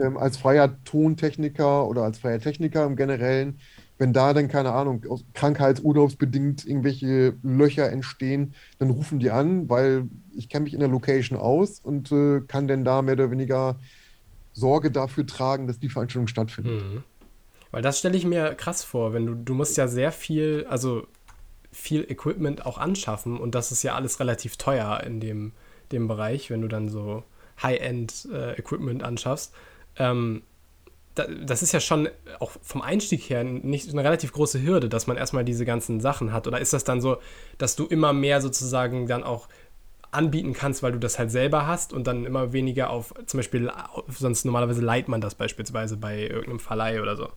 ähm, 0.00 0.16
als 0.16 0.36
freier 0.36 0.82
Tontechniker 0.84 1.86
oder 1.86 2.02
als 2.02 2.18
freier 2.18 2.40
Techniker 2.40 2.84
im 2.84 2.96
Generellen, 2.96 3.58
wenn 3.98 4.12
da 4.12 4.34
dann, 4.34 4.48
keine 4.48 4.72
Ahnung, 4.72 5.04
krankheitsurlaubsbedingt 5.34 6.66
irgendwelche 6.66 7.34
Löcher 7.42 7.90
entstehen, 7.90 8.54
dann 8.78 8.90
rufen 8.90 9.18
die 9.18 9.30
an, 9.30 9.68
weil 9.68 10.08
ich 10.34 10.48
kenne 10.48 10.64
mich 10.64 10.74
in 10.74 10.80
der 10.80 10.88
Location 10.88 11.38
aus 11.38 11.80
und 11.80 12.12
äh, 12.12 12.40
kann 12.46 12.68
dann 12.68 12.84
da 12.84 13.00
mehr 13.02 13.14
oder 13.14 13.30
weniger 13.30 13.76
Sorge 14.52 14.90
dafür 14.90 15.26
tragen, 15.26 15.66
dass 15.66 15.78
die 15.78 15.88
Veranstaltung 15.88 16.28
stattfindet. 16.28 16.82
Mhm. 16.82 17.02
Weil 17.70 17.82
das 17.82 17.98
stelle 17.98 18.16
ich 18.16 18.24
mir 18.24 18.54
krass 18.54 18.84
vor, 18.84 19.12
wenn 19.12 19.26
du, 19.26 19.34
du 19.34 19.54
musst 19.54 19.76
ja 19.76 19.88
sehr 19.88 20.12
viel, 20.12 20.66
also 20.68 21.06
viel 21.72 22.10
Equipment 22.10 22.64
auch 22.64 22.78
anschaffen 22.78 23.38
und 23.38 23.54
das 23.54 23.70
ist 23.70 23.82
ja 23.82 23.94
alles 23.94 24.18
relativ 24.20 24.56
teuer 24.56 25.02
in 25.04 25.20
dem, 25.20 25.52
dem 25.92 26.08
Bereich, 26.08 26.50
wenn 26.50 26.62
du 26.62 26.68
dann 26.68 26.88
so 26.88 27.22
High-End-Equipment 27.62 29.02
äh, 29.02 29.04
anschaffst. 29.04 29.54
Ähm, 29.98 30.42
da, 31.14 31.26
das 31.26 31.62
ist 31.62 31.72
ja 31.72 31.80
schon 31.80 32.08
auch 32.40 32.52
vom 32.62 32.82
Einstieg 32.82 33.28
her 33.30 33.42
nicht 33.44 33.90
eine 33.90 34.04
relativ 34.04 34.32
große 34.32 34.62
Hürde, 34.62 34.88
dass 34.88 35.06
man 35.06 35.16
erstmal 35.16 35.44
diese 35.44 35.64
ganzen 35.64 36.00
Sachen 36.00 36.32
hat. 36.32 36.46
Oder 36.46 36.60
ist 36.60 36.72
das 36.72 36.84
dann 36.84 37.00
so, 37.00 37.18
dass 37.58 37.76
du 37.76 37.86
immer 37.86 38.12
mehr 38.12 38.40
sozusagen 38.40 39.06
dann 39.06 39.22
auch 39.22 39.48
anbieten 40.10 40.52
kannst, 40.52 40.82
weil 40.82 40.92
du 40.92 40.98
das 40.98 41.18
halt 41.18 41.30
selber 41.30 41.66
hast 41.66 41.92
und 41.92 42.06
dann 42.06 42.24
immer 42.24 42.52
weniger 42.52 42.90
auf, 42.90 43.12
zum 43.26 43.38
Beispiel, 43.38 43.70
sonst 44.08 44.44
normalerweise 44.44 44.80
leiht 44.80 45.08
man 45.08 45.20
das 45.20 45.34
beispielsweise 45.34 45.96
bei 45.96 46.22
irgendeinem 46.22 46.60
Verleih 46.60 47.02
oder 47.02 47.16
so. 47.16 47.28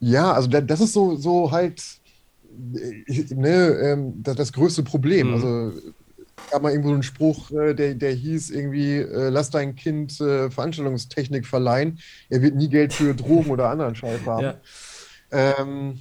Ja, 0.00 0.32
also 0.32 0.48
das 0.48 0.80
ist 0.80 0.92
so, 0.92 1.16
so 1.16 1.50
halt 1.50 1.82
ne, 2.56 3.78
ähm, 3.82 4.22
das, 4.22 4.36
das 4.36 4.52
größte 4.52 4.82
Problem. 4.82 5.28
Mhm. 5.28 5.34
Also 5.34 5.72
gab 6.50 6.62
mal 6.62 6.70
irgendwo 6.70 6.92
einen 6.92 7.02
Spruch, 7.02 7.50
äh, 7.50 7.74
der, 7.74 7.94
der 7.94 8.12
hieß 8.12 8.50
irgendwie, 8.50 8.98
äh, 8.98 9.28
lass 9.28 9.50
dein 9.50 9.74
Kind 9.76 10.20
äh, 10.20 10.50
Veranstaltungstechnik 10.50 11.46
verleihen, 11.46 11.98
er 12.30 12.42
wird 12.42 12.54
nie 12.54 12.68
Geld 12.68 12.92
für 12.92 13.14
Drogen 13.14 13.50
oder 13.50 13.70
anderen 13.70 13.94
Scheiß 13.94 14.26
haben. 14.26 14.42
Ja. 14.42 14.54
Ähm, 15.34 15.98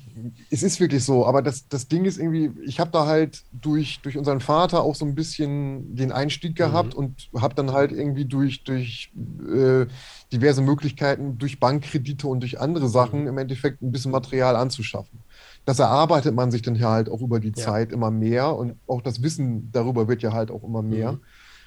es 0.52 0.62
ist 0.62 0.80
wirklich 0.80 1.04
so, 1.04 1.26
aber 1.26 1.41
das, 1.41 1.67
das 1.67 1.88
Ding 1.88 2.06
ist 2.06 2.19
irgendwie, 2.19 2.52
ich 2.65 2.80
habe 2.80 2.91
da 2.91 3.08
halt 3.08 3.41
durch, 3.52 4.00
durch 4.04 4.15
unseren 4.15 4.41
Vater 4.41 4.84
auch 4.84 4.93
so 4.93 5.06
ein 5.06 5.15
bisschen 5.15 5.96
den 5.96 6.12
Einstieg 6.12 6.56
gehabt 6.56 6.93
mhm. 6.93 7.00
und 7.00 7.30
habe 7.41 7.56
dann 7.56 7.72
halt 7.72 7.91
irgendwie 7.91 8.26
durch, 8.26 8.63
durch 8.63 9.12
äh, 9.52 9.88
diverse 10.32 10.62
Möglichkeiten, 10.62 11.39
durch 11.39 11.60
Bankkredite 11.60 12.28
und 12.28 12.41
durch 12.41 12.60
andere 12.60 12.88
Sachen 12.89 13.22
mhm. 13.22 13.28
im 13.28 13.38
Endeffekt 13.39 13.82
ein 13.82 13.91
bisschen 13.91 14.12
Material 14.12 14.56
anzuschaffen. 14.56 15.22
Das 15.65 15.80
erarbeitet 15.80 16.36
man 16.36 16.52
sich 16.52 16.62
dann 16.62 16.80
halt 16.82 17.10
auch 17.10 17.21
über 17.21 17.39
die 17.39 17.54
ja. 17.56 17.63
Zeit 17.63 17.91
immer 17.91 18.12
mehr 18.12 18.56
und 18.56 18.76
auch 18.88 19.02
das 19.02 19.21
Wissen 19.21 19.69
darüber 19.71 20.08
wird 20.08 20.21
ja 20.21 20.34
halt 20.34 20.52
auch 20.52 20.63
immer 20.63 20.82
mehr. 20.82 21.13
Mhm. 21.13 21.19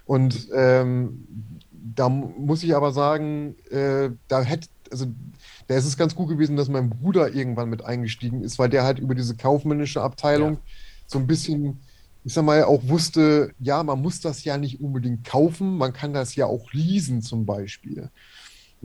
Und 0.05 0.49
ähm, 0.55 1.27
da 1.73 2.09
muss 2.09 2.63
ich 2.63 2.75
aber 2.75 2.93
sagen, 2.93 3.57
äh, 3.71 4.11
da 4.29 4.43
hätte, 4.43 4.69
also 4.91 5.07
da 5.67 5.77
ist 5.77 5.87
es 5.87 5.97
ganz 5.97 6.15
gut 6.15 6.29
gewesen, 6.29 6.57
dass 6.57 6.69
mein 6.69 6.91
Bruder 6.91 7.35
irgendwann 7.35 7.69
mit 7.69 7.85
eingestiegen 7.85 8.43
ist, 8.43 8.59
weil 8.59 8.69
der 8.69 8.85
halt 8.85 8.99
über 8.99 9.15
diese 9.15 9.37
kaufmännische 9.37 10.03
Abteilung 10.03 10.55
ja. 10.55 10.61
so 11.07 11.19
ein 11.19 11.27
bisschen, 11.27 11.81
ich 12.25 12.35
sag 12.35 12.45
mal, 12.45 12.65
auch 12.65 12.87
wusste, 12.89 13.53
ja, 13.59 13.83
man 13.83 14.01
muss 14.01 14.21
das 14.21 14.45
ja 14.45 14.59
nicht 14.59 14.81
unbedingt 14.81 15.25
kaufen, 15.25 15.77
man 15.77 15.93
kann 15.93 16.13
das 16.13 16.37
ja 16.37 16.47
auch 16.47 16.73
leasen 16.73 17.23
zum 17.23 17.47
Beispiel. 17.47 18.11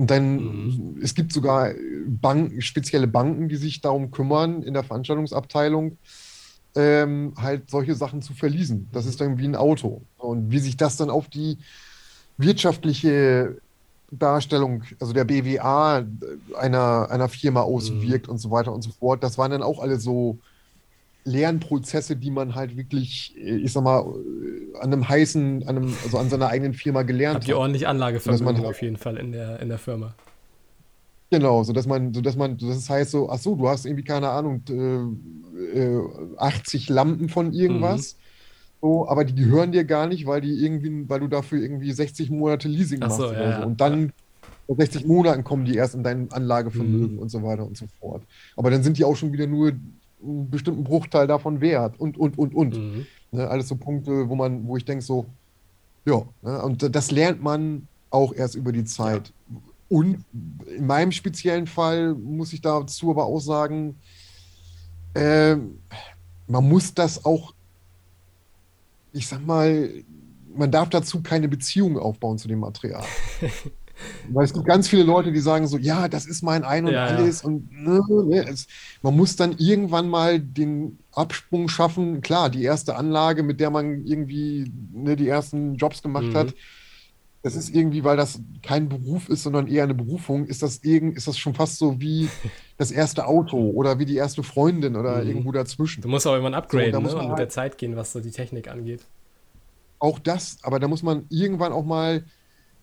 Und 0.01 0.09
dann, 0.09 0.37
mhm. 0.37 0.99
es 1.03 1.13
gibt 1.13 1.31
sogar 1.31 1.75
Banken, 2.07 2.59
spezielle 2.63 3.05
Banken, 3.05 3.49
die 3.49 3.55
sich 3.55 3.81
darum 3.81 4.09
kümmern, 4.09 4.63
in 4.63 4.73
der 4.73 4.83
Veranstaltungsabteilung 4.83 5.95
ähm, 6.73 7.33
halt 7.37 7.69
solche 7.69 7.93
Sachen 7.93 8.23
zu 8.23 8.33
verließen. 8.33 8.87
Das 8.93 9.05
ist 9.05 9.21
dann 9.21 9.37
wie 9.37 9.47
ein 9.47 9.55
Auto. 9.55 10.01
Und 10.17 10.49
wie 10.49 10.57
sich 10.57 10.75
das 10.75 10.97
dann 10.97 11.11
auf 11.11 11.27
die 11.27 11.59
wirtschaftliche 12.39 13.57
Darstellung, 14.09 14.81
also 14.99 15.13
der 15.13 15.25
BWA 15.25 16.03
einer, 16.57 17.07
einer 17.11 17.29
Firma 17.29 17.61
auswirkt 17.61 18.25
mhm. 18.25 18.31
und 18.31 18.37
so 18.39 18.49
weiter 18.49 18.73
und 18.73 18.81
so 18.81 18.89
fort. 18.89 19.21
Das 19.21 19.37
waren 19.37 19.51
dann 19.51 19.61
auch 19.61 19.83
alle 19.83 19.99
so 19.99 20.39
Lernprozesse, 21.23 22.15
die 22.15 22.31
man 22.31 22.55
halt 22.55 22.75
wirklich, 22.75 23.35
ich 23.37 23.71
sag 23.71 23.83
mal, 23.83 24.03
an 24.79 24.93
einem 24.93 25.07
heißen, 25.07 25.67
an 25.67 25.77
einem, 25.77 25.93
also 26.03 26.17
an 26.17 26.29
seiner 26.29 26.47
eigenen 26.47 26.73
Firma 26.73 27.03
gelernt 27.03 27.35
Habt 27.35 27.43
hat. 27.43 27.49
Habt 27.49 27.49
ihr 27.49 27.57
ordentlich 27.57 27.87
Anlagevermögen 27.87 28.57
halt, 28.57 28.65
auf 28.65 28.81
jeden 28.81 28.97
Fall 28.97 29.17
in 29.17 29.31
der, 29.31 29.59
in 29.59 29.69
der 29.69 29.77
Firma. 29.77 30.15
Genau, 31.29 31.63
so 31.63 31.71
dass 31.71 31.87
man, 31.87 32.13
so 32.13 32.21
dass 32.21 32.35
man, 32.35 32.57
das 32.57 32.89
heißt 32.89 33.11
so, 33.11 33.29
ach 33.29 33.37
so, 33.37 33.55
du 33.55 33.69
hast 33.69 33.85
irgendwie 33.85 34.03
keine 34.03 34.29
Ahnung, 34.29 34.63
äh, 35.73 36.37
80 36.37 36.89
äh, 36.89 36.93
Lampen 36.93 37.29
von 37.29 37.53
irgendwas. 37.53 38.15
Mhm. 38.15 38.17
So, 38.81 39.07
aber 39.07 39.23
die 39.23 39.35
gehören 39.35 39.71
dir 39.71 39.85
gar 39.85 40.07
nicht, 40.07 40.25
weil 40.25 40.41
die 40.41 40.53
irgendwie, 40.53 41.07
weil 41.07 41.19
du 41.19 41.27
dafür 41.27 41.61
irgendwie 41.61 41.91
60 41.91 42.31
Monate 42.31 42.67
Leasing 42.67 42.99
machst 42.99 43.17
so, 43.17 43.29
oder 43.29 43.49
ja, 43.49 43.61
so. 43.61 43.67
Und 43.67 43.79
dann 43.79 44.11
ja. 44.67 44.75
60 44.75 45.05
Monaten 45.05 45.43
kommen 45.43 45.65
die 45.65 45.75
erst 45.75 45.93
in 45.95 46.03
dein 46.03 46.31
Anlagevermögen 46.31 47.15
mhm. 47.15 47.19
und 47.19 47.29
so 47.29 47.43
weiter 47.43 47.65
und 47.65 47.77
so 47.77 47.85
fort. 47.99 48.23
Aber 48.57 48.71
dann 48.71 48.81
sind 48.81 48.97
die 48.97 49.05
auch 49.05 49.15
schon 49.15 49.31
wieder 49.31 49.45
nur 49.45 49.73
einen 50.23 50.49
bestimmten 50.49 50.83
Bruchteil 50.83 51.27
davon 51.27 51.61
wert 51.61 51.99
und, 51.99 52.17
und, 52.17 52.37
und, 52.37 52.53
und. 52.53 52.77
Mhm. 52.77 53.05
Ne, 53.31 53.47
alles 53.47 53.67
so 53.67 53.75
Punkte, 53.75 54.29
wo 54.29 54.35
man, 54.35 54.67
wo 54.67 54.77
ich 54.77 54.85
denke 54.85 55.03
so, 55.03 55.25
ja, 56.05 56.21
ne, 56.41 56.61
und 56.61 56.95
das 56.95 57.11
lernt 57.11 57.41
man 57.41 57.87
auch 58.09 58.33
erst 58.33 58.55
über 58.55 58.71
die 58.71 58.83
Zeit. 58.83 59.31
Ja. 59.49 59.57
Und 59.89 60.25
in 60.67 60.85
meinem 60.85 61.11
speziellen 61.11 61.67
Fall 61.67 62.13
muss 62.13 62.53
ich 62.53 62.61
dazu 62.61 63.11
aber 63.11 63.25
auch 63.25 63.39
sagen, 63.39 63.97
äh, 65.13 65.55
man 66.47 66.69
muss 66.69 66.93
das 66.93 67.25
auch 67.25 67.53
ich 69.13 69.27
sag 69.27 69.45
mal, 69.45 69.89
man 70.55 70.71
darf 70.71 70.89
dazu 70.89 71.21
keine 71.21 71.47
Beziehung 71.47 71.97
aufbauen 71.97 72.37
zu 72.37 72.47
dem 72.47 72.59
Material. 72.59 73.03
Weil 74.29 74.45
es 74.45 74.53
gibt 74.53 74.65
ganz 74.65 74.87
viele 74.87 75.03
Leute, 75.03 75.31
die 75.31 75.39
sagen 75.39 75.67
so, 75.67 75.77
ja, 75.77 76.07
das 76.07 76.25
ist 76.25 76.41
mein 76.41 76.63
Ein 76.63 76.85
und 76.85 76.93
ja, 76.93 77.05
alles. 77.05 77.41
Ja. 77.41 77.47
Und 77.47 77.71
ne, 77.71 78.01
ne, 78.09 78.47
es, 78.47 78.67
man 79.01 79.15
muss 79.15 79.35
dann 79.35 79.55
irgendwann 79.57 80.09
mal 80.09 80.39
den 80.39 80.99
Absprung 81.13 81.67
schaffen. 81.67 82.21
Klar, 82.21 82.49
die 82.49 82.63
erste 82.63 82.95
Anlage, 82.95 83.43
mit 83.43 83.59
der 83.59 83.69
man 83.69 84.05
irgendwie 84.05 84.71
ne, 84.93 85.15
die 85.15 85.27
ersten 85.27 85.75
Jobs 85.75 86.01
gemacht 86.01 86.27
mhm. 86.27 86.35
hat, 86.35 86.53
das 87.43 87.55
ist 87.55 87.73
irgendwie, 87.73 88.03
weil 88.03 88.17
das 88.17 88.39
kein 88.61 88.87
Beruf 88.87 89.27
ist, 89.27 89.43
sondern 89.43 89.67
eher 89.67 89.83
eine 89.83 89.95
Berufung, 89.95 90.45
ist 90.45 90.61
das, 90.61 90.83
irgend, 90.83 91.17
ist 91.17 91.27
das 91.27 91.39
schon 91.39 91.55
fast 91.55 91.77
so 91.77 91.99
wie 91.99 92.29
das 92.77 92.91
erste 92.91 93.25
Auto 93.25 93.57
oder 93.71 93.97
wie 93.99 94.05
die 94.05 94.15
erste 94.15 94.43
Freundin 94.43 94.95
oder 94.95 95.21
mhm. 95.21 95.27
irgendwo 95.27 95.51
dazwischen. 95.51 96.01
Du 96.01 96.07
musst 96.07 96.27
auch 96.27 96.33
irgendwann 96.33 96.53
upgraden 96.53 96.93
so, 96.93 97.17
ne? 97.17 97.23
und 97.23 97.29
mit 97.29 97.37
der 97.37 97.45
halt 97.45 97.51
Zeit 97.51 97.77
gehen, 97.77 97.95
was 97.95 98.11
so 98.11 98.19
die 98.19 98.31
Technik 98.31 98.69
angeht. 98.69 99.01
Auch 99.97 100.19
das, 100.19 100.57
aber 100.63 100.79
da 100.79 100.87
muss 100.87 101.03
man 101.03 101.25
irgendwann 101.29 101.73
auch 101.73 101.85
mal 101.85 102.23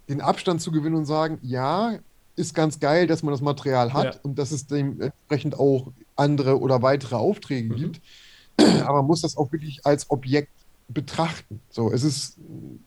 den 0.09 0.21
Abstand 0.21 0.61
zu 0.61 0.73
gewinnen 0.73 0.97
und 0.97 1.07
sagen, 1.07 1.39
ja, 1.43 1.99
ist 2.37 2.55
ganz 2.55 2.79
geil, 2.81 3.07
dass 3.07 3.23
man 3.23 3.33
das 3.33 3.41
Material 3.41 3.93
hat 3.93 4.15
ja. 4.15 4.21
und 4.23 4.39
dass 4.39 4.53
es 4.53 4.67
dementsprechend 4.67 5.59
auch 5.59 5.93
andere 6.17 6.61
oder 6.61 6.83
weitere 6.83 7.17
Aufträge 7.17 7.73
mhm. 7.73 7.77
gibt. 7.77 8.01
Aber 8.85 8.99
man 8.99 9.07
muss 9.07 9.23
das 9.23 9.37
auch 9.37 9.53
wirklich 9.53 9.85
als 9.85 10.11
Objekt 10.11 10.51
betrachten. 10.89 11.61
So, 11.69 11.93
es 11.93 12.03
ist 12.03 12.39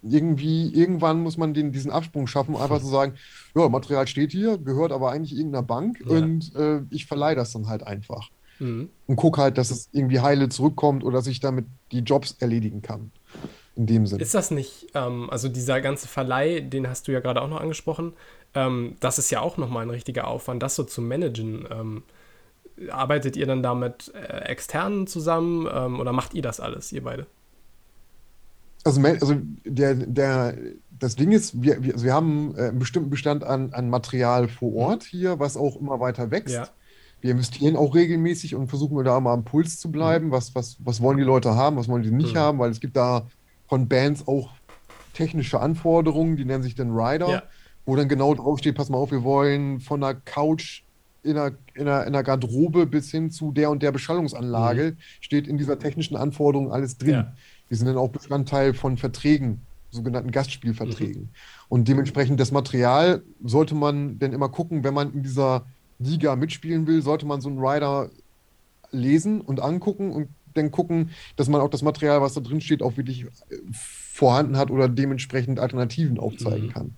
irgendwie, 0.01 0.73
irgendwann 0.73 1.21
muss 1.21 1.37
man 1.37 1.53
den, 1.53 1.71
diesen 1.71 1.91
Absprung 1.91 2.25
schaffen, 2.25 2.55
einfach 2.55 2.79
zu 2.79 2.87
sagen, 2.87 3.13
ja, 3.55 3.69
Material 3.69 4.07
steht 4.07 4.31
hier, 4.31 4.57
gehört 4.57 4.91
aber 4.91 5.11
eigentlich 5.11 5.37
irgendeiner 5.37 5.63
Bank 5.63 6.03
ja. 6.03 6.17
und 6.17 6.55
äh, 6.55 6.81
ich 6.89 7.05
verleihe 7.05 7.35
das 7.35 7.51
dann 7.51 7.67
halt 7.67 7.83
einfach. 7.83 8.29
Mhm. 8.59 8.89
Und 9.05 9.15
gucke 9.17 9.41
halt, 9.41 9.57
dass 9.57 9.69
es 9.69 9.89
irgendwie 9.91 10.19
heile 10.19 10.49
zurückkommt 10.49 11.03
oder 11.03 11.17
dass 11.17 11.27
ich 11.27 11.39
damit 11.39 11.65
die 11.91 11.99
Jobs 11.99 12.37
erledigen 12.39 12.81
kann. 12.81 13.11
In 13.75 13.85
dem 13.85 14.05
Sinne. 14.05 14.21
Ist 14.21 14.33
das 14.33 14.51
nicht, 14.51 14.87
ähm, 14.95 15.29
also 15.29 15.47
dieser 15.47 15.79
ganze 15.81 16.07
Verleih, 16.07 16.59
den 16.59 16.89
hast 16.89 17.07
du 17.07 17.11
ja 17.11 17.21
gerade 17.21 17.41
auch 17.41 17.47
noch 17.47 17.61
angesprochen, 17.61 18.13
ähm, 18.53 18.95
das 18.99 19.17
ist 19.17 19.31
ja 19.31 19.39
auch 19.39 19.57
nochmal 19.57 19.83
ein 19.83 19.89
richtiger 19.89 20.27
Aufwand, 20.27 20.61
das 20.61 20.75
so 20.75 20.83
zu 20.83 21.01
managen. 21.01 21.67
Ähm, 21.71 22.03
arbeitet 22.89 23.37
ihr 23.37 23.45
dann 23.45 23.63
da 23.63 23.73
mit 23.75 24.11
äh, 24.13 24.45
Externen 24.45 25.07
zusammen 25.07 25.67
ähm, 25.71 25.99
oder 25.99 26.13
macht 26.13 26.33
ihr 26.33 26.41
das 26.41 26.59
alles, 26.59 26.91
ihr 26.91 27.03
beide? 27.03 27.27
Also, 28.83 28.99
also 29.01 29.35
der, 29.63 29.93
der, 29.93 30.57
das 30.89 31.15
Ding 31.15 31.31
ist, 31.31 31.61
wir, 31.61 31.83
wir, 31.83 31.93
also 31.93 32.05
wir 32.05 32.13
haben 32.13 32.55
äh, 32.55 32.69
einen 32.69 32.79
bestimmten 32.79 33.09
Bestand 33.09 33.43
an, 33.43 33.73
an 33.73 33.89
Material 33.89 34.47
vor 34.47 34.71
mhm. 34.71 34.77
Ort 34.77 35.03
hier, 35.03 35.39
was 35.39 35.57
auch 35.57 35.79
immer 35.79 35.99
weiter 35.99 36.31
wächst. 36.31 36.55
Ja. 36.55 36.67
Wir 37.21 37.31
investieren 37.31 37.75
auch 37.75 37.93
regelmäßig 37.93 38.55
und 38.55 38.67
versuchen 38.67 39.03
da 39.03 39.19
mal 39.19 39.33
am 39.33 39.43
Puls 39.43 39.79
zu 39.79 39.91
bleiben. 39.91 40.27
Mhm. 40.27 40.31
Was, 40.31 40.55
was, 40.55 40.77
was 40.79 41.01
wollen 41.01 41.17
die 41.17 41.23
Leute 41.23 41.55
haben, 41.55 41.77
was 41.77 41.87
wollen 41.87 42.01
die 42.01 42.11
nicht 42.11 42.33
mhm. 42.33 42.39
haben, 42.39 42.59
weil 42.59 42.71
es 42.71 42.79
gibt 42.79 42.97
da 42.97 43.27
von 43.71 43.87
Bands 43.87 44.27
auch 44.27 44.49
technische 45.13 45.61
Anforderungen, 45.61 46.35
die 46.35 46.43
nennen 46.43 46.61
sich 46.61 46.75
dann 46.75 46.91
Rider, 46.91 47.29
ja. 47.29 47.43
wo 47.85 47.95
dann 47.95 48.09
genau 48.09 48.35
draufsteht, 48.35 48.75
pass 48.75 48.89
mal 48.89 48.97
auf, 48.97 49.11
wir 49.11 49.23
wollen 49.23 49.79
von 49.79 50.01
der 50.01 50.13
Couch 50.13 50.83
in 51.23 51.35
der, 51.35 51.53
in, 51.75 51.85
der, 51.85 52.05
in 52.05 52.11
der 52.11 52.23
Garderobe 52.23 52.85
bis 52.85 53.11
hin 53.11 53.31
zu 53.31 53.53
der 53.53 53.69
und 53.69 53.81
der 53.81 53.93
Beschallungsanlage, 53.93 54.91
mhm. 54.91 54.97
steht 55.21 55.47
in 55.47 55.57
dieser 55.57 55.79
technischen 55.79 56.17
Anforderung 56.17 56.69
alles 56.73 56.97
drin. 56.97 57.11
Ja. 57.11 57.33
Die 57.69 57.75
sind 57.75 57.87
dann 57.87 57.95
auch 57.95 58.09
Bestandteil 58.09 58.73
von 58.73 58.97
Verträgen, 58.97 59.61
sogenannten 59.89 60.31
Gastspielverträgen. 60.31 61.21
Mhm. 61.21 61.29
Und 61.69 61.87
dementsprechend 61.87 62.41
das 62.41 62.51
Material 62.51 63.23
sollte 63.41 63.73
man 63.73 64.19
dann 64.19 64.33
immer 64.33 64.49
gucken, 64.49 64.83
wenn 64.83 64.93
man 64.93 65.13
in 65.13 65.23
dieser 65.23 65.65
Liga 65.97 66.35
mitspielen 66.35 66.87
will, 66.87 67.01
sollte 67.01 67.25
man 67.25 67.39
so 67.39 67.47
einen 67.47 67.59
Rider 67.59 68.09
lesen 68.91 69.39
und 69.39 69.61
angucken 69.61 70.11
und 70.11 70.27
dann 70.53 70.71
gucken, 70.71 71.11
dass 71.35 71.49
man 71.49 71.61
auch 71.61 71.69
das 71.69 71.81
Material, 71.81 72.21
was 72.21 72.33
da 72.33 72.41
drin 72.41 72.61
steht, 72.61 72.81
auch 72.81 72.97
wirklich 72.97 73.25
äh, 73.25 73.27
vorhanden 73.71 74.57
hat 74.57 74.71
oder 74.71 74.89
dementsprechend 74.89 75.59
Alternativen 75.59 76.19
aufzeigen 76.19 76.67
mhm. 76.67 76.73
kann. 76.73 76.95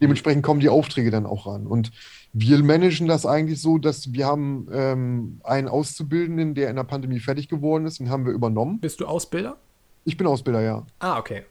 Dementsprechend 0.00 0.44
kommen 0.44 0.60
die 0.60 0.68
Aufträge 0.68 1.10
dann 1.10 1.26
auch 1.26 1.46
ran. 1.46 1.66
Und 1.66 1.90
wir 2.32 2.62
managen 2.62 3.08
das 3.08 3.26
eigentlich 3.26 3.60
so, 3.60 3.78
dass 3.78 4.12
wir 4.12 4.26
haben 4.26 4.68
ähm, 4.72 5.40
einen 5.42 5.68
Auszubildenden, 5.68 6.54
der 6.54 6.70
in 6.70 6.76
der 6.76 6.84
Pandemie 6.84 7.18
fertig 7.18 7.48
geworden 7.48 7.86
ist, 7.86 7.98
den 7.98 8.08
haben 8.08 8.24
wir 8.24 8.32
übernommen. 8.32 8.78
Bist 8.78 9.00
du 9.00 9.06
Ausbilder? 9.06 9.56
Ich 10.04 10.16
bin 10.16 10.26
Ausbilder, 10.26 10.62
ja. 10.62 10.86
Ah, 11.00 11.18
okay. 11.18 11.42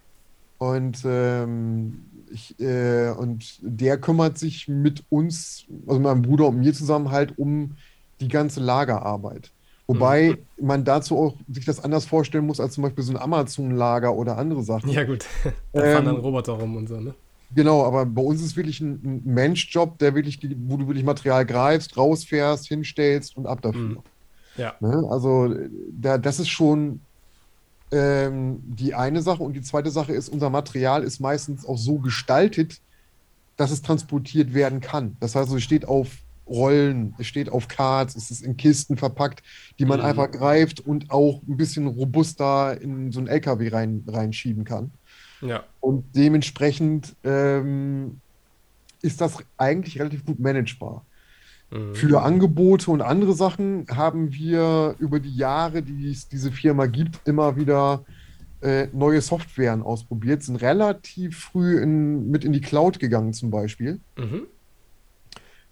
Und, 0.57 1.01
ähm, 1.05 2.05
ich, 2.31 2.59
äh, 2.59 3.11
und 3.11 3.59
der 3.61 3.97
kümmert 3.99 4.37
sich 4.37 4.67
mit 4.67 5.03
uns, 5.09 5.65
also 5.87 5.99
meinem 5.99 6.21
Bruder 6.21 6.47
und 6.47 6.59
mir 6.59 6.73
zusammen 6.73 7.11
halt 7.11 7.37
um 7.37 7.75
die 8.19 8.27
ganze 8.27 8.59
Lagerarbeit. 8.59 9.51
Wobei 9.89 10.37
mhm. 10.57 10.67
man 10.67 10.85
dazu 10.85 11.17
auch 11.17 11.33
sich 11.51 11.65
das 11.65 11.83
anders 11.83 12.05
vorstellen 12.05 12.45
muss 12.45 12.59
als 12.59 12.75
zum 12.75 12.83
Beispiel 12.83 13.03
so 13.03 13.11
ein 13.11 13.17
Amazon-Lager 13.17 14.13
oder 14.13 14.37
andere 14.37 14.61
Sachen. 14.61 14.87
Ja, 14.91 15.03
gut. 15.03 15.25
da 15.73 15.81
fahren 15.81 16.05
dann 16.05 16.15
ähm, 16.15 16.21
Roboter 16.21 16.53
rum 16.53 16.75
und 16.75 16.87
so, 16.87 16.99
ne? 16.99 17.15
Genau, 17.55 17.83
aber 17.83 18.05
bei 18.05 18.21
uns 18.21 18.43
ist 18.43 18.55
wirklich 18.55 18.81
ein, 18.81 19.01
ein 19.03 19.21
Menschjob, 19.25 19.97
der 19.97 20.13
wirklich, 20.13 20.39
wo 20.67 20.77
du 20.77 20.85
wirklich 20.85 21.03
Material 21.03 21.43
greifst, 21.43 21.97
rausfährst, 21.97 22.67
hinstellst 22.67 23.35
und 23.35 23.47
ab 23.47 23.63
dafür. 23.63 23.81
Mhm. 23.81 23.99
Ja. 24.57 24.75
Ne? 24.79 25.07
Also 25.09 25.55
da, 25.91 26.19
das 26.19 26.39
ist 26.39 26.49
schon 26.49 27.01
ähm, 27.91 28.59
die 28.63 28.93
eine 28.93 29.23
Sache. 29.23 29.41
Und 29.41 29.53
die 29.53 29.63
zweite 29.63 29.89
Sache 29.89 30.13
ist, 30.13 30.29
unser 30.29 30.51
Material 30.51 31.01
ist 31.01 31.19
meistens 31.19 31.65
auch 31.65 31.79
so 31.79 31.97
gestaltet, 31.97 32.79
dass 33.57 33.71
es 33.71 33.81
transportiert 33.81 34.53
werden 34.53 34.81
kann. 34.81 35.17
Das 35.19 35.33
heißt, 35.33 35.51
es 35.51 35.63
steht 35.63 35.87
auf 35.87 36.09
Rollen, 36.49 37.13
es 37.17 37.27
steht 37.27 37.49
auf 37.49 37.67
Cards, 37.67 38.15
es 38.15 38.31
ist 38.31 38.41
in 38.41 38.57
Kisten 38.57 38.97
verpackt, 38.97 39.43
die 39.77 39.85
man 39.85 39.99
mhm. 39.99 40.05
einfach 40.05 40.31
greift 40.31 40.79
und 40.79 41.11
auch 41.11 41.41
ein 41.47 41.57
bisschen 41.57 41.87
robuster 41.87 42.79
in 42.81 43.11
so 43.11 43.19
einen 43.19 43.27
LKW 43.27 43.69
rein, 43.69 44.03
reinschieben 44.07 44.63
kann. 44.63 44.91
Ja. 45.41 45.63
Und 45.79 46.15
dementsprechend 46.15 47.15
ähm, 47.23 48.19
ist 49.01 49.21
das 49.21 49.37
eigentlich 49.57 49.99
relativ 49.99 50.25
gut 50.25 50.39
managebar. 50.39 51.05
Mhm. 51.71 51.95
Für 51.95 52.21
Angebote 52.23 52.91
und 52.91 53.01
andere 53.01 53.33
Sachen 53.33 53.85
haben 53.89 54.33
wir 54.33 54.95
über 54.99 55.19
die 55.19 55.35
Jahre, 55.35 55.81
die 55.81 56.09
es 56.09 56.27
diese 56.27 56.51
Firma 56.51 56.87
gibt, 56.87 57.27
immer 57.27 57.55
wieder 57.55 58.03
äh, 58.61 58.87
neue 58.91 59.21
Softwaren 59.21 59.81
ausprobiert, 59.81 60.43
sind 60.43 60.57
relativ 60.57 61.39
früh 61.39 61.81
in, 61.81 62.29
mit 62.29 62.43
in 62.43 62.53
die 62.53 62.61
Cloud 62.61 62.99
gegangen 62.99 63.33
zum 63.33 63.51
Beispiel. 63.51 63.99
Mhm. 64.17 64.47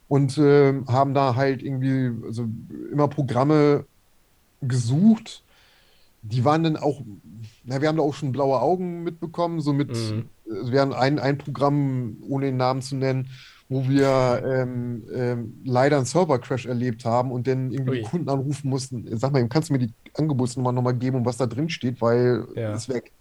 Und 0.07 0.37
äh, 0.37 0.73
haben 0.87 1.13
da 1.13 1.35
halt 1.35 1.61
irgendwie 1.61 2.11
also 2.25 2.47
immer 2.91 3.07
Programme 3.07 3.85
gesucht, 4.61 5.43
die 6.21 6.45
waren 6.45 6.63
dann 6.63 6.77
auch, 6.77 7.01
na, 7.63 7.81
wir 7.81 7.87
haben 7.87 7.97
da 7.97 8.03
auch 8.03 8.13
schon 8.13 8.31
blaue 8.31 8.59
Augen 8.61 9.03
mitbekommen, 9.03 9.61
so 9.61 9.73
mit, 9.73 9.89
mhm. 9.89 10.29
wir 10.45 10.81
haben 10.81 10.93
ein, 10.93 11.19
ein 11.19 11.37
Programm, 11.37 12.17
ohne 12.27 12.47
den 12.47 12.57
Namen 12.57 12.81
zu 12.81 12.95
nennen, 12.95 13.29
wo 13.69 13.87
wir 13.87 14.43
ähm, 14.45 15.03
ähm, 15.13 15.61
leider 15.65 15.97
einen 15.97 16.05
Server-Crash 16.05 16.65
erlebt 16.65 17.05
haben 17.05 17.31
und 17.31 17.47
dann 17.47 17.71
irgendwie 17.71 18.01
Kunden 18.01 18.29
anrufen 18.29 18.69
mussten, 18.69 19.05
sag 19.17 19.33
mal, 19.33 19.47
kannst 19.49 19.69
du 19.69 19.73
mir 19.73 19.79
die 19.79 19.93
Angebotsnummer 20.13 20.71
nochmal 20.71 20.95
geben 20.95 21.17
und 21.17 21.25
was 21.25 21.37
da 21.37 21.47
drin 21.47 21.69
steht, 21.69 22.01
weil 22.01 22.47
ja. 22.55 22.73
ist 22.73 22.89
weg. 22.89 23.11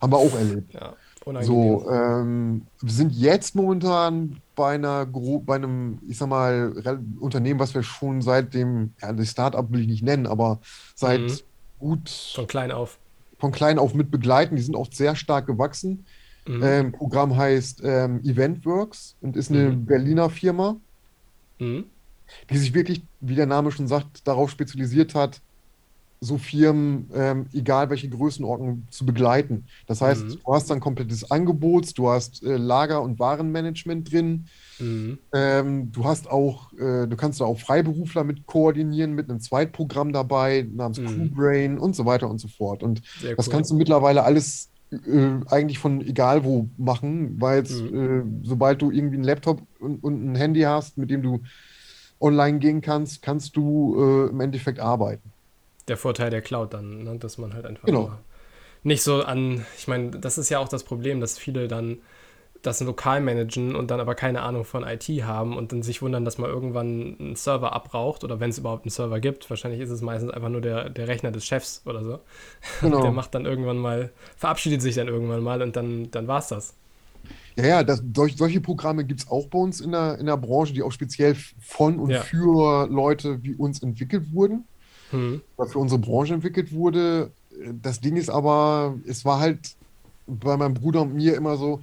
Haben 0.00 0.12
wir 0.12 0.18
auch 0.18 0.34
erlebt. 0.34 0.74
Ja, 0.74 0.94
so, 1.40 1.90
ähm, 1.90 2.66
wir 2.80 2.92
sind 2.92 3.12
jetzt 3.12 3.54
momentan 3.54 4.40
bei 4.54 4.74
einer 4.74 5.06
bei 5.06 5.56
einem, 5.56 5.98
ich 6.08 6.18
sag 6.18 6.28
mal, 6.28 6.72
Unternehmen, 7.18 7.58
was 7.58 7.74
wir 7.74 7.82
schon 7.82 8.22
seit 8.22 8.54
dem, 8.54 8.92
ja, 9.02 9.12
das 9.12 9.30
Startup 9.30 9.70
will 9.70 9.80
ich 9.80 9.88
nicht 9.88 10.02
nennen, 10.04 10.26
aber 10.26 10.60
seit 10.94 11.20
mhm. 11.20 11.38
gut 11.78 12.10
von 12.34 12.46
klein 12.46 12.70
auf 12.70 12.98
von 13.38 13.52
klein 13.52 13.78
auf 13.78 13.94
mit 13.94 14.10
begleiten. 14.10 14.56
Die 14.56 14.62
sind 14.62 14.76
auch 14.76 14.88
sehr 14.90 15.16
stark 15.16 15.46
gewachsen. 15.46 16.06
Mhm. 16.46 16.62
Ähm, 16.62 16.92
Programm 16.92 17.36
heißt 17.36 17.82
ähm, 17.84 18.20
Eventworks 18.24 19.16
und 19.20 19.36
ist 19.36 19.50
eine 19.50 19.70
mhm. 19.70 19.86
Berliner 19.86 20.30
Firma, 20.30 20.76
mhm. 21.58 21.84
die 22.50 22.58
sich 22.58 22.72
wirklich, 22.72 23.02
wie 23.20 23.34
der 23.34 23.46
Name 23.46 23.72
schon 23.72 23.88
sagt, 23.88 24.26
darauf 24.26 24.50
spezialisiert 24.50 25.14
hat, 25.14 25.40
so 26.20 26.38
Firmen, 26.38 27.10
ähm, 27.14 27.46
egal 27.52 27.90
welche 27.90 28.08
Größenordnung, 28.08 28.86
zu 28.90 29.04
begleiten. 29.04 29.64
Das 29.86 30.00
heißt, 30.00 30.24
mhm. 30.24 30.38
du 30.44 30.54
hast 30.54 30.70
ein 30.72 30.80
komplettes 30.80 31.30
Angebot, 31.30 31.96
du 31.98 32.08
hast 32.08 32.42
äh, 32.42 32.56
Lager- 32.56 33.02
und 33.02 33.18
Warenmanagement 33.18 34.10
drin. 34.10 34.46
Mhm. 34.78 35.18
Ähm, 35.32 35.92
du 35.92 36.04
hast 36.04 36.30
auch, 36.30 36.72
äh, 36.74 37.06
du 37.06 37.16
kannst 37.16 37.40
da 37.40 37.44
auch 37.44 37.58
Freiberufler 37.58 38.24
mit 38.24 38.46
koordinieren, 38.46 39.12
mit 39.12 39.30
einem 39.30 39.40
Zweitprogramm 39.40 40.12
dabei, 40.12 40.66
namens 40.72 40.98
mhm. 40.98 41.06
Crewbrain 41.06 41.78
und 41.78 41.94
so 41.94 42.06
weiter 42.06 42.28
und 42.28 42.38
so 42.38 42.48
fort. 42.48 42.82
Und 42.82 43.02
Sehr 43.20 43.36
das 43.36 43.46
cool. 43.46 43.52
kannst 43.52 43.70
du 43.70 43.76
mittlerweile 43.76 44.24
alles 44.24 44.70
äh, 44.92 45.30
eigentlich 45.46 45.78
von 45.78 46.00
egal 46.00 46.44
wo 46.44 46.68
machen, 46.76 47.40
weil 47.40 47.62
mhm. 47.62 48.42
äh, 48.42 48.46
sobald 48.46 48.80
du 48.80 48.90
irgendwie 48.90 49.16
einen 49.16 49.24
Laptop 49.24 49.62
und, 49.80 50.02
und, 50.02 50.32
ein 50.32 50.36
Handy 50.36 50.62
hast, 50.62 50.96
mit 50.96 51.10
dem 51.10 51.22
du 51.22 51.42
online 52.20 52.58
gehen 52.58 52.80
kannst, 52.80 53.20
kannst 53.20 53.56
du 53.56 53.96
äh, 53.98 54.30
im 54.30 54.40
Endeffekt 54.40 54.80
arbeiten. 54.80 55.32
Der 55.88 55.96
Vorteil 55.96 56.30
der 56.30 56.42
Cloud 56.42 56.74
dann, 56.74 57.04
ne? 57.04 57.16
dass 57.18 57.38
man 57.38 57.54
halt 57.54 57.66
einfach 57.66 57.86
genau. 57.86 58.12
nicht 58.82 59.02
so 59.02 59.22
an, 59.22 59.64
ich 59.78 59.88
meine, 59.88 60.10
das 60.10 60.38
ist 60.38 60.48
ja 60.48 60.58
auch 60.58 60.68
das 60.68 60.84
Problem, 60.84 61.20
dass 61.20 61.38
viele 61.38 61.68
dann 61.68 61.98
das 62.66 62.80
lokal 62.80 63.20
managen 63.20 63.76
und 63.76 63.90
dann 63.90 64.00
aber 64.00 64.14
keine 64.14 64.42
Ahnung 64.42 64.64
von 64.64 64.82
IT 64.82 65.04
haben 65.24 65.56
und 65.56 65.72
dann 65.72 65.82
sich 65.82 66.02
wundern, 66.02 66.24
dass 66.24 66.38
mal 66.38 66.50
irgendwann 66.50 67.16
ein 67.20 67.36
Server 67.36 67.72
abbraucht 67.72 68.24
oder 68.24 68.40
wenn 68.40 68.50
es 68.50 68.58
überhaupt 68.58 68.84
einen 68.84 68.90
Server 68.90 69.20
gibt. 69.20 69.48
Wahrscheinlich 69.48 69.80
ist 69.80 69.90
es 69.90 70.00
meistens 70.00 70.32
einfach 70.32 70.48
nur 70.48 70.60
der, 70.60 70.90
der 70.90 71.06
Rechner 71.08 71.30
des 71.30 71.46
Chefs 71.46 71.82
oder 71.86 72.02
so. 72.04 72.18
Genau. 72.80 73.02
Der 73.02 73.12
macht 73.12 73.34
dann 73.34 73.46
irgendwann 73.46 73.78
mal, 73.78 74.10
verabschiedet 74.36 74.82
sich 74.82 74.94
dann 74.94 75.08
irgendwann 75.08 75.42
mal 75.42 75.62
und 75.62 75.76
dann, 75.76 76.10
dann 76.10 76.26
war 76.26 76.40
es 76.40 76.48
das. 76.48 76.74
Ja, 77.56 77.66
ja, 77.66 77.82
das, 77.84 78.02
solch, 78.14 78.36
solche 78.36 78.60
Programme 78.60 79.04
gibt 79.04 79.20
es 79.20 79.30
auch 79.30 79.46
bei 79.46 79.58
uns 79.58 79.80
in 79.80 79.92
der, 79.92 80.18
in 80.18 80.26
der 80.26 80.36
Branche, 80.36 80.72
die 80.72 80.82
auch 80.82 80.92
speziell 80.92 81.36
von 81.60 81.98
und 81.98 82.10
ja. 82.10 82.20
für 82.20 82.86
Leute 82.88 83.42
wie 83.42 83.54
uns 83.54 83.82
entwickelt 83.82 84.32
wurden. 84.32 84.64
Hm. 85.10 85.40
Oder 85.56 85.68
für 85.68 85.78
unsere 85.78 86.00
Branche 86.00 86.34
entwickelt 86.34 86.72
wurde. 86.72 87.30
Das 87.82 88.00
Ding 88.00 88.16
ist 88.16 88.28
aber, 88.28 88.94
es 89.06 89.24
war 89.24 89.40
halt 89.40 89.76
bei 90.26 90.56
meinem 90.56 90.74
Bruder 90.74 91.02
und 91.02 91.14
mir 91.14 91.34
immer 91.34 91.56
so, 91.56 91.80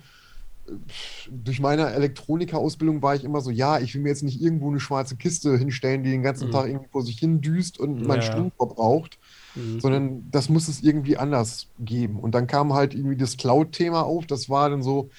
durch 1.29 1.59
meine 1.59 1.91
Elektronikerausbildung 1.91 3.01
war 3.01 3.15
ich 3.15 3.23
immer 3.23 3.41
so, 3.41 3.51
ja, 3.51 3.79
ich 3.79 3.93
will 3.93 4.01
mir 4.01 4.09
jetzt 4.09 4.23
nicht 4.23 4.41
irgendwo 4.41 4.69
eine 4.69 4.79
schwarze 4.79 5.15
Kiste 5.15 5.57
hinstellen, 5.57 6.03
die 6.03 6.11
den 6.11 6.23
ganzen 6.23 6.47
mhm. 6.47 6.51
Tag 6.51 6.67
irgendwie 6.67 6.89
vor 6.89 7.03
sich 7.03 7.19
hin 7.19 7.41
düst 7.41 7.79
und 7.79 7.99
ja. 7.99 8.07
meinen 8.07 8.21
Strom 8.21 8.51
verbraucht, 8.55 9.17
mhm. 9.55 9.79
sondern 9.81 10.27
das 10.31 10.49
muss 10.49 10.67
es 10.69 10.81
irgendwie 10.81 11.17
anders 11.17 11.67
geben. 11.79 12.19
Und 12.19 12.33
dann 12.33 12.47
kam 12.47 12.73
halt 12.73 12.93
irgendwie 12.93 13.17
das 13.17 13.37
Cloud-Thema 13.37 14.03
auf, 14.03 14.25
das 14.25 14.49
war 14.49 14.69
dann 14.69 14.83
so, 14.83 15.09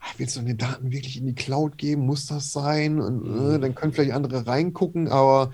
ach, 0.00 0.14
willst 0.16 0.36
du 0.36 0.40
deine 0.40 0.54
Daten 0.54 0.90
wirklich 0.90 1.18
in 1.18 1.26
die 1.26 1.34
Cloud 1.34 1.76
geben? 1.76 2.06
Muss 2.06 2.26
das 2.26 2.52
sein? 2.52 3.00
Und 3.00 3.26
äh, 3.26 3.56
mhm. 3.56 3.60
dann 3.60 3.74
können 3.74 3.92
vielleicht 3.92 4.12
andere 4.12 4.46
reingucken, 4.46 5.08
aber 5.08 5.52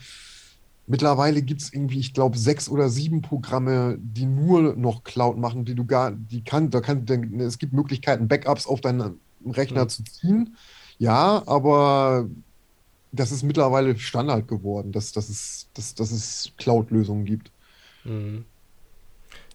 Mittlerweile 0.87 1.43
gibt 1.43 1.63
es 1.63 1.73
irgendwie, 1.73 2.01
ich 2.01 2.15
glaube, 2.15 2.37
sechs 2.37 2.69
oder 2.69 2.89
sieben 2.89 3.23
Programme, 3.23 3.97
die 4.01 4.27
nur 4.27 4.75
noch 4.75 5.05
Cloud 5.05 5.39
machen, 5.39 5.65
die 5.65 5.75
du 5.75 5.85
gar, 5.85 6.11
die 6.11 6.43
kann, 6.43 6.71
da 6.71 6.81
kann, 6.81 7.07
es 7.41 7.59
gibt 7.59 7.73
Möglichkeiten, 7.73 8.27
Backups 8.27 8.67
auf 8.67 8.81
deinen 8.81 9.21
Rechner 9.47 9.85
mhm. 9.85 9.89
zu 9.89 10.05
ziehen. 10.05 10.57
Ja, 10.99 11.43
aber 11.47 12.29
das 13.13 13.33
ist 13.33 13.43
mittlerweile 13.43 13.99
Standard 13.99 14.49
geworden, 14.49 14.93
dass, 14.93 15.13
dass, 15.13 15.29
es, 15.29 15.69
dass, 15.75 15.95
dass 15.95 16.11
es 16.11 16.53
Cloud-Lösungen 16.57 17.25
gibt. 17.25 17.51
Mhm. 18.05 18.45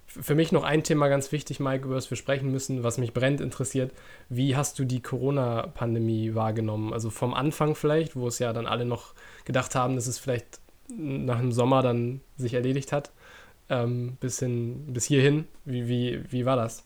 Für 0.08 0.36
mich 0.36 0.54
noch 0.54 0.64
ein 0.64 0.84
Thema 0.84 1.10
ganz 1.10 1.34
wichtig, 1.34 1.60
Mike, 1.60 1.86
über 1.86 1.96
das 1.96 2.10
wir 2.10 2.16
sprechen 2.16 2.50
müssen, 2.50 2.84
was 2.84 2.98
mich 2.98 3.14
brennend 3.14 3.42
interessiert. 3.42 3.92
Wie 4.30 4.56
hast 4.56 4.80
du 4.80 4.86
die 4.86 5.02
Corona-Pandemie 5.02 6.36
wahrgenommen? 6.36 6.94
Also 6.94 7.10
vom 7.10 7.34
Anfang 7.34 7.76
vielleicht, 7.76 8.16
wo 8.16 8.28
es 8.28 8.40
ja 8.40 8.54
dann 8.54 8.66
alle 8.66 8.86
noch 8.86 9.14
gedacht 9.44 9.76
haben, 9.76 9.96
dass 9.96 10.08
es 10.08 10.18
vielleicht 10.18 10.62
nach 10.90 11.40
dem 11.40 11.52
Sommer 11.52 11.82
dann 11.82 12.22
sich 12.38 12.54
erledigt 12.54 12.92
hat, 12.92 13.12
ähm, 13.70 14.18
bis, 14.20 14.40
hin, 14.40 14.94
bis 14.94 15.06
hierhin. 15.06 15.46
Wie, 15.66 15.88
wie, 15.88 16.24
wie 16.30 16.46
war 16.46 16.56
das? 16.56 16.84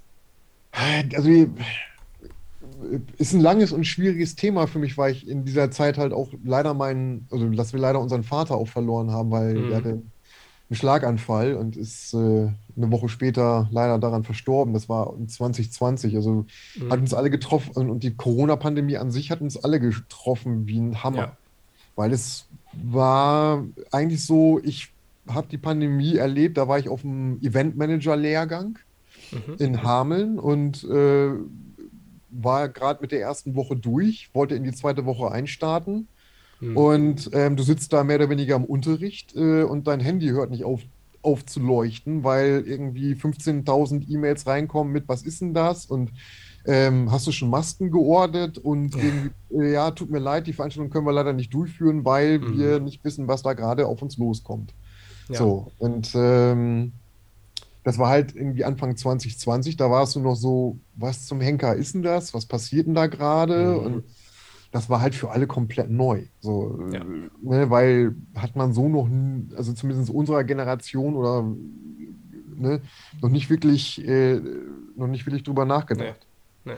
Also 0.71 1.47
ist 3.17 3.33
ein 3.33 3.41
langes 3.41 3.71
und 3.71 3.85
schwieriges 3.85 4.35
Thema 4.35 4.67
für 4.67 4.79
mich, 4.79 4.97
weil 4.97 5.11
ich 5.11 5.27
in 5.27 5.45
dieser 5.45 5.71
Zeit 5.71 5.97
halt 5.97 6.13
auch 6.13 6.29
leider 6.43 6.73
meinen, 6.73 7.27
also 7.31 7.49
dass 7.49 7.73
wir 7.73 7.79
leider 7.79 7.99
unseren 7.99 8.23
Vater 8.23 8.55
auch 8.55 8.67
verloren 8.67 9.11
haben, 9.11 9.31
weil 9.31 9.55
mhm. 9.55 9.71
er 9.71 9.77
hatte 9.77 9.89
einen 9.89 10.75
Schlaganfall 10.75 11.55
und 11.55 11.75
ist 11.75 12.13
äh, 12.13 12.17
eine 12.17 12.91
Woche 12.91 13.09
später 13.09 13.67
leider 13.71 13.97
daran 13.97 14.23
verstorben. 14.23 14.73
Das 14.73 14.87
war 14.87 15.13
2020. 15.25 16.15
Also 16.15 16.45
mhm. 16.75 16.91
hat 16.91 16.99
uns 16.99 17.13
alle 17.13 17.29
getroffen 17.29 17.89
und 17.89 18.03
die 18.03 18.15
Corona-Pandemie 18.15 18.97
an 18.97 19.11
sich 19.11 19.31
hat 19.31 19.41
uns 19.41 19.57
alle 19.57 19.79
getroffen 19.79 20.67
wie 20.67 20.79
ein 20.79 21.03
Hammer. 21.03 21.17
Ja. 21.17 21.37
Weil 21.95 22.13
es 22.13 22.47
war 22.73 23.65
eigentlich 23.91 24.25
so, 24.25 24.59
ich 24.63 24.91
habe 25.27 25.47
die 25.47 25.57
Pandemie 25.57 26.15
erlebt, 26.15 26.57
da 26.57 26.67
war 26.67 26.79
ich 26.79 26.89
auf 26.89 27.03
einem 27.03 27.39
Eventmanager-Lehrgang 27.41 28.79
mhm. 29.31 29.55
in 29.59 29.83
Hameln 29.83 30.39
und 30.39 30.83
äh, 30.83 31.31
war 32.29 32.69
gerade 32.69 33.01
mit 33.01 33.11
der 33.11 33.21
ersten 33.21 33.55
Woche 33.55 33.75
durch, 33.75 34.29
wollte 34.33 34.55
in 34.55 34.63
die 34.63 34.71
zweite 34.71 35.05
Woche 35.05 35.31
einstarten. 35.31 36.07
Mhm. 36.59 36.77
Und 36.77 37.29
ähm, 37.33 37.55
du 37.55 37.63
sitzt 37.63 37.93
da 37.93 38.03
mehr 38.03 38.17
oder 38.17 38.29
weniger 38.29 38.55
im 38.55 38.65
Unterricht 38.65 39.35
äh, 39.35 39.63
und 39.63 39.87
dein 39.87 39.99
Handy 39.99 40.27
hört 40.27 40.51
nicht 40.51 40.63
auf, 40.63 40.81
auf 41.21 41.45
zu 41.45 41.59
leuchten, 41.59 42.23
weil 42.23 42.63
irgendwie 42.65 43.13
15.000 43.13 44.09
E-Mails 44.09 44.45
reinkommen 44.47 44.91
mit, 44.93 45.07
was 45.07 45.23
ist 45.23 45.41
denn 45.41 45.53
das? 45.53 45.85
Und 45.85 46.11
ähm, 46.69 47.11
hast 47.11 47.25
du 47.25 47.31
schon 47.31 47.49
Masken 47.49 47.89
geordnet? 47.89 48.59
Und 48.59 48.95
äh, 48.95 49.71
ja, 49.71 49.89
tut 49.91 50.11
mir 50.11 50.19
leid, 50.19 50.45
die 50.45 50.53
Veranstaltung 50.53 50.91
können 50.91 51.05
wir 51.05 51.13
leider 51.13 51.33
nicht 51.33 51.53
durchführen, 51.53 52.05
weil 52.05 52.39
mhm. 52.39 52.57
wir 52.57 52.79
nicht 52.79 53.03
wissen, 53.03 53.27
was 53.27 53.41
da 53.41 53.53
gerade 53.53 53.87
auf 53.87 54.01
uns 54.01 54.17
loskommt. 54.17 54.73
Ja. 55.29 55.37
So, 55.37 55.71
und 55.79 56.11
ähm, 56.13 56.93
das 57.83 57.97
war 57.97 58.09
halt 58.09 58.35
irgendwie 58.35 58.65
Anfang 58.65 58.95
2020, 58.95 59.77
da 59.77 59.89
warst 59.89 60.15
du 60.15 60.19
noch 60.19 60.35
so, 60.35 60.77
was 60.95 61.25
zum 61.25 61.41
Henker 61.41 61.75
ist 61.75 61.95
denn 61.95 62.03
das? 62.03 62.33
Was 62.35 62.45
passiert 62.45 62.85
denn 62.85 62.93
da 62.93 63.07
gerade? 63.07 63.65
Mhm. 63.65 63.77
Und 63.79 64.03
das 64.71 64.89
war 64.89 65.01
halt 65.01 65.15
für 65.15 65.31
alle 65.31 65.47
komplett 65.47 65.89
neu. 65.89 66.25
So, 66.39 66.87
ja. 66.93 67.03
ne, 67.03 67.69
weil 67.71 68.15
hat 68.35 68.55
man 68.55 68.73
so 68.73 68.87
noch, 68.87 69.09
also 69.55 69.73
zumindest 69.73 70.11
unserer 70.11 70.43
Generation 70.43 71.15
oder 71.15 71.43
ne, 72.55 72.81
noch 73.21 73.29
nicht 73.29 73.49
wirklich, 73.49 74.07
äh, 74.07 74.39
noch 74.95 75.07
nicht 75.07 75.25
wirklich 75.25 75.43
drüber 75.43 75.65
nachgedacht. 75.65 76.19
Nee. 76.19 76.28
Nee. 76.65 76.77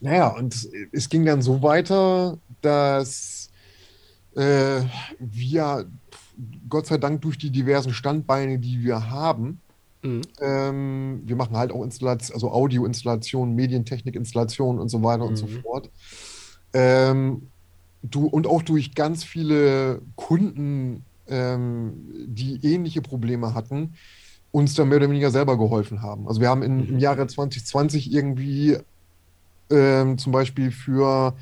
Naja, 0.00 0.28
und 0.28 0.68
es 0.92 1.08
ging 1.08 1.24
dann 1.24 1.42
so 1.42 1.62
weiter, 1.62 2.38
dass 2.62 3.50
äh, 4.36 4.82
wir 5.18 5.90
Gott 6.68 6.86
sei 6.86 6.98
Dank 6.98 7.22
durch 7.22 7.38
die 7.38 7.50
diversen 7.50 7.92
Standbeine, 7.92 8.58
die 8.58 8.82
wir 8.84 9.10
haben, 9.10 9.60
mhm. 10.02 10.22
ähm, 10.40 11.22
wir 11.24 11.36
machen 11.36 11.56
halt 11.56 11.72
auch 11.72 11.82
Installation, 11.82 12.34
also 12.34 12.52
Audioinstallationen, 12.52 13.54
Medientechnikinstallationen 13.54 14.80
und 14.80 14.88
so 14.88 15.02
weiter 15.02 15.24
mhm. 15.24 15.28
und 15.30 15.36
so 15.36 15.46
mhm. 15.46 15.62
fort. 15.62 15.90
Ähm, 16.72 17.48
du, 18.02 18.26
und 18.26 18.46
auch 18.46 18.62
durch 18.62 18.94
ganz 18.94 19.24
viele 19.24 20.00
Kunden, 20.14 21.04
ähm, 21.26 22.26
die 22.26 22.60
ähnliche 22.62 23.02
Probleme 23.02 23.54
hatten, 23.54 23.94
uns 24.58 24.74
da 24.74 24.84
mehr 24.84 24.98
oder 24.98 25.08
weniger 25.08 25.30
selber 25.30 25.56
geholfen 25.56 26.02
haben. 26.02 26.26
Also 26.26 26.40
wir 26.40 26.48
haben 26.48 26.62
in, 26.62 26.86
im 26.86 26.94
mhm. 26.94 26.98
Jahre 26.98 27.26
2020 27.26 28.12
irgendwie 28.12 28.76
ähm, 29.70 30.18
zum 30.18 30.32
Beispiel 30.32 30.70
für 30.70 31.34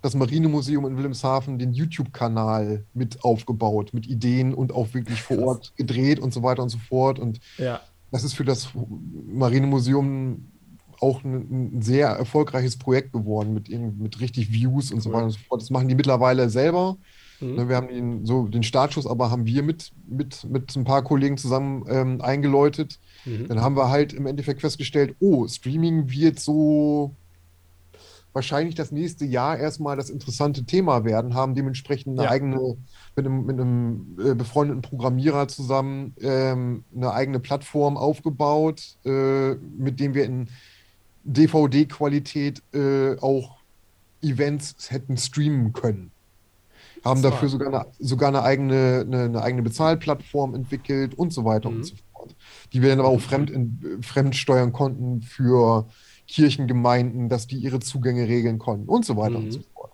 das 0.00 0.14
Marinemuseum 0.14 0.84
in 0.86 0.96
Wilhelmshaven 0.96 1.58
den 1.58 1.72
YouTube-Kanal 1.72 2.84
mit 2.92 3.22
aufgebaut, 3.22 3.94
mit 3.94 4.06
Ideen 4.08 4.52
und 4.52 4.72
auch 4.72 4.94
wirklich 4.94 5.22
vor 5.22 5.38
Ort 5.38 5.72
gedreht 5.76 6.18
und 6.18 6.34
so 6.34 6.42
weiter 6.42 6.62
und 6.62 6.70
so 6.70 6.78
fort. 6.78 7.18
Und 7.18 7.38
ja. 7.58 7.80
das 8.10 8.24
ist 8.24 8.34
für 8.34 8.44
das 8.44 8.70
Marinemuseum 8.74 10.48
auch 11.00 11.22
ein, 11.22 11.76
ein, 11.76 11.82
sehr 11.82 12.08
erfolgreiches 12.08 12.76
Projekt 12.76 13.12
geworden 13.12 13.54
mit, 13.54 13.68
mit 13.68 14.20
richtig 14.20 14.52
Views 14.52 14.90
und 14.90 14.98
cool. 14.98 15.02
so 15.02 15.12
weiter 15.12 15.24
und 15.24 15.30
so 15.30 15.38
fort. 15.48 15.62
Das 15.62 15.70
machen 15.70 15.88
die 15.88 15.94
mittlerweile 15.94 16.48
selber. 16.48 16.96
Mhm. 17.42 17.54
Ne, 17.56 17.68
wir 17.68 17.76
haben 17.76 17.88
den, 17.88 18.24
so 18.24 18.46
den 18.46 18.62
Startschuss, 18.62 19.06
aber 19.06 19.30
haben 19.30 19.46
wir 19.46 19.62
mit, 19.62 19.92
mit, 20.06 20.44
mit 20.44 20.74
ein 20.76 20.84
paar 20.84 21.02
Kollegen 21.02 21.36
zusammen 21.36 21.84
ähm, 21.88 22.20
eingeläutet. 22.20 22.98
Mhm. 23.24 23.48
Dann 23.48 23.60
haben 23.60 23.76
wir 23.76 23.90
halt 23.90 24.12
im 24.12 24.26
Endeffekt 24.26 24.60
festgestellt, 24.60 25.16
oh, 25.20 25.46
Streaming 25.48 26.10
wird 26.10 26.38
so 26.38 27.14
wahrscheinlich 28.32 28.74
das 28.74 28.92
nächste 28.92 29.26
Jahr 29.26 29.58
erstmal 29.58 29.96
das 29.96 30.08
interessante 30.08 30.64
Thema 30.64 31.04
werden, 31.04 31.34
haben 31.34 31.54
dementsprechend 31.54 32.18
eine 32.18 32.24
ja. 32.24 32.30
eigene, 32.30 32.76
mit 33.14 33.26
einem, 33.26 33.44
mit 33.44 33.60
einem 33.60 34.16
äh, 34.24 34.34
befreundeten 34.34 34.82
Programmierer 34.82 35.48
zusammen 35.48 36.14
ähm, 36.20 36.84
eine 36.94 37.12
eigene 37.12 37.40
Plattform 37.40 37.96
aufgebaut, 37.96 38.96
äh, 39.04 39.54
mit 39.54 40.00
dem 40.00 40.14
wir 40.14 40.24
in 40.24 40.48
DVD-Qualität 41.24 42.62
äh, 42.72 43.16
auch 43.18 43.58
Events 44.22 44.90
hätten 44.90 45.16
streamen 45.16 45.72
können. 45.72 46.10
Haben 47.04 47.22
dafür 47.22 47.48
sogar 47.48 47.68
eine, 47.68 47.86
sogar 47.98 48.28
eine 48.28 48.42
eigene, 48.42 49.04
eine, 49.06 49.24
eine, 49.24 49.42
eigene 49.42 49.62
Bezahlplattform 49.62 50.54
entwickelt 50.54 51.14
und 51.14 51.32
so 51.32 51.44
weiter 51.44 51.70
mhm. 51.70 51.76
und 51.76 51.84
so 51.84 51.94
fort. 52.12 52.36
Die 52.72 52.82
wir 52.82 52.90
dann 52.90 53.00
aber 53.00 53.08
auch 53.08 53.20
fremd, 53.20 53.50
in, 53.50 53.98
fremd 54.02 54.36
steuern 54.36 54.72
konnten 54.72 55.22
für 55.22 55.88
Kirchengemeinden, 56.28 57.28
dass 57.28 57.46
die 57.46 57.56
ihre 57.56 57.80
Zugänge 57.80 58.28
regeln 58.28 58.58
konnten 58.58 58.88
und 58.88 59.04
so 59.04 59.16
weiter 59.16 59.38
mhm. 59.38 59.44
und 59.46 59.50
so 59.52 59.60
fort. 59.74 59.92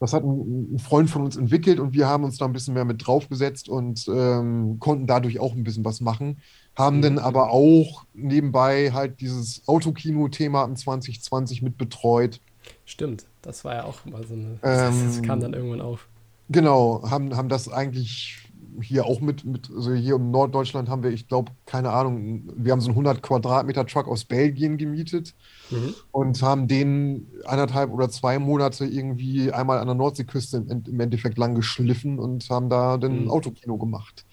Das 0.00 0.12
hat 0.12 0.24
ein, 0.24 0.74
ein, 0.74 0.78
Freund 0.80 1.08
von 1.10 1.22
uns 1.22 1.36
entwickelt 1.36 1.78
und 1.78 1.92
wir 1.92 2.08
haben 2.08 2.24
uns 2.24 2.36
da 2.36 2.44
ein 2.46 2.52
bisschen 2.52 2.74
mehr 2.74 2.84
mit 2.84 3.06
draufgesetzt 3.06 3.68
und 3.68 4.08
ähm, 4.08 4.78
konnten 4.80 5.06
dadurch 5.06 5.38
auch 5.38 5.54
ein 5.54 5.62
bisschen 5.62 5.84
was 5.84 6.00
machen. 6.00 6.38
Haben 6.74 6.96
mhm. 6.96 7.02
dann 7.02 7.18
aber 7.18 7.50
auch 7.50 8.04
nebenbei 8.12 8.90
halt 8.92 9.20
dieses 9.20 9.62
Autokino-Thema 9.68 10.64
im 10.64 10.74
2020 10.74 11.62
mit 11.62 11.78
betreut. 11.78 12.40
Stimmt, 12.84 13.26
das 13.42 13.64
war 13.64 13.74
ja 13.76 13.84
auch 13.84 14.04
mal 14.04 14.26
so 14.26 14.34
eine. 14.34 14.58
Ähm, 14.64 15.06
das 15.06 15.22
kam 15.22 15.38
dann 15.38 15.52
irgendwann 15.52 15.80
auf. 15.80 16.08
Genau, 16.52 17.02
haben, 17.10 17.36
haben 17.36 17.48
das 17.48 17.68
eigentlich 17.68 18.42
hier 18.80 19.04
auch 19.04 19.20
mit, 19.20 19.44
mit, 19.44 19.70
also 19.70 19.92
hier 19.92 20.16
im 20.16 20.30
Norddeutschland 20.30 20.88
haben 20.88 21.02
wir, 21.02 21.10
ich 21.10 21.28
glaube, 21.28 21.52
keine 21.66 21.90
Ahnung, 21.90 22.44
wir 22.56 22.72
haben 22.72 22.80
so 22.80 22.88
einen 22.88 22.96
100 22.96 23.22
Quadratmeter 23.22 23.86
Truck 23.86 24.08
aus 24.08 24.24
Belgien 24.24 24.78
gemietet 24.78 25.34
mhm. 25.70 25.94
und 26.10 26.42
haben 26.42 26.68
den 26.68 27.26
anderthalb 27.44 27.90
oder 27.92 28.08
zwei 28.08 28.38
Monate 28.38 28.84
irgendwie 28.84 29.52
einmal 29.52 29.78
an 29.78 29.86
der 29.86 29.94
Nordseeküste 29.94 30.58
im, 30.68 30.84
im 30.86 31.00
Endeffekt 31.00 31.38
lang 31.38 31.54
geschliffen 31.54 32.18
und 32.18 32.48
haben 32.48 32.70
da 32.70 32.96
dann 32.96 33.24
mhm. 33.24 33.30
Autokino 33.30 33.76
gemacht. 33.76 34.24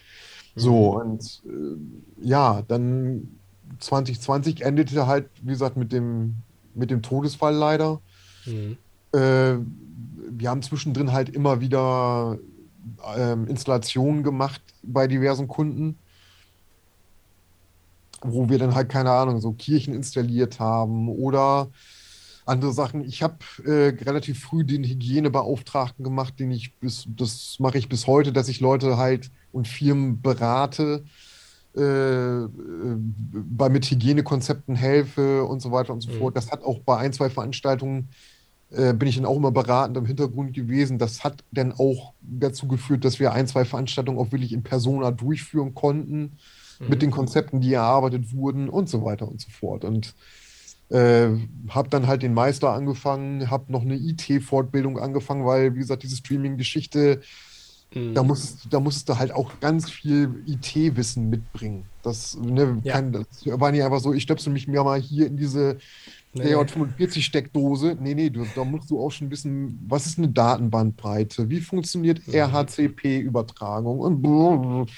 Mhm. 0.55 0.59
So, 0.59 0.99
und 0.99 1.41
äh, 1.45 2.27
ja, 2.27 2.61
dann 2.67 3.39
2020 3.79 4.61
endete 4.61 5.07
halt, 5.07 5.29
wie 5.41 5.51
gesagt, 5.51 5.77
mit 5.77 5.91
dem, 5.91 6.35
mit 6.73 6.91
dem 6.91 7.01
Todesfall 7.01 7.55
leider. 7.55 8.01
Mhm. 8.45 8.77
Äh, 9.11 9.57
wir 10.39 10.49
haben 10.49 10.61
zwischendrin 10.61 11.11
halt 11.11 11.29
immer 11.29 11.59
wieder 11.59 12.39
ähm, 13.17 13.47
Installationen 13.47 14.23
gemacht 14.23 14.61
bei 14.83 15.07
diversen 15.07 15.47
Kunden, 15.47 15.97
wo 18.21 18.49
wir 18.49 18.57
dann 18.57 18.75
halt, 18.75 18.89
keine 18.89 19.11
Ahnung, 19.11 19.41
so 19.41 19.51
Kirchen 19.51 19.93
installiert 19.93 20.59
haben 20.59 21.09
oder 21.09 21.69
andere 22.45 22.71
Sachen. 22.73 23.03
Ich 23.03 23.21
habe 23.21 23.37
äh, 23.65 24.03
relativ 24.03 24.39
früh 24.39 24.63
den 24.63 24.83
Hygienebeauftragten 24.83 26.03
gemacht, 26.03 26.39
den 26.39 26.51
ich 26.51 26.73
bis, 26.75 27.05
das 27.07 27.57
mache 27.59 27.77
ich 27.77 27.89
bis 27.89 28.07
heute, 28.07 28.31
dass 28.31 28.47
ich 28.47 28.59
Leute 28.59 28.97
halt 28.97 29.29
und 29.51 29.67
Firmen 29.67 30.21
berate, 30.21 31.03
äh, 31.75 31.81
äh 31.81 32.47
bei 32.47 33.69
mit 33.69 33.85
Hygienekonzepten 33.85 34.75
helfe 34.75 35.43
und 35.43 35.61
so 35.61 35.71
weiter 35.71 35.93
und 35.93 36.01
so 36.01 36.11
mhm. 36.11 36.17
fort. 36.17 36.37
Das 36.37 36.51
hat 36.51 36.63
auch 36.63 36.79
bei 36.79 36.97
ein, 36.97 37.13
zwei 37.13 37.29
Veranstaltungen 37.29 38.09
äh, 38.71 38.93
bin 38.93 39.07
ich 39.07 39.15
dann 39.15 39.25
auch 39.25 39.37
immer 39.37 39.51
beratend 39.51 39.97
im 39.97 40.05
Hintergrund 40.05 40.53
gewesen. 40.53 40.99
Das 40.99 41.23
hat 41.23 41.43
dann 41.51 41.71
auch 41.71 42.13
dazu 42.21 42.67
geführt, 42.67 43.03
dass 43.03 43.19
wir 43.19 43.33
ein, 43.33 43.47
zwei 43.47 43.65
Veranstaltungen 43.65 44.19
auch 44.19 44.31
wirklich 44.31 44.53
in 44.53 44.63
Persona 44.63 45.11
durchführen 45.11 45.73
konnten, 45.73 46.37
mhm. 46.79 46.89
mit 46.89 47.01
den 47.01 47.11
Konzepten, 47.11 47.61
die 47.61 47.73
erarbeitet 47.73 48.33
wurden 48.33 48.69
und 48.69 48.87
so 48.87 49.03
weiter 49.03 49.27
und 49.27 49.41
so 49.41 49.49
fort. 49.49 49.85
Und 49.85 50.13
äh, 50.89 51.29
habe 51.69 51.89
dann 51.89 52.07
halt 52.07 52.21
den 52.21 52.33
Meister 52.33 52.71
angefangen, 52.71 53.49
habe 53.49 53.71
noch 53.71 53.81
eine 53.81 53.95
IT-Fortbildung 53.95 54.99
angefangen, 54.99 55.45
weil, 55.45 55.73
wie 55.75 55.79
gesagt, 55.79 56.03
diese 56.03 56.17
Streaming-Geschichte, 56.17 57.21
mhm. 57.93 58.13
da, 58.13 58.23
musst, 58.23 58.67
da 58.71 58.79
musstest 58.79 59.09
du 59.09 59.17
halt 59.17 59.31
auch 59.31 59.59
ganz 59.59 59.89
viel 59.89 60.43
IT-Wissen 60.45 61.29
mitbringen. 61.29 61.85
Das, 62.03 62.37
ne, 62.37 62.79
ja. 62.83 62.93
kann, 62.93 63.11
das 63.11 63.27
war 63.45 63.71
nicht 63.71 63.83
einfach 63.83 63.99
so, 63.99 64.13
ich 64.13 64.23
stöpsel 64.23 64.53
mich 64.53 64.67
mir 64.67 64.83
mal 64.83 64.99
hier 64.99 65.27
in 65.27 65.37
diese 65.37 65.77
Nee. 66.33 66.51
Ja, 66.51 66.63
45 66.63 67.25
Steckdose. 67.25 67.97
Nee, 67.99 68.13
nee, 68.13 68.29
du, 68.29 68.45
da 68.55 68.63
musst 68.63 68.91
du 68.91 69.01
auch 69.01 69.09
schon 69.09 69.31
wissen, 69.31 69.83
was 69.87 70.05
ist 70.05 70.19
eine 70.19 70.29
Datenbandbreite? 70.29 71.49
Wie 71.49 71.59
funktioniert. 71.59 72.21
RHCP-Übertragung? 72.27 73.99
Und 73.99 74.89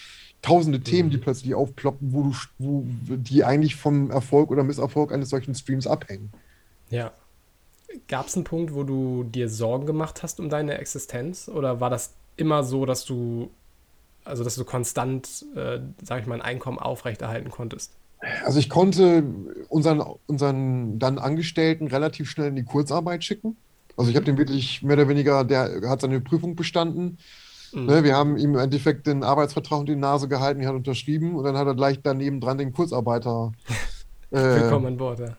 tausende 0.42 0.80
mhm. 0.80 0.84
Themen, 0.84 1.10
die 1.10 1.18
plötzlich 1.18 1.56
aufploppen, 1.56 2.12
wo 2.12 2.24
du, 2.24 2.36
wo, 2.58 2.86
die 3.16 3.44
eigentlich 3.44 3.76
vom 3.76 4.12
Erfolg 4.12 4.52
oder 4.52 4.64
Misserfolg 4.64 5.14
eines 5.14 5.30
solchen 5.30 5.56
Streams 5.56 5.88
abhängen. 5.88 6.32
Ja. 6.90 7.12
Gab 8.08 8.28
es 8.28 8.36
einen 8.36 8.46
Punkt, 8.46 8.74
wo 8.74 8.84
du 8.84 9.24
dir 9.24 9.50
Sorgen 9.50 9.86
gemacht 9.86 10.24
hast 10.24 10.40
um 10.40 10.50
deine 10.50 10.78
Existenz? 10.78 11.50
Oder 11.50 11.80
war 11.80 11.90
das 11.90 12.14
immer 12.38 12.64
so, 12.64 12.86
dass 12.86 13.06
du, 13.06 13.52
also 14.24 14.44
dass 14.44 14.56
du 14.56 14.64
konstant, 14.64 15.46
äh, 15.56 15.80
sag 16.02 16.22
ich 16.22 16.28
mal, 16.28 16.36
ein 16.36 16.42
Einkommen 16.42 16.80
aufrechterhalten 16.80 17.52
konntest? 17.52 17.92
Also 18.46 18.60
ich 18.60 18.70
konnte 18.70 19.24
unseren, 19.70 20.04
unseren 20.28 21.00
dann 21.00 21.18
Angestellten 21.18 21.88
relativ 21.88 22.30
schnell 22.30 22.50
in 22.50 22.56
die 22.56 22.64
Kurzarbeit 22.64 23.24
schicken. 23.24 23.58
Also 23.98 24.10
ich 24.10 24.16
habe 24.16 24.26
den 24.26 24.38
wirklich 24.38 24.84
mehr 24.84 24.96
oder 24.96 25.08
weniger, 25.08 25.44
der 25.44 25.82
hat 25.90 26.02
seine 26.02 26.22
Prüfung 26.22 26.56
bestanden. 26.56 27.18
Mhm. 27.74 27.86
Ne, 27.86 28.04
wir 28.04 28.16
haben 28.16 28.38
ihm 28.38 28.54
im 28.54 28.60
Endeffekt 28.60 29.08
den 29.08 29.24
Arbeitsvertrag 29.24 29.80
unter 29.80 29.94
die 29.94 30.00
Nase 30.00 30.28
gehalten, 30.28 30.62
er 30.62 30.70
hat 30.70 30.76
unterschrieben 30.76 31.36
und 31.36 31.44
dann 31.44 31.58
hat 31.58 31.68
er 31.68 31.76
gleich 31.76 32.00
daneben 32.02 32.42
dran 32.42 32.58
den 32.58 32.74
Kurzarbeiter 32.74 33.54
äh, 34.32 34.38
Willkommen 34.38 34.88
an 34.88 34.98
Bord, 34.98 35.20
ja. 35.20 35.38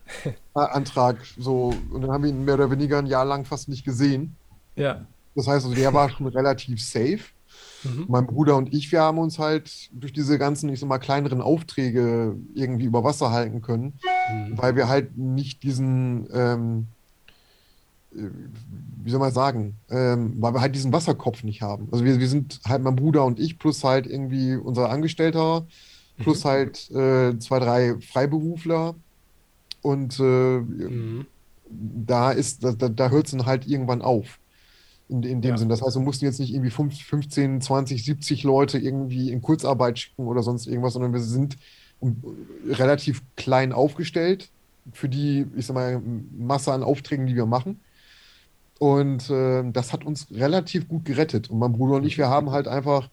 Antrag 0.55 1.19
so 1.39 1.75
und 1.91 2.03
dann 2.03 2.11
haben 2.11 2.25
wir 2.25 2.31
ihn 2.31 2.45
mehr 2.45 2.55
oder 2.55 2.71
weniger 2.71 2.99
ein 2.99 3.07
Jahr 3.07 3.25
lang 3.25 3.45
fast 3.45 3.69
nicht 3.69 3.85
gesehen. 3.85 4.37
Ja. 4.77 5.05
Das 5.35 5.47
heißt, 5.47 5.65
also 5.67 5.77
der 5.77 5.93
war 5.93 6.11
schon 6.11 6.27
relativ 6.27 6.83
safe. 6.83 7.21
Mhm. 7.85 8.07
Mein 8.09 8.27
Bruder 8.27 8.57
und 8.57 8.73
ich, 8.73 8.91
wir 8.93 9.01
haben 9.01 9.19
uns 9.19 9.39
halt 9.39 9.91
durch 9.93 10.13
diese 10.13 10.39
ganzen, 10.39 10.69
ich 10.71 10.81
sag 10.81 10.89
mal, 10.89 10.99
kleineren 10.99 11.41
Aufträge 11.41 12.37
irgendwie 12.55 12.85
über 12.85 13.05
Wasser 13.05 13.31
halten 13.31 13.63
können, 13.63 13.95
mhm. 14.31 14.59
weil 14.59 14.77
wir 14.77 14.89
halt 14.89 15.17
nicht 15.17 15.63
diesen, 15.63 16.29
ähm, 16.33 16.87
äh, 18.15 18.29
wie 19.05 19.11
soll 19.11 19.21
man 19.21 19.33
sagen, 19.33 19.75
ähm, 19.91 20.35
weil 20.39 20.55
wir 20.55 20.61
halt 20.61 20.75
diesen 20.75 20.93
Wasserkopf 20.93 21.43
nicht 21.45 21.63
haben. 21.63 21.89
Also 21.91 22.05
wir, 22.05 22.19
wir 22.19 22.29
sind 22.29 22.61
halt 22.67 22.83
mein 22.83 22.97
Bruder 22.97 23.25
und 23.25 23.41
ich 23.41 23.59
plus 23.59 23.83
halt 23.85 24.07
irgendwie 24.07 24.57
unser 24.57 24.91
Angestellter 24.91 25.67
plus 26.19 26.45
mhm. 26.45 26.49
halt 26.49 26.91
äh, 26.91 27.39
zwei, 27.39 27.59
drei 27.59 27.97
Freiberufler 28.01 28.95
und 29.81 30.19
äh, 30.21 30.23
mhm. 30.23 31.27
da 31.69 32.31
ist, 32.33 32.63
da, 32.63 32.73
da 32.73 33.09
hört 33.11 33.27
es 33.27 33.33
dann 33.33 33.47
halt 33.47 33.67
irgendwann 33.67 34.03
auf 34.03 34.39
in, 35.13 35.23
in 35.23 35.41
dem 35.43 35.53
ja. 35.53 35.57
Sinn. 35.59 35.69
Das 35.69 35.83
heißt, 35.83 35.97
wir 35.97 36.03
mussten 36.03 36.25
jetzt 36.25 36.41
nicht 36.41 36.53
irgendwie 36.53 36.71
15, 36.71 37.61
20, 37.61 38.05
70 38.05 38.43
Leute 38.43 38.79
irgendwie 38.79 39.31
in 39.31 39.43
Kurzarbeit 39.43 39.99
schicken 39.99 40.27
oder 40.27 40.43
sonst 40.43 40.67
irgendwas, 40.67 40.95
sondern 40.95 41.13
wir 41.13 41.21
sind 41.21 41.57
relativ 42.67 43.23
klein 43.37 43.73
aufgestellt 43.73 44.51
für 44.93 45.09
die, 45.09 45.47
ich 45.57 45.67
sag 45.67 45.75
mal, 45.75 46.03
Masse 46.37 46.73
an 46.73 46.83
Aufträgen, 46.83 47.27
die 47.27 47.37
wir 47.37 47.47
machen. 47.47 47.81
Und 48.81 49.31
äh, 49.31 49.63
das 49.71 49.93
hat 49.93 50.05
uns 50.05 50.27
relativ 50.33 50.89
gut 50.89 51.05
gerettet. 51.05 51.51
Und 51.51 51.61
mein 51.61 51.73
Bruder 51.73 51.97
und 51.97 52.05
ich, 52.05 52.19
wir 52.19 52.29
haben 52.29 52.51
halt 52.51 52.67
einfach, 52.67 53.09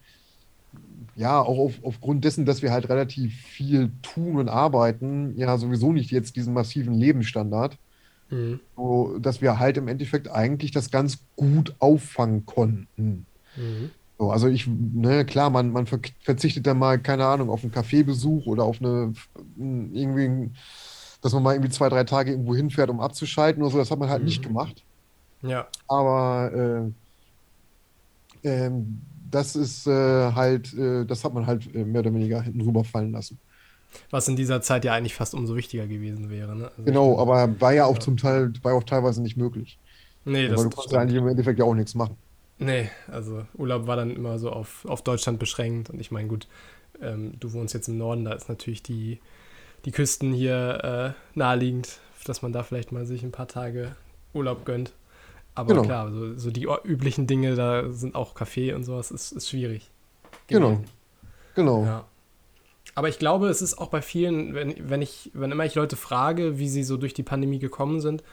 ja, 1.16 1.40
auch 1.40 1.60
auf, 1.60 1.74
aufgrund 1.84 2.26
dessen, 2.26 2.46
dass 2.46 2.64
wir 2.64 2.72
halt 2.72 2.90
relativ 2.90 3.36
viel 3.36 3.92
tun 4.02 4.38
und 4.38 4.50
arbeiten, 4.50 5.38
ja, 5.38 5.56
sowieso 5.60 5.92
nicht 5.94 6.10
jetzt 6.10 6.36
diesen 6.36 6.56
massiven 6.56 6.96
Lebensstandard, 6.96 7.78
mhm. 8.30 8.60
so, 8.76 9.18
dass 9.20 9.42
wir 9.42 9.60
halt 9.60 9.78
im 9.78 9.88
Endeffekt 9.88 10.30
eigentlich 10.30 10.72
das 10.72 10.92
ganz 10.92 11.20
gut 11.36 11.76
auffangen 11.80 12.46
konnten. 12.46 13.26
Mhm. 13.56 13.92
So, 14.18 14.32
also 14.32 14.48
ich, 14.48 14.68
ne, 14.68 15.24
klar, 15.26 15.50
man, 15.50 15.72
man 15.72 15.86
verzichtet 15.86 16.68
dann 16.68 16.78
mal, 16.78 17.00
keine 17.00 17.26
Ahnung, 17.26 17.50
auf 17.50 17.64
einen 17.64 17.72
Kaffeebesuch 17.72 18.46
oder 18.48 18.66
auf 18.66 18.82
eine, 18.82 19.14
irgendwie, 19.58 20.52
dass 21.22 21.32
man 21.34 21.44
mal 21.44 21.54
irgendwie 21.54 21.72
zwei, 21.72 21.88
drei 21.88 22.04
Tage 22.04 22.32
irgendwo 22.32 22.54
hinfährt, 22.54 22.90
um 22.90 23.00
abzuschalten 23.00 23.64
oder 23.64 23.72
so, 23.72 23.78
das 23.78 23.92
hat 23.92 24.00
man 24.00 24.10
halt 24.10 24.22
mhm. 24.22 24.26
nicht 24.26 24.44
gemacht. 24.44 24.84
Ja. 25.42 25.68
Aber 25.88 26.92
äh, 28.44 28.50
äh, 28.50 28.72
das 29.32 29.56
ist 29.56 29.88
äh, 29.88 30.34
halt, 30.34 30.74
äh, 30.74 31.06
das 31.06 31.24
hat 31.24 31.34
man 31.34 31.48
halt 31.48 31.74
äh, 31.74 31.86
mehr 31.86 32.02
oder 32.02 32.14
weniger 32.14 32.42
hinten 32.42 32.62
rüberfallen 32.62 33.12
lassen. 33.12 33.40
Was 34.12 34.28
in 34.28 34.36
dieser 34.36 34.62
Zeit 34.62 34.86
ja 34.86 34.94
eigentlich 34.94 35.16
fast 35.16 35.34
umso 35.34 35.56
wichtiger 35.56 35.88
gewesen 35.88 36.30
wäre. 36.30 36.56
Ne? 36.56 36.66
Also 36.66 36.84
genau, 36.84 37.10
meine, 37.12 37.22
aber 37.22 37.62
war 37.62 37.74
ja 37.74 37.86
auch 37.86 37.96
ja. 37.96 38.00
zum 38.00 38.18
Teil, 38.18 38.54
war 38.62 38.74
auch 38.74 38.84
teilweise 38.84 39.22
nicht 39.22 39.38
möglich. 39.38 39.78
Nee, 40.26 40.48
das, 40.48 40.58
Weil 40.58 40.70
du 40.70 40.76
konntest 40.76 40.96
eigentlich 40.96 41.18
im 41.18 41.28
Endeffekt 41.28 41.60
ja 41.60 41.66
auch 41.66 41.74
nichts 41.74 41.96
machen. 41.96 42.16
Nee, 42.60 42.90
also 43.08 43.46
Urlaub 43.58 43.88
war 43.88 43.96
dann 43.96 44.16
immer 44.16 44.38
so 44.38 44.52
auf, 44.52 44.86
auf 44.86 45.02
Deutschland 45.02 45.40
beschränkt. 45.40 45.90
Und 45.90 46.00
ich 46.02 46.12
meine, 46.12 46.28
gut, 46.28 46.48
ähm, 47.02 47.34
du 47.40 47.54
wohnst 47.54 47.74
jetzt 47.74 47.88
im 47.88 47.98
Norden, 47.98 48.26
da 48.26 48.34
ist 48.34 48.50
natürlich 48.50 48.84
die, 48.84 49.20
die 49.86 49.92
Küsten 49.92 50.34
hier 50.34 51.16
äh, 51.16 51.38
naheliegend, 51.38 52.00
dass 52.26 52.42
man 52.42 52.52
da 52.52 52.64
vielleicht 52.64 52.92
mal 52.92 53.06
sich 53.06 53.24
ein 53.24 53.32
paar 53.32 53.48
Tage 53.48 53.96
Urlaub 54.34 54.66
gönnt. 54.66 54.94
Aber 55.56 55.74
genau. 55.74 55.84
klar, 55.84 56.12
so, 56.12 56.38
so, 56.38 56.52
die 56.52 56.68
üblichen 56.84 57.28
Dinge, 57.28 57.56
da 57.56 57.90
sind 57.90 58.16
auch 58.16 58.36
Kaffee 58.36 58.74
und 58.74 58.84
sowas, 58.84 59.12
ist, 59.12 59.32
ist 59.32 59.50
schwierig. 59.50 59.90
Genau. 60.48 60.82
Genau. 61.56 61.84
Ja. 61.84 62.06
Aber 63.00 63.08
ich 63.08 63.18
glaube, 63.18 63.48
es 63.48 63.62
ist 63.62 63.78
auch 63.78 63.88
bei 63.88 64.02
vielen, 64.02 64.54
wenn, 64.54 64.90
wenn 64.90 65.02
ich, 65.02 65.32
wenn 65.34 65.54
immer 65.54 65.64
ich 65.64 65.74
Leute 65.74 65.96
frage, 65.96 66.60
wie 66.60 66.68
sie 66.68 66.84
so 66.84 66.98
durch 66.98 67.14
die 67.14 67.24
Pandemie 67.24 67.60
gekommen 67.60 68.02
sind, 68.02 68.26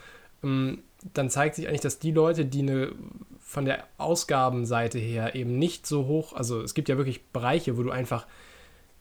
ähm, 0.43 0.79
dann 1.13 1.29
zeigt 1.29 1.55
sich 1.55 1.69
eigentlich, 1.69 1.79
dass 1.79 1.99
die 1.99 2.11
Leute, 2.11 2.43
die 2.43 2.63
eine 2.63 2.91
von 3.39 3.63
der 3.63 3.85
Ausgabenseite 3.97 4.99
her 4.99 5.35
eben 5.35 5.57
nicht 5.57 5.87
so 5.87 6.07
hoch, 6.07 6.33
also 6.33 6.61
es 6.61 6.73
gibt 6.73 6.89
ja 6.89 6.97
wirklich 6.97 7.27
Bereiche, 7.27 7.77
wo 7.77 7.83
du 7.83 7.91
einfach, 7.91 8.27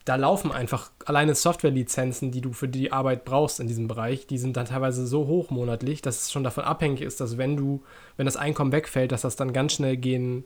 da 0.05 0.15
laufen 0.15 0.53
einfach 0.53 0.93
alleine 1.05 1.35
Softwarelizenzen, 1.35 2.31
die 2.31 2.43
du 2.43 2.53
für 2.53 2.69
die 2.69 2.93
Arbeit 2.93 3.25
brauchst 3.25 3.59
in 3.59 3.67
diesem 3.67 3.89
Bereich, 3.89 4.29
die 4.29 4.39
sind 4.39 4.57
dann 4.57 4.67
teilweise 4.67 5.05
so 5.05 5.27
hoch 5.27 5.51
monatlich, 5.51 6.01
dass 6.01 6.23
es 6.23 6.31
schon 6.31 6.45
davon 6.45 6.63
abhängig 6.63 7.01
ist, 7.01 7.21
dass 7.21 7.39
wenn 7.39 7.57
du, 7.57 7.83
wenn 8.17 8.27
das 8.27 8.37
Einkommen 8.37 8.71
wegfällt, 8.71 9.11
dass 9.11 9.23
das 9.23 9.35
dann 9.35 9.53
ganz 9.53 9.73
schnell 9.73 9.97
gegen 9.97 10.45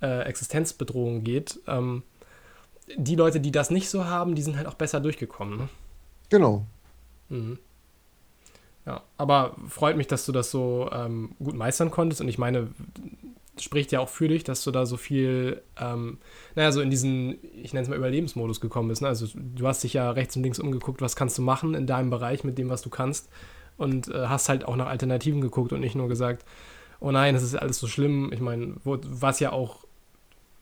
äh, 0.00 0.20
Existenzbedrohung 0.20 1.24
geht. 1.24 1.58
Ähm, 1.66 2.04
die 2.96 3.16
Leute, 3.16 3.40
die 3.40 3.52
das 3.52 3.70
nicht 3.70 3.88
so 3.88 4.04
haben, 4.04 4.34
die 4.34 4.42
sind 4.42 4.56
halt 4.56 4.66
auch 4.66 4.74
besser 4.74 5.00
durchgekommen. 5.00 5.58
Ne? 5.58 5.68
Genau. 6.28 6.66
Mhm. 7.28 7.58
Ja, 8.86 9.02
aber 9.16 9.54
freut 9.68 9.96
mich, 9.96 10.08
dass 10.08 10.26
du 10.26 10.32
das 10.32 10.50
so 10.50 10.90
ähm, 10.92 11.36
gut 11.38 11.54
meistern 11.54 11.90
konntest. 11.90 12.20
Und 12.20 12.28
ich 12.28 12.38
meine, 12.38 12.68
spricht 13.58 13.92
ja 13.92 14.00
auch 14.00 14.08
für 14.08 14.28
dich, 14.28 14.44
dass 14.44 14.64
du 14.64 14.70
da 14.70 14.86
so 14.86 14.96
viel, 14.96 15.62
ähm, 15.78 16.18
naja, 16.54 16.72
so 16.72 16.80
in 16.80 16.90
diesen, 16.90 17.38
ich 17.62 17.72
nenne 17.72 17.84
es 17.84 17.88
mal 17.88 17.96
Überlebensmodus 17.96 18.60
gekommen 18.60 18.88
bist. 18.88 19.02
Ne? 19.02 19.08
Also 19.08 19.26
du 19.34 19.66
hast 19.66 19.84
dich 19.84 19.92
ja 19.92 20.10
rechts 20.10 20.36
und 20.36 20.42
links 20.42 20.58
umgeguckt, 20.58 21.00
was 21.00 21.16
kannst 21.16 21.38
du 21.38 21.42
machen 21.42 21.74
in 21.74 21.86
deinem 21.86 22.10
Bereich 22.10 22.44
mit 22.44 22.58
dem, 22.58 22.70
was 22.70 22.82
du 22.82 22.90
kannst. 22.90 23.28
Und 23.76 24.08
äh, 24.08 24.26
hast 24.26 24.48
halt 24.48 24.64
auch 24.64 24.76
nach 24.76 24.86
Alternativen 24.86 25.40
geguckt 25.40 25.72
und 25.72 25.80
nicht 25.80 25.94
nur 25.94 26.08
gesagt, 26.08 26.44
oh 27.00 27.10
nein, 27.10 27.34
das 27.34 27.42
ist 27.42 27.54
alles 27.54 27.78
so 27.78 27.86
schlimm. 27.86 28.32
Ich 28.32 28.40
meine, 28.40 28.74
was 28.84 29.40
ja 29.40 29.52
auch 29.52 29.84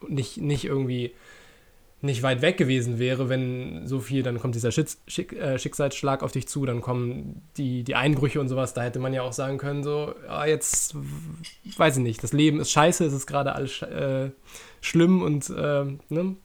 nicht, 0.08 0.38
nicht 0.38 0.64
irgendwie 0.64 1.12
nicht 2.02 2.22
weit 2.22 2.40
weg 2.40 2.56
gewesen 2.56 2.98
wäre, 2.98 3.28
wenn 3.28 3.86
so 3.86 4.00
viel, 4.00 4.22
dann 4.22 4.38
kommt 4.38 4.54
dieser 4.54 4.72
Schick, 4.72 4.88
Schick, 5.06 5.32
äh, 5.34 5.58
Schicksalsschlag 5.58 6.22
auf 6.22 6.32
dich 6.32 6.48
zu, 6.48 6.64
dann 6.64 6.80
kommen 6.80 7.42
die, 7.56 7.84
die 7.84 7.94
Einbrüche 7.94 8.40
und 8.40 8.48
sowas, 8.48 8.72
da 8.72 8.82
hätte 8.82 8.98
man 8.98 9.12
ja 9.12 9.22
auch 9.22 9.32
sagen 9.32 9.58
können, 9.58 9.82
so, 9.82 10.14
ja, 10.26 10.46
jetzt, 10.46 10.94
weiß 11.76 11.98
ich 11.98 12.02
nicht, 12.02 12.22
das 12.22 12.32
Leben 12.32 12.60
ist 12.60 12.70
scheiße, 12.70 13.04
es 13.04 13.12
ist 13.12 13.26
gerade 13.26 13.54
alles 13.54 13.82
äh, 13.82 14.30
schlimm 14.80 15.22
und, 15.22 15.50
äh, 15.50 15.84
ne, 16.08 16.36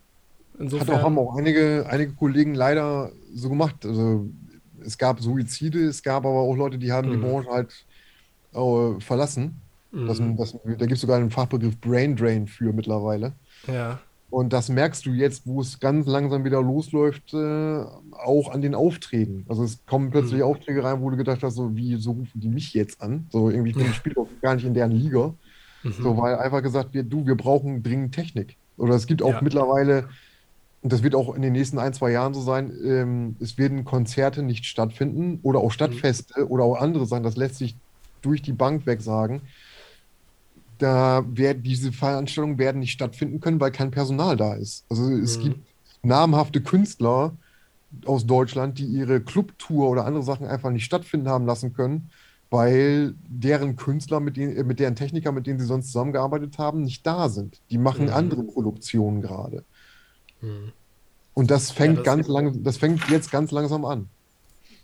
insofern. 0.59 0.87
Hat 0.87 0.95
auch, 0.95 1.03
haben 1.03 1.17
auch 1.17 1.37
einige, 1.37 1.85
einige 1.89 2.13
Kollegen 2.13 2.53
leider 2.53 3.11
so 3.33 3.49
gemacht, 3.49 3.85
also 3.85 4.25
es 4.83 4.97
gab 4.97 5.21
Suizide, 5.21 5.85
es 5.85 6.03
gab 6.03 6.25
aber 6.25 6.39
auch 6.39 6.55
Leute, 6.55 6.77
die 6.77 6.91
haben 6.91 7.09
mhm. 7.09 7.13
die 7.13 7.17
Branche 7.19 7.49
halt 7.49 7.85
äh, 8.53 8.99
verlassen. 8.99 9.61
Mhm. 9.91 10.07
Das, 10.07 10.21
das, 10.37 10.59
da 10.63 10.85
gibt 10.85 10.91
es 10.91 11.01
sogar 11.01 11.17
einen 11.17 11.31
Fachbegriff 11.31 11.79
Brain 11.79 12.15
Drain 12.15 12.47
für 12.47 12.73
mittlerweile. 12.73 13.33
Ja. 13.67 13.99
Und 14.35 14.51
das 14.51 14.67
merkst 14.67 15.05
du 15.05 15.11
jetzt, 15.11 15.47
wo 15.47 15.61
es 15.61 15.79
ganz 15.79 16.07
langsam 16.07 16.43
wieder 16.43 16.61
losläuft, 16.61 17.33
äh, 17.33 17.85
auch 18.11 18.51
an 18.51 18.61
den 18.61 18.75
Aufträgen. 18.75 19.45
Also 19.47 19.63
es 19.63 19.79
kommen 19.85 20.11
plötzlich 20.11 20.41
mhm. 20.41 20.47
Aufträge 20.47 20.83
rein, 20.83 20.99
wo 20.99 21.09
du 21.09 21.15
gedacht 21.15 21.41
hast, 21.41 21.55
so 21.55 21.73
wie, 21.77 21.95
so 21.95 22.11
rufen 22.11 22.41
die 22.41 22.49
mich 22.49 22.73
jetzt 22.73 23.01
an? 23.01 23.27
So 23.29 23.49
irgendwie, 23.49 23.69
ich 23.69 24.03
bin 24.03 24.13
ja. 24.13 24.25
gar 24.41 24.55
nicht 24.55 24.65
in 24.65 24.73
deren 24.73 24.91
Liga. 24.91 25.33
Mhm. 25.83 25.93
So, 25.93 26.17
weil 26.17 26.35
einfach 26.35 26.61
gesagt 26.61 26.93
wird, 26.93 27.13
du, 27.13 27.25
wir 27.25 27.35
brauchen 27.35 27.81
dringend 27.81 28.13
Technik. 28.13 28.57
Oder 28.75 28.95
es 28.95 29.07
gibt 29.07 29.23
auch 29.23 29.35
ja. 29.35 29.41
mittlerweile, 29.41 30.09
und 30.81 30.91
das 30.91 31.01
wird 31.01 31.15
auch 31.15 31.33
in 31.33 31.41
den 31.41 31.53
nächsten 31.53 31.79
ein, 31.79 31.93
zwei 31.93 32.11
Jahren 32.11 32.33
so 32.33 32.41
sein, 32.41 32.73
ähm, 32.83 33.37
es 33.39 33.57
werden 33.57 33.85
Konzerte 33.85 34.43
nicht 34.43 34.65
stattfinden 34.65 35.39
oder 35.43 35.61
auch 35.61 35.71
Stadtfeste 35.71 36.41
mhm. 36.41 36.47
oder 36.51 36.65
auch 36.65 36.81
andere 36.81 37.05
Sachen, 37.05 37.23
das 37.23 37.37
lässt 37.37 37.55
sich 37.55 37.77
durch 38.21 38.41
die 38.41 38.51
Bank 38.51 38.85
weg 38.85 39.01
sagen 39.01 39.43
da 40.77 41.23
werden 41.27 41.63
diese 41.63 41.91
Veranstaltungen 41.91 42.57
werden 42.57 42.79
nicht 42.79 42.91
stattfinden 42.91 43.39
können, 43.39 43.59
weil 43.59 43.71
kein 43.71 43.91
Personal 43.91 44.37
da 44.37 44.55
ist. 44.55 44.85
Also 44.89 45.09
es 45.11 45.37
mhm. 45.37 45.43
gibt 45.43 45.59
namhafte 46.03 46.61
Künstler 46.61 47.33
aus 48.05 48.25
Deutschland, 48.25 48.77
die 48.77 48.85
ihre 48.85 49.21
Clubtour 49.21 49.89
oder 49.89 50.05
andere 50.05 50.23
Sachen 50.23 50.47
einfach 50.47 50.71
nicht 50.71 50.85
stattfinden 50.85 51.29
haben 51.29 51.45
lassen 51.45 51.73
können, 51.73 52.09
weil 52.49 53.15
deren 53.27 53.75
Künstler, 53.75 54.19
mit, 54.19 54.37
denen, 54.37 54.67
mit 54.67 54.79
deren 54.79 54.95
Techniker, 54.95 55.31
mit 55.31 55.47
denen 55.47 55.59
sie 55.59 55.65
sonst 55.65 55.87
zusammengearbeitet 55.87 56.57
haben, 56.57 56.83
nicht 56.83 57.05
da 57.05 57.29
sind. 57.29 57.59
Die 57.69 57.77
machen 57.77 58.05
mhm. 58.05 58.13
andere 58.13 58.43
Produktionen 58.43 59.21
gerade. 59.21 59.63
Mhm. 60.41 60.71
Und 61.33 61.51
das 61.51 61.71
fängt 61.71 61.97
ja, 61.97 62.03
das 62.03 62.05
ganz 62.05 62.27
lang, 62.27 62.63
das 62.63 62.77
fängt 62.77 63.09
jetzt 63.09 63.31
ganz 63.31 63.51
langsam 63.51 63.85
an. 63.85 64.07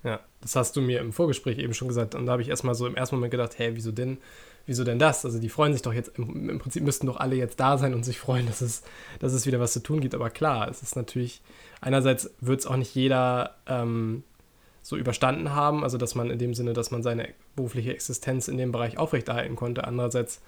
Ja, 0.03 0.19
das 0.41 0.55
hast 0.55 0.75
du 0.75 0.81
mir 0.81 0.99
im 0.99 1.13
Vorgespräch 1.13 1.59
eben 1.59 1.73
schon 1.73 1.87
gesagt. 1.87 2.15
Und 2.15 2.25
da 2.25 2.33
habe 2.33 2.41
ich 2.41 2.49
erstmal 2.49 2.75
so 2.75 2.87
im 2.87 2.95
ersten 2.95 3.15
Moment 3.15 3.31
gedacht, 3.31 3.57
hä, 3.57 3.71
wieso 3.73 3.91
denn? 3.91 4.17
Wieso 4.65 4.83
denn 4.83 4.99
das? 4.99 5.25
Also 5.25 5.39
die 5.39 5.49
freuen 5.49 5.73
sich 5.73 5.81
doch 5.81 5.93
jetzt, 5.93 6.17
im, 6.17 6.59
Prinzip 6.59 6.83
müssten 6.83 7.07
doch 7.07 7.17
alle 7.17 7.35
jetzt 7.35 7.59
da 7.59 7.77
sein 7.77 7.93
und 7.93 8.03
sich 8.03 8.19
freuen, 8.19 8.45
dass 8.47 8.61
es, 8.61 8.83
dass 9.19 9.33
es 9.33 9.45
wieder 9.45 9.59
was 9.59 9.73
zu 9.73 9.81
tun 9.81 10.01
gibt. 10.01 10.15
Aber 10.15 10.29
klar, 10.29 10.69
es 10.69 10.81
ist 10.81 10.95
natürlich, 10.95 11.41
einerseits 11.81 12.31
wird 12.39 12.61
es 12.61 12.67
auch 12.67 12.77
nicht 12.77 12.93
jeder 12.95 13.55
ähm, 13.67 14.23
so 14.81 14.97
überstanden 14.97 15.53
haben, 15.53 15.83
also 15.83 15.97
dass 15.97 16.15
man 16.15 16.29
in 16.29 16.39
dem 16.39 16.53
Sinne, 16.53 16.73
dass 16.73 16.91
man 16.91 17.03
seine 17.03 17.29
berufliche 17.55 17.93
Existenz 17.93 18.47
in 18.47 18.57
dem 18.57 18.71
Bereich 18.71 18.97
aufrechterhalten 18.97 19.55
konnte. 19.55 19.83
Andererseits 19.83 20.41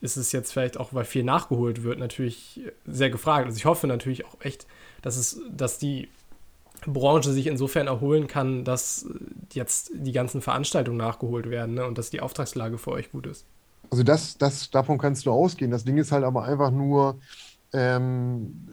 ist 0.00 0.16
es 0.16 0.32
jetzt 0.32 0.52
vielleicht 0.52 0.78
auch, 0.78 0.94
weil 0.94 1.04
viel 1.04 1.24
nachgeholt 1.24 1.82
wird, 1.82 1.98
natürlich 1.98 2.60
sehr 2.86 3.10
gefragt. 3.10 3.46
Also 3.46 3.56
ich 3.56 3.64
hoffe 3.64 3.86
natürlich 3.86 4.24
auch 4.24 4.36
echt, 4.40 4.66
dass 5.02 5.16
es, 5.16 5.40
dass 5.50 5.78
die 5.78 6.08
Branche 6.86 7.32
sich 7.32 7.46
insofern 7.46 7.86
erholen 7.86 8.26
kann, 8.26 8.64
dass 8.64 9.06
jetzt 9.52 9.90
die 9.94 10.12
ganzen 10.12 10.40
Veranstaltungen 10.40 10.98
nachgeholt 10.98 11.50
werden 11.50 11.74
ne? 11.74 11.86
und 11.86 11.98
dass 11.98 12.10
die 12.10 12.20
Auftragslage 12.20 12.78
für 12.78 12.92
euch 12.92 13.10
gut 13.10 13.26
ist. 13.26 13.44
Also 13.90 14.02
das, 14.02 14.38
das, 14.38 14.70
davon 14.70 14.98
kannst 14.98 15.26
du 15.26 15.32
ausgehen. 15.32 15.70
Das 15.70 15.84
Ding 15.84 15.98
ist 15.98 16.12
halt 16.12 16.24
aber 16.24 16.44
einfach 16.44 16.70
nur, 16.70 17.18
ähm, 17.72 18.68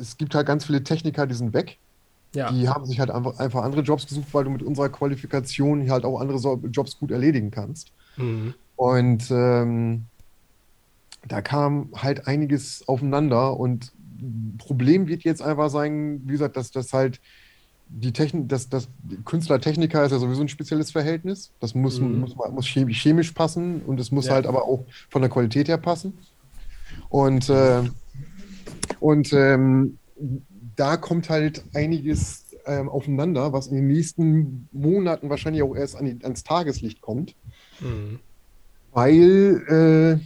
es 0.00 0.16
gibt 0.16 0.34
halt 0.34 0.46
ganz 0.46 0.64
viele 0.64 0.82
Techniker, 0.82 1.26
die 1.26 1.34
sind 1.34 1.52
weg. 1.52 1.78
Ja. 2.34 2.50
Die 2.50 2.68
haben 2.68 2.84
sich 2.84 2.98
halt 2.98 3.10
einfach, 3.10 3.38
einfach 3.38 3.62
andere 3.62 3.82
Jobs 3.82 4.06
gesucht, 4.06 4.28
weil 4.32 4.44
du 4.44 4.50
mit 4.50 4.62
unserer 4.62 4.88
Qualifikation 4.88 5.88
halt 5.90 6.04
auch 6.04 6.20
andere 6.20 6.38
Jobs 6.68 6.98
gut 6.98 7.10
erledigen 7.10 7.50
kannst. 7.50 7.92
Mhm. 8.16 8.54
Und 8.76 9.30
ähm, 9.30 10.06
da 11.28 11.42
kam 11.42 11.90
halt 11.94 12.26
einiges 12.26 12.86
aufeinander 12.88 13.56
und 13.58 13.92
Problem 14.58 15.06
wird 15.06 15.22
jetzt 15.22 15.42
einfach 15.42 15.68
sein, 15.68 16.22
wie 16.24 16.32
gesagt, 16.32 16.56
dass 16.56 16.70
das 16.70 16.92
halt 16.92 17.20
die 17.88 18.12
Technik, 18.12 18.48
das, 18.48 18.68
das 18.68 18.88
Künstler-Techniker 19.24 20.04
ist 20.04 20.12
ja 20.12 20.18
sowieso 20.18 20.42
ein 20.42 20.48
spezielles 20.48 20.90
Verhältnis. 20.90 21.52
Das 21.60 21.74
muss, 21.74 22.00
mhm. 22.00 22.20
muss, 22.20 22.34
muss 22.34 22.66
chemisch 22.66 23.32
passen 23.32 23.82
und 23.82 24.00
es 24.00 24.10
muss 24.10 24.26
ja. 24.26 24.34
halt 24.34 24.46
aber 24.46 24.64
auch 24.64 24.84
von 25.10 25.22
der 25.22 25.30
Qualität 25.30 25.68
her 25.68 25.78
passen. 25.78 26.18
Und, 27.08 27.48
äh, 27.50 27.82
und 29.00 29.32
ähm, 29.32 29.98
da 30.76 30.96
kommt 30.96 31.30
halt 31.30 31.64
einiges 31.74 32.44
ähm, 32.66 32.88
aufeinander, 32.88 33.52
was 33.52 33.66
in 33.68 33.76
den 33.76 33.86
nächsten 33.86 34.68
Monaten 34.72 35.30
wahrscheinlich 35.30 35.62
auch 35.62 35.76
erst 35.76 35.96
an 35.96 36.06
die, 36.06 36.24
ans 36.24 36.42
Tageslicht 36.42 37.00
kommt. 37.00 37.36
Mhm. 37.80 38.18
Weil 38.92 40.20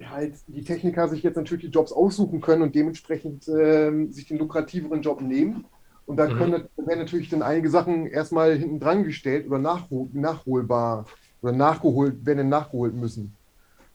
äh, 0.00 0.04
halt 0.08 0.34
die 0.46 0.62
Techniker 0.62 1.08
sich 1.08 1.22
jetzt 1.22 1.36
natürlich 1.36 1.64
die 1.64 1.70
Jobs 1.70 1.92
aussuchen 1.92 2.40
können 2.40 2.62
und 2.62 2.74
dementsprechend 2.74 3.48
äh, 3.48 4.06
sich 4.10 4.26
den 4.26 4.38
lukrativeren 4.38 5.02
Job 5.02 5.20
nehmen 5.20 5.64
und 6.08 6.16
da 6.16 6.26
mhm. 6.26 6.38
können, 6.38 6.68
werden 6.78 6.98
natürlich 7.00 7.28
dann 7.28 7.42
einige 7.42 7.68
Sachen 7.68 8.06
erstmal 8.06 8.56
hinten 8.56 8.80
dran 8.80 9.04
gestellt 9.04 9.46
oder 9.46 9.58
nachhol, 9.58 10.08
nachholbar 10.14 11.04
oder 11.42 11.52
nachgeholt, 11.52 12.24
werden 12.24 12.48
nachgeholt 12.48 12.94
müssen. 12.94 13.34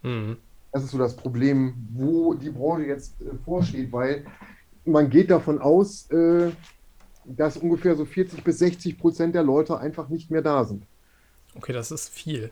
Mhm. 0.03 0.37
Das 0.71 0.83
ist 0.83 0.91
so 0.91 0.99
das 0.99 1.15
Problem, 1.15 1.73
wo 1.91 2.35
die 2.35 2.51
Branche 2.51 2.85
jetzt 2.85 3.19
äh, 3.19 3.35
vorsteht, 3.43 3.91
weil 3.91 4.25
man 4.85 5.09
geht 5.09 5.31
davon 5.31 5.59
aus, 5.59 6.07
äh, 6.11 6.51
dass 7.25 7.57
ungefähr 7.57 7.95
so 7.95 8.05
40 8.05 8.43
bis 8.43 8.59
60 8.59 8.99
Prozent 8.99 9.33
der 9.33 9.43
Leute 9.43 9.79
einfach 9.79 10.07
nicht 10.09 10.29
mehr 10.29 10.43
da 10.43 10.63
sind. 10.65 10.83
Okay, 11.55 11.73
das 11.73 11.89
ist 11.89 12.09
viel. 12.09 12.51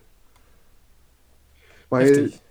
Weil 1.87 2.07
Richtig. 2.07 2.41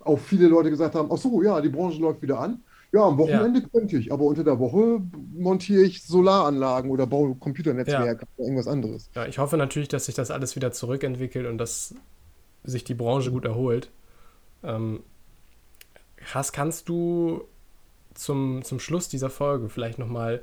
auch 0.00 0.18
viele 0.18 0.48
Leute 0.48 0.70
gesagt 0.70 0.96
haben, 0.96 1.08
ach 1.12 1.18
so, 1.18 1.40
ja, 1.40 1.60
die 1.60 1.68
Branche 1.68 2.00
läuft 2.00 2.20
wieder 2.20 2.40
an. 2.40 2.64
Ja, 2.92 3.06
am 3.06 3.16
Wochenende 3.16 3.60
ja. 3.60 3.66
könnte 3.68 3.96
ich, 3.96 4.12
aber 4.12 4.24
unter 4.24 4.44
der 4.44 4.58
Woche 4.58 5.00
montiere 5.32 5.82
ich 5.82 6.02
Solaranlagen 6.02 6.90
oder 6.90 7.06
baue 7.06 7.34
Computernetzwerke 7.34 8.22
ja. 8.22 8.28
oder 8.36 8.44
irgendwas 8.44 8.68
anderes. 8.68 9.10
Ja, 9.14 9.26
ich 9.26 9.38
hoffe 9.38 9.56
natürlich, 9.56 9.88
dass 9.88 10.06
sich 10.06 10.14
das 10.14 10.30
alles 10.30 10.56
wieder 10.56 10.72
zurückentwickelt 10.72 11.46
und 11.46 11.56
dass 11.56 11.94
sich 12.64 12.84
die 12.84 12.94
Branche 12.94 13.30
gut 13.30 13.46
erholt. 13.46 13.90
Ähm, 14.62 15.00
Has, 16.34 16.52
kannst 16.52 16.88
du 16.88 17.44
zum, 18.14 18.62
zum 18.62 18.78
Schluss 18.78 19.08
dieser 19.08 19.30
Folge 19.30 19.68
vielleicht 19.70 19.98
nochmal 19.98 20.42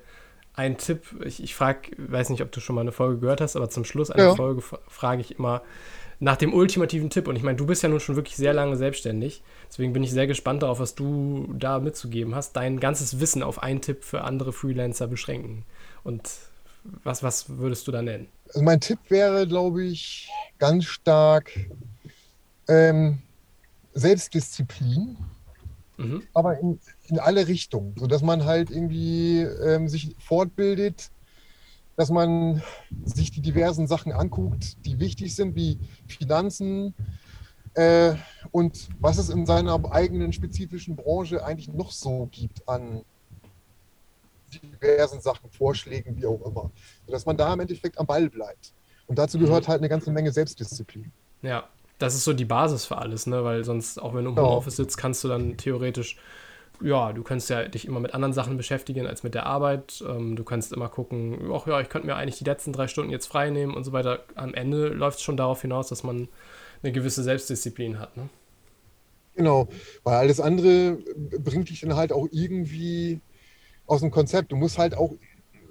einen 0.53 0.77
Tipp, 0.77 1.03
ich, 1.23 1.41
ich 1.41 1.55
frage, 1.55 1.91
weiß 1.97 2.29
nicht, 2.29 2.41
ob 2.41 2.51
du 2.51 2.59
schon 2.59 2.75
mal 2.75 2.81
eine 2.81 2.91
Folge 2.91 3.19
gehört 3.19 3.41
hast, 3.41 3.55
aber 3.55 3.69
zum 3.69 3.85
Schluss 3.85 4.11
einer 4.11 4.23
ja. 4.23 4.35
Folge 4.35 4.61
frage 4.87 5.21
ich 5.21 5.37
immer, 5.37 5.61
nach 6.19 6.35
dem 6.35 6.53
ultimativen 6.53 7.09
Tipp. 7.09 7.27
Und 7.27 7.35
ich 7.35 7.43
meine, 7.43 7.57
du 7.57 7.65
bist 7.65 7.81
ja 7.81 7.89
nun 7.89 7.99
schon 7.99 8.15
wirklich 8.15 8.35
sehr 8.35 8.53
lange 8.53 8.75
selbstständig. 8.75 9.41
Deswegen 9.69 9.93
bin 9.93 10.03
ich 10.03 10.11
sehr 10.11 10.27
gespannt 10.27 10.63
darauf, 10.63 10.79
was 10.79 10.95
du 10.95 11.53
da 11.57 11.79
mitzugeben 11.79 12.35
hast. 12.35 12.55
Dein 12.55 12.79
ganzes 12.79 13.19
Wissen 13.19 13.43
auf 13.43 13.63
einen 13.63 13.81
Tipp 13.81 14.03
für 14.03 14.23
andere 14.23 14.51
Freelancer 14.51 15.07
beschränken. 15.07 15.63
Und 16.03 16.29
was, 17.03 17.23
was 17.23 17.57
würdest 17.57 17.87
du 17.87 17.91
da 17.91 18.01
nennen? 18.01 18.27
Also 18.47 18.61
mein 18.61 18.81
Tipp 18.81 18.99
wäre, 19.09 19.47
glaube 19.47 19.83
ich, 19.83 20.29
ganz 20.57 20.85
stark 20.85 21.51
ähm, 22.67 23.19
Selbstdisziplin, 23.93 25.17
mhm. 25.97 26.23
aber 26.33 26.59
in, 26.59 26.79
in 27.07 27.19
alle 27.19 27.47
Richtungen, 27.47 27.95
sodass 27.97 28.21
man 28.21 28.45
halt 28.45 28.71
irgendwie 28.71 29.41
ähm, 29.41 29.87
sich 29.87 30.15
fortbildet, 30.19 31.11
dass 31.99 32.09
man 32.11 32.63
sich 33.03 33.29
die 33.29 33.41
diversen 33.41 33.85
Sachen 33.85 34.13
anguckt, 34.13 34.85
die 34.85 35.01
wichtig 35.01 35.35
sind, 35.35 35.53
wie 35.57 35.77
Finanzen 36.07 36.93
äh, 37.73 38.13
und 38.51 38.87
was 39.01 39.17
es 39.17 39.27
in 39.27 39.45
seiner 39.45 39.83
eigenen 39.91 40.31
spezifischen 40.31 40.95
Branche 40.95 41.43
eigentlich 41.43 41.67
noch 41.67 41.91
so 41.91 42.29
gibt 42.31 42.65
an 42.69 43.03
diversen 44.53 45.19
Sachen, 45.19 45.51
Vorschlägen, 45.51 46.15
wie 46.15 46.25
auch 46.25 46.41
immer. 46.45 46.71
Dass 47.05 47.25
man 47.25 47.35
da 47.35 47.53
im 47.53 47.59
Endeffekt 47.59 47.99
am 47.99 48.05
Ball 48.05 48.29
bleibt. 48.29 48.71
Und 49.07 49.19
dazu 49.19 49.37
gehört 49.37 49.67
halt 49.67 49.79
eine 49.79 49.89
ganze 49.89 50.09
Menge 50.09 50.31
Selbstdisziplin. 50.31 51.11
Ja, 51.41 51.67
das 51.97 52.15
ist 52.15 52.23
so 52.23 52.31
die 52.31 52.45
Basis 52.45 52.85
für 52.85 52.97
alles, 52.97 53.27
ne? 53.27 53.43
Weil 53.43 53.65
sonst, 53.65 54.01
auch 54.01 54.13
wenn 54.15 54.23
du 54.23 54.29
im 54.29 54.37
Homeoffice 54.37 54.77
sitzt, 54.77 54.97
kannst 54.97 55.21
du 55.25 55.27
dann 55.27 55.57
theoretisch 55.57 56.15
ja, 56.81 57.13
du 57.13 57.23
kannst 57.23 57.49
ja 57.49 57.67
dich 57.67 57.85
immer 57.85 57.99
mit 57.99 58.13
anderen 58.13 58.33
Sachen 58.33 58.57
beschäftigen 58.57 59.07
als 59.07 59.23
mit 59.23 59.33
der 59.33 59.45
Arbeit. 59.45 60.03
Ähm, 60.07 60.35
du 60.35 60.43
kannst 60.43 60.73
immer 60.73 60.89
gucken, 60.89 61.51
ach 61.53 61.67
ja, 61.67 61.81
ich 61.81 61.89
könnte 61.89 62.07
mir 62.07 62.15
eigentlich 62.15 62.37
die 62.37 62.45
letzten 62.45 62.73
drei 62.73 62.87
Stunden 62.87 63.11
jetzt 63.11 63.27
frei 63.27 63.49
nehmen 63.49 63.73
und 63.75 63.83
so 63.83 63.91
weiter. 63.91 64.23
Am 64.35 64.53
Ende 64.53 64.89
läuft 64.89 65.17
es 65.17 65.23
schon 65.23 65.37
darauf 65.37 65.61
hinaus, 65.61 65.89
dass 65.89 66.03
man 66.03 66.29
eine 66.81 66.91
gewisse 66.91 67.23
Selbstdisziplin 67.23 67.99
hat. 67.99 68.15
Ne? 68.17 68.29
Genau, 69.35 69.67
weil 70.03 70.15
alles 70.15 70.39
andere 70.39 70.97
bringt 71.39 71.69
dich 71.69 71.81
dann 71.81 71.95
halt 71.95 72.11
auch 72.11 72.27
irgendwie 72.31 73.21
aus 73.85 74.01
dem 74.01 74.11
Konzept. 74.11 74.51
Du 74.51 74.55
musst 74.55 74.77
halt 74.77 74.95
auch, 74.95 75.13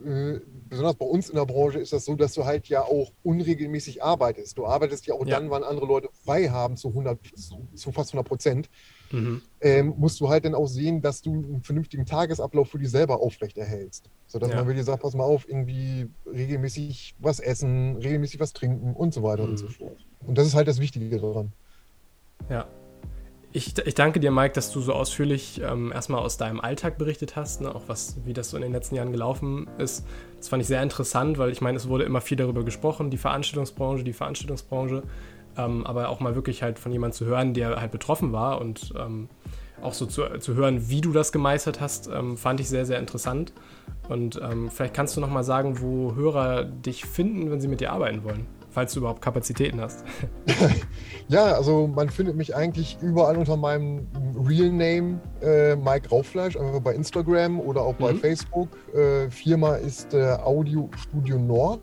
äh, 0.04 0.40
besonders 0.68 0.96
bei 0.96 1.06
uns 1.06 1.28
in 1.28 1.36
der 1.36 1.46
Branche 1.46 1.78
ist 1.78 1.92
das 1.92 2.04
so, 2.04 2.14
dass 2.14 2.34
du 2.34 2.44
halt 2.44 2.68
ja 2.68 2.82
auch 2.82 3.12
unregelmäßig 3.22 4.02
arbeitest. 4.02 4.58
Du 4.58 4.66
arbeitest 4.66 5.06
ja 5.06 5.14
auch 5.14 5.26
ja. 5.26 5.38
dann, 5.38 5.50
wann 5.50 5.64
andere 5.64 5.86
Leute 5.86 6.08
frei 6.24 6.48
haben, 6.48 6.76
zu, 6.76 6.88
100, 6.88 7.18
zu, 7.34 7.66
zu 7.74 7.92
fast 7.92 8.12
100 8.12 8.26
Prozent 8.26 8.70
mhm. 9.10 9.42
ähm, 9.60 9.94
musst 9.96 10.20
du 10.20 10.28
halt 10.28 10.44
dann 10.44 10.54
auch 10.54 10.66
sehen, 10.66 11.00
dass 11.00 11.22
du 11.22 11.32
einen 11.32 11.62
vernünftigen 11.62 12.06
Tagesablauf 12.06 12.68
für 12.70 12.78
dich 12.78 12.90
selber 12.90 13.20
aufrechterhältst. 13.20 14.10
Sodass 14.26 14.50
ja. 14.50 14.56
man 14.56 14.66
wirklich 14.66 14.84
sagt, 14.84 15.02
pass 15.02 15.14
mal 15.14 15.24
auf, 15.24 15.48
irgendwie 15.48 16.08
regelmäßig 16.26 17.14
was 17.18 17.40
essen, 17.40 17.96
regelmäßig 17.96 18.40
was 18.40 18.52
trinken 18.52 18.94
und 18.94 19.14
so 19.14 19.22
weiter 19.22 19.44
mhm. 19.44 19.50
und 19.50 19.56
so 19.56 19.68
fort. 19.68 19.96
Und 20.26 20.36
das 20.38 20.46
ist 20.46 20.54
halt 20.54 20.68
das 20.68 20.80
Wichtige 20.80 21.18
daran. 21.18 21.52
Ja. 22.48 22.68
Ich, 23.58 23.76
ich 23.76 23.94
danke 23.96 24.20
dir, 24.20 24.30
Mike, 24.30 24.54
dass 24.54 24.70
du 24.70 24.80
so 24.80 24.92
ausführlich 24.92 25.60
ähm, 25.60 25.90
erstmal 25.90 26.20
aus 26.20 26.36
deinem 26.36 26.60
Alltag 26.60 26.96
berichtet 26.96 27.34
hast, 27.34 27.60
ne? 27.60 27.74
auch 27.74 27.82
was, 27.88 28.16
wie 28.24 28.32
das 28.32 28.50
so 28.50 28.56
in 28.56 28.62
den 28.62 28.70
letzten 28.70 28.94
Jahren 28.94 29.10
gelaufen 29.10 29.68
ist. 29.78 30.06
Das 30.36 30.46
fand 30.46 30.62
ich 30.62 30.68
sehr 30.68 30.80
interessant, 30.80 31.38
weil 31.38 31.50
ich 31.50 31.60
meine, 31.60 31.76
es 31.76 31.88
wurde 31.88 32.04
immer 32.04 32.20
viel 32.20 32.36
darüber 32.36 32.62
gesprochen, 32.62 33.10
die 33.10 33.16
Veranstaltungsbranche, 33.16 34.04
die 34.04 34.12
Veranstaltungsbranche 34.12 35.02
ähm, 35.56 35.84
aber 35.84 36.08
auch 36.08 36.20
mal 36.20 36.36
wirklich 36.36 36.62
halt 36.62 36.78
von 36.78 36.92
jemandem 36.92 37.16
zu 37.16 37.24
hören, 37.24 37.52
der 37.52 37.80
halt 37.80 37.90
betroffen 37.90 38.32
war 38.32 38.60
und 38.60 38.94
ähm, 38.96 39.28
auch 39.82 39.92
so 39.92 40.06
zu, 40.06 40.38
zu 40.38 40.54
hören, 40.54 40.88
wie 40.88 41.00
du 41.00 41.10
das 41.10 41.32
gemeistert 41.32 41.80
hast, 41.80 42.08
ähm, 42.14 42.36
fand 42.36 42.60
ich 42.60 42.68
sehr, 42.68 42.86
sehr 42.86 43.00
interessant. 43.00 43.52
Und 44.08 44.40
ähm, 44.40 44.70
vielleicht 44.70 44.94
kannst 44.94 45.16
du 45.16 45.20
noch 45.20 45.30
mal 45.30 45.42
sagen, 45.42 45.80
wo 45.80 46.14
Hörer 46.14 46.62
dich 46.62 47.06
finden, 47.06 47.50
wenn 47.50 47.60
sie 47.60 47.66
mit 47.66 47.80
dir 47.80 47.92
arbeiten 47.92 48.22
wollen, 48.22 48.46
falls 48.78 48.92
du 48.92 49.00
überhaupt 49.00 49.20
Kapazitäten 49.20 49.80
hast. 49.80 50.04
ja, 51.28 51.46
also 51.46 51.88
man 51.88 52.08
findet 52.10 52.36
mich 52.36 52.54
eigentlich 52.54 52.96
überall 53.02 53.36
unter 53.36 53.56
meinem 53.56 54.06
Real 54.46 54.70
Name 54.70 55.18
äh, 55.42 55.74
Mike 55.74 56.10
Rauffleisch, 56.10 56.56
einfach 56.56 56.78
bei 56.78 56.94
Instagram 56.94 57.58
oder 57.58 57.82
auch 57.82 57.96
bei 57.96 58.12
mhm. 58.12 58.20
Facebook. 58.20 58.68
Äh, 58.94 59.28
Firma 59.30 59.74
ist 59.74 60.14
äh, 60.14 60.36
Audio 60.44 60.88
Studio 60.96 61.40
Nord. 61.40 61.80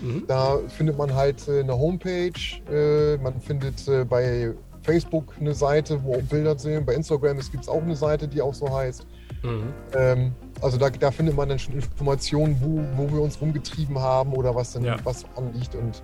Mhm. 0.00 0.24
Da 0.26 0.58
findet 0.66 0.98
man 0.98 1.14
halt 1.14 1.46
äh, 1.46 1.60
eine 1.60 1.78
Homepage, 1.78 2.32
äh, 2.72 3.18
man 3.18 3.40
findet 3.40 3.86
äh, 3.86 4.04
bei 4.04 4.52
Facebook 4.82 5.34
eine 5.38 5.54
Seite, 5.54 6.02
wo 6.02 6.16
auch 6.16 6.22
Bilder 6.22 6.58
sind. 6.58 6.84
Bei 6.84 6.94
Instagram 6.94 7.38
gibt 7.38 7.62
es 7.62 7.68
auch 7.68 7.82
eine 7.82 7.94
Seite, 7.94 8.26
die 8.26 8.42
auch 8.42 8.54
so 8.54 8.68
heißt. 8.68 9.06
Mhm. 9.44 9.72
Ähm, 9.94 10.32
also 10.60 10.76
da, 10.76 10.90
da, 10.90 11.12
findet 11.12 11.36
man 11.36 11.48
dann 11.48 11.60
schon 11.60 11.74
Informationen, 11.74 12.56
wo, 12.60 12.82
wo 12.96 13.12
wir 13.12 13.22
uns 13.22 13.40
rumgetrieben 13.40 13.96
haben 13.96 14.32
oder 14.32 14.56
was 14.56 14.72
denn 14.72 14.84
ja. 14.84 14.96
was 15.04 15.24
anliegt. 15.36 15.76
Und 15.76 16.02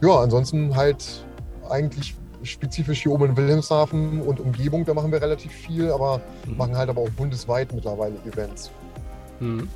ja, 0.00 0.20
ansonsten 0.20 0.76
halt 0.76 1.24
eigentlich 1.68 2.14
spezifisch 2.42 3.02
hier 3.02 3.12
oben 3.12 3.26
in 3.26 3.36
Wilhelmshaven 3.36 4.20
und 4.22 4.40
Umgebung, 4.40 4.84
da 4.84 4.94
machen 4.94 5.10
wir 5.10 5.20
relativ 5.20 5.52
viel, 5.52 5.90
aber 5.90 6.20
mhm. 6.46 6.56
machen 6.56 6.76
halt 6.76 6.88
aber 6.88 7.02
auch 7.02 7.10
bundesweit 7.10 7.72
mittlerweile 7.72 8.14
Events. 8.26 8.70
Mhm. 9.40 9.68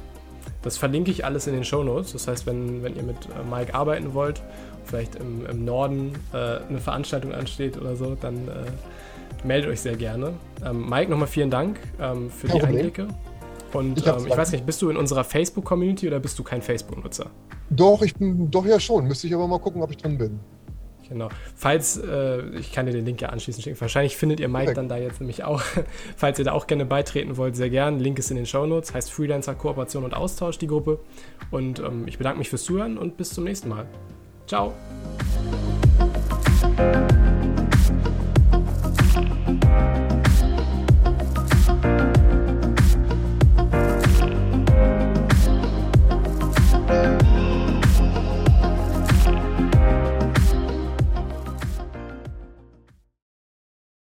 Das 0.63 0.77
verlinke 0.77 1.11
ich 1.11 1.25
alles 1.25 1.47
in 1.47 1.55
den 1.55 1.65
Show 1.65 1.83
Notes. 1.83 2.13
Das 2.13 2.29
heißt, 2.29 2.47
wenn, 2.47 2.83
wenn 2.83 2.97
ihr 2.97 3.03
mit 3.03 3.17
äh, 3.27 3.49
Mike 3.51 3.75
arbeiten 3.75 4.15
wollt, 4.15 4.43
vielleicht 4.85 5.17
im, 5.17 5.47
im 5.47 5.65
Norden 5.65 6.13
äh, 6.33 6.59
eine 6.69 6.79
Veranstaltung 6.79 7.33
ansteht 7.33 7.79
oder 7.79 7.97
so, 7.97 8.17
dann 8.21 8.49
äh, 8.49 9.47
meldet 9.47 9.71
euch 9.71 9.81
sehr 9.81 9.97
gerne. 9.97 10.35
Ähm, 10.65 10.89
Mike, 10.89 11.11
nochmal 11.11 11.29
vielen 11.29 11.51
Dank 11.51 11.79
ähm, 12.01 12.31
für 12.31 12.49
die 12.49 12.63
Einblicke. 12.63 13.09
Und 13.73 13.99
ich, 13.99 14.07
ähm, 14.07 14.27
ich 14.27 14.37
weiß 14.37 14.53
nicht, 14.53 14.67
bist 14.67 14.83
du 14.83 14.91
in 14.91 14.97
unserer 14.97 15.25
Facebook-Community 15.25 16.07
oder 16.07 16.21
bist 16.21 16.39
du 16.39 16.43
kein 16.43 16.63
Facebook-Nutzer? 16.63 17.31
Doch, 17.71 18.03
ich 18.03 18.15
bin 18.15 18.51
doch 18.51 18.67
ja 18.67 18.81
schon. 18.81 19.07
Müsste 19.07 19.27
ich 19.27 19.35
aber 19.35 19.47
mal 19.47 19.61
gucken, 19.61 19.83
ob 19.83 19.91
ich 19.91 19.97
drin 19.97 20.19
bin. 20.19 20.41
Genau. 21.11 21.29
Falls, 21.57 21.97
äh, 21.97 22.41
ich 22.51 22.73
kann 22.73 22.87
dir 22.87 22.93
den 22.93 23.05
Link 23.05 23.21
ja 23.21 23.31
anschließend 23.31 23.65
schicken. 23.65 23.81
Wahrscheinlich 23.81 24.17
findet 24.17 24.39
ihr 24.39 24.49
Mike 24.49 24.75
dann 24.75 24.89
da 24.89 24.97
jetzt 24.97 25.21
nämlich 25.21 25.43
auch. 25.43 25.61
Falls 26.17 26.39
ihr 26.39 26.45
da 26.45 26.53
auch 26.53 26.69
gerne 26.69 26.87
beitreten 26.87 27.37
wollt, 27.37 27.57
sehr 27.57 27.69
gern. 27.69 27.99
Link 27.99 28.21
ist 28.21 28.31
in 28.31 28.37
den 28.37 28.47
Show 28.47 28.65
Notes. 28.65 28.95
Heißt 28.95 29.11
Freelancer 29.11 29.57
Kooperation 29.57 30.05
und 30.05 30.15
Austausch, 30.15 30.59
die 30.59 30.69
Gruppe. 30.69 31.01
Und 31.51 31.81
ähm, 31.81 32.05
ich 32.07 32.17
bedanke 32.17 32.39
mich 32.39 32.49
fürs 32.49 32.63
Zuhören 32.63 32.97
und 32.97 33.17
bis 33.17 33.31
zum 33.31 33.43
nächsten 33.43 33.69
Mal. 33.69 33.87
Ciao. 34.47 34.73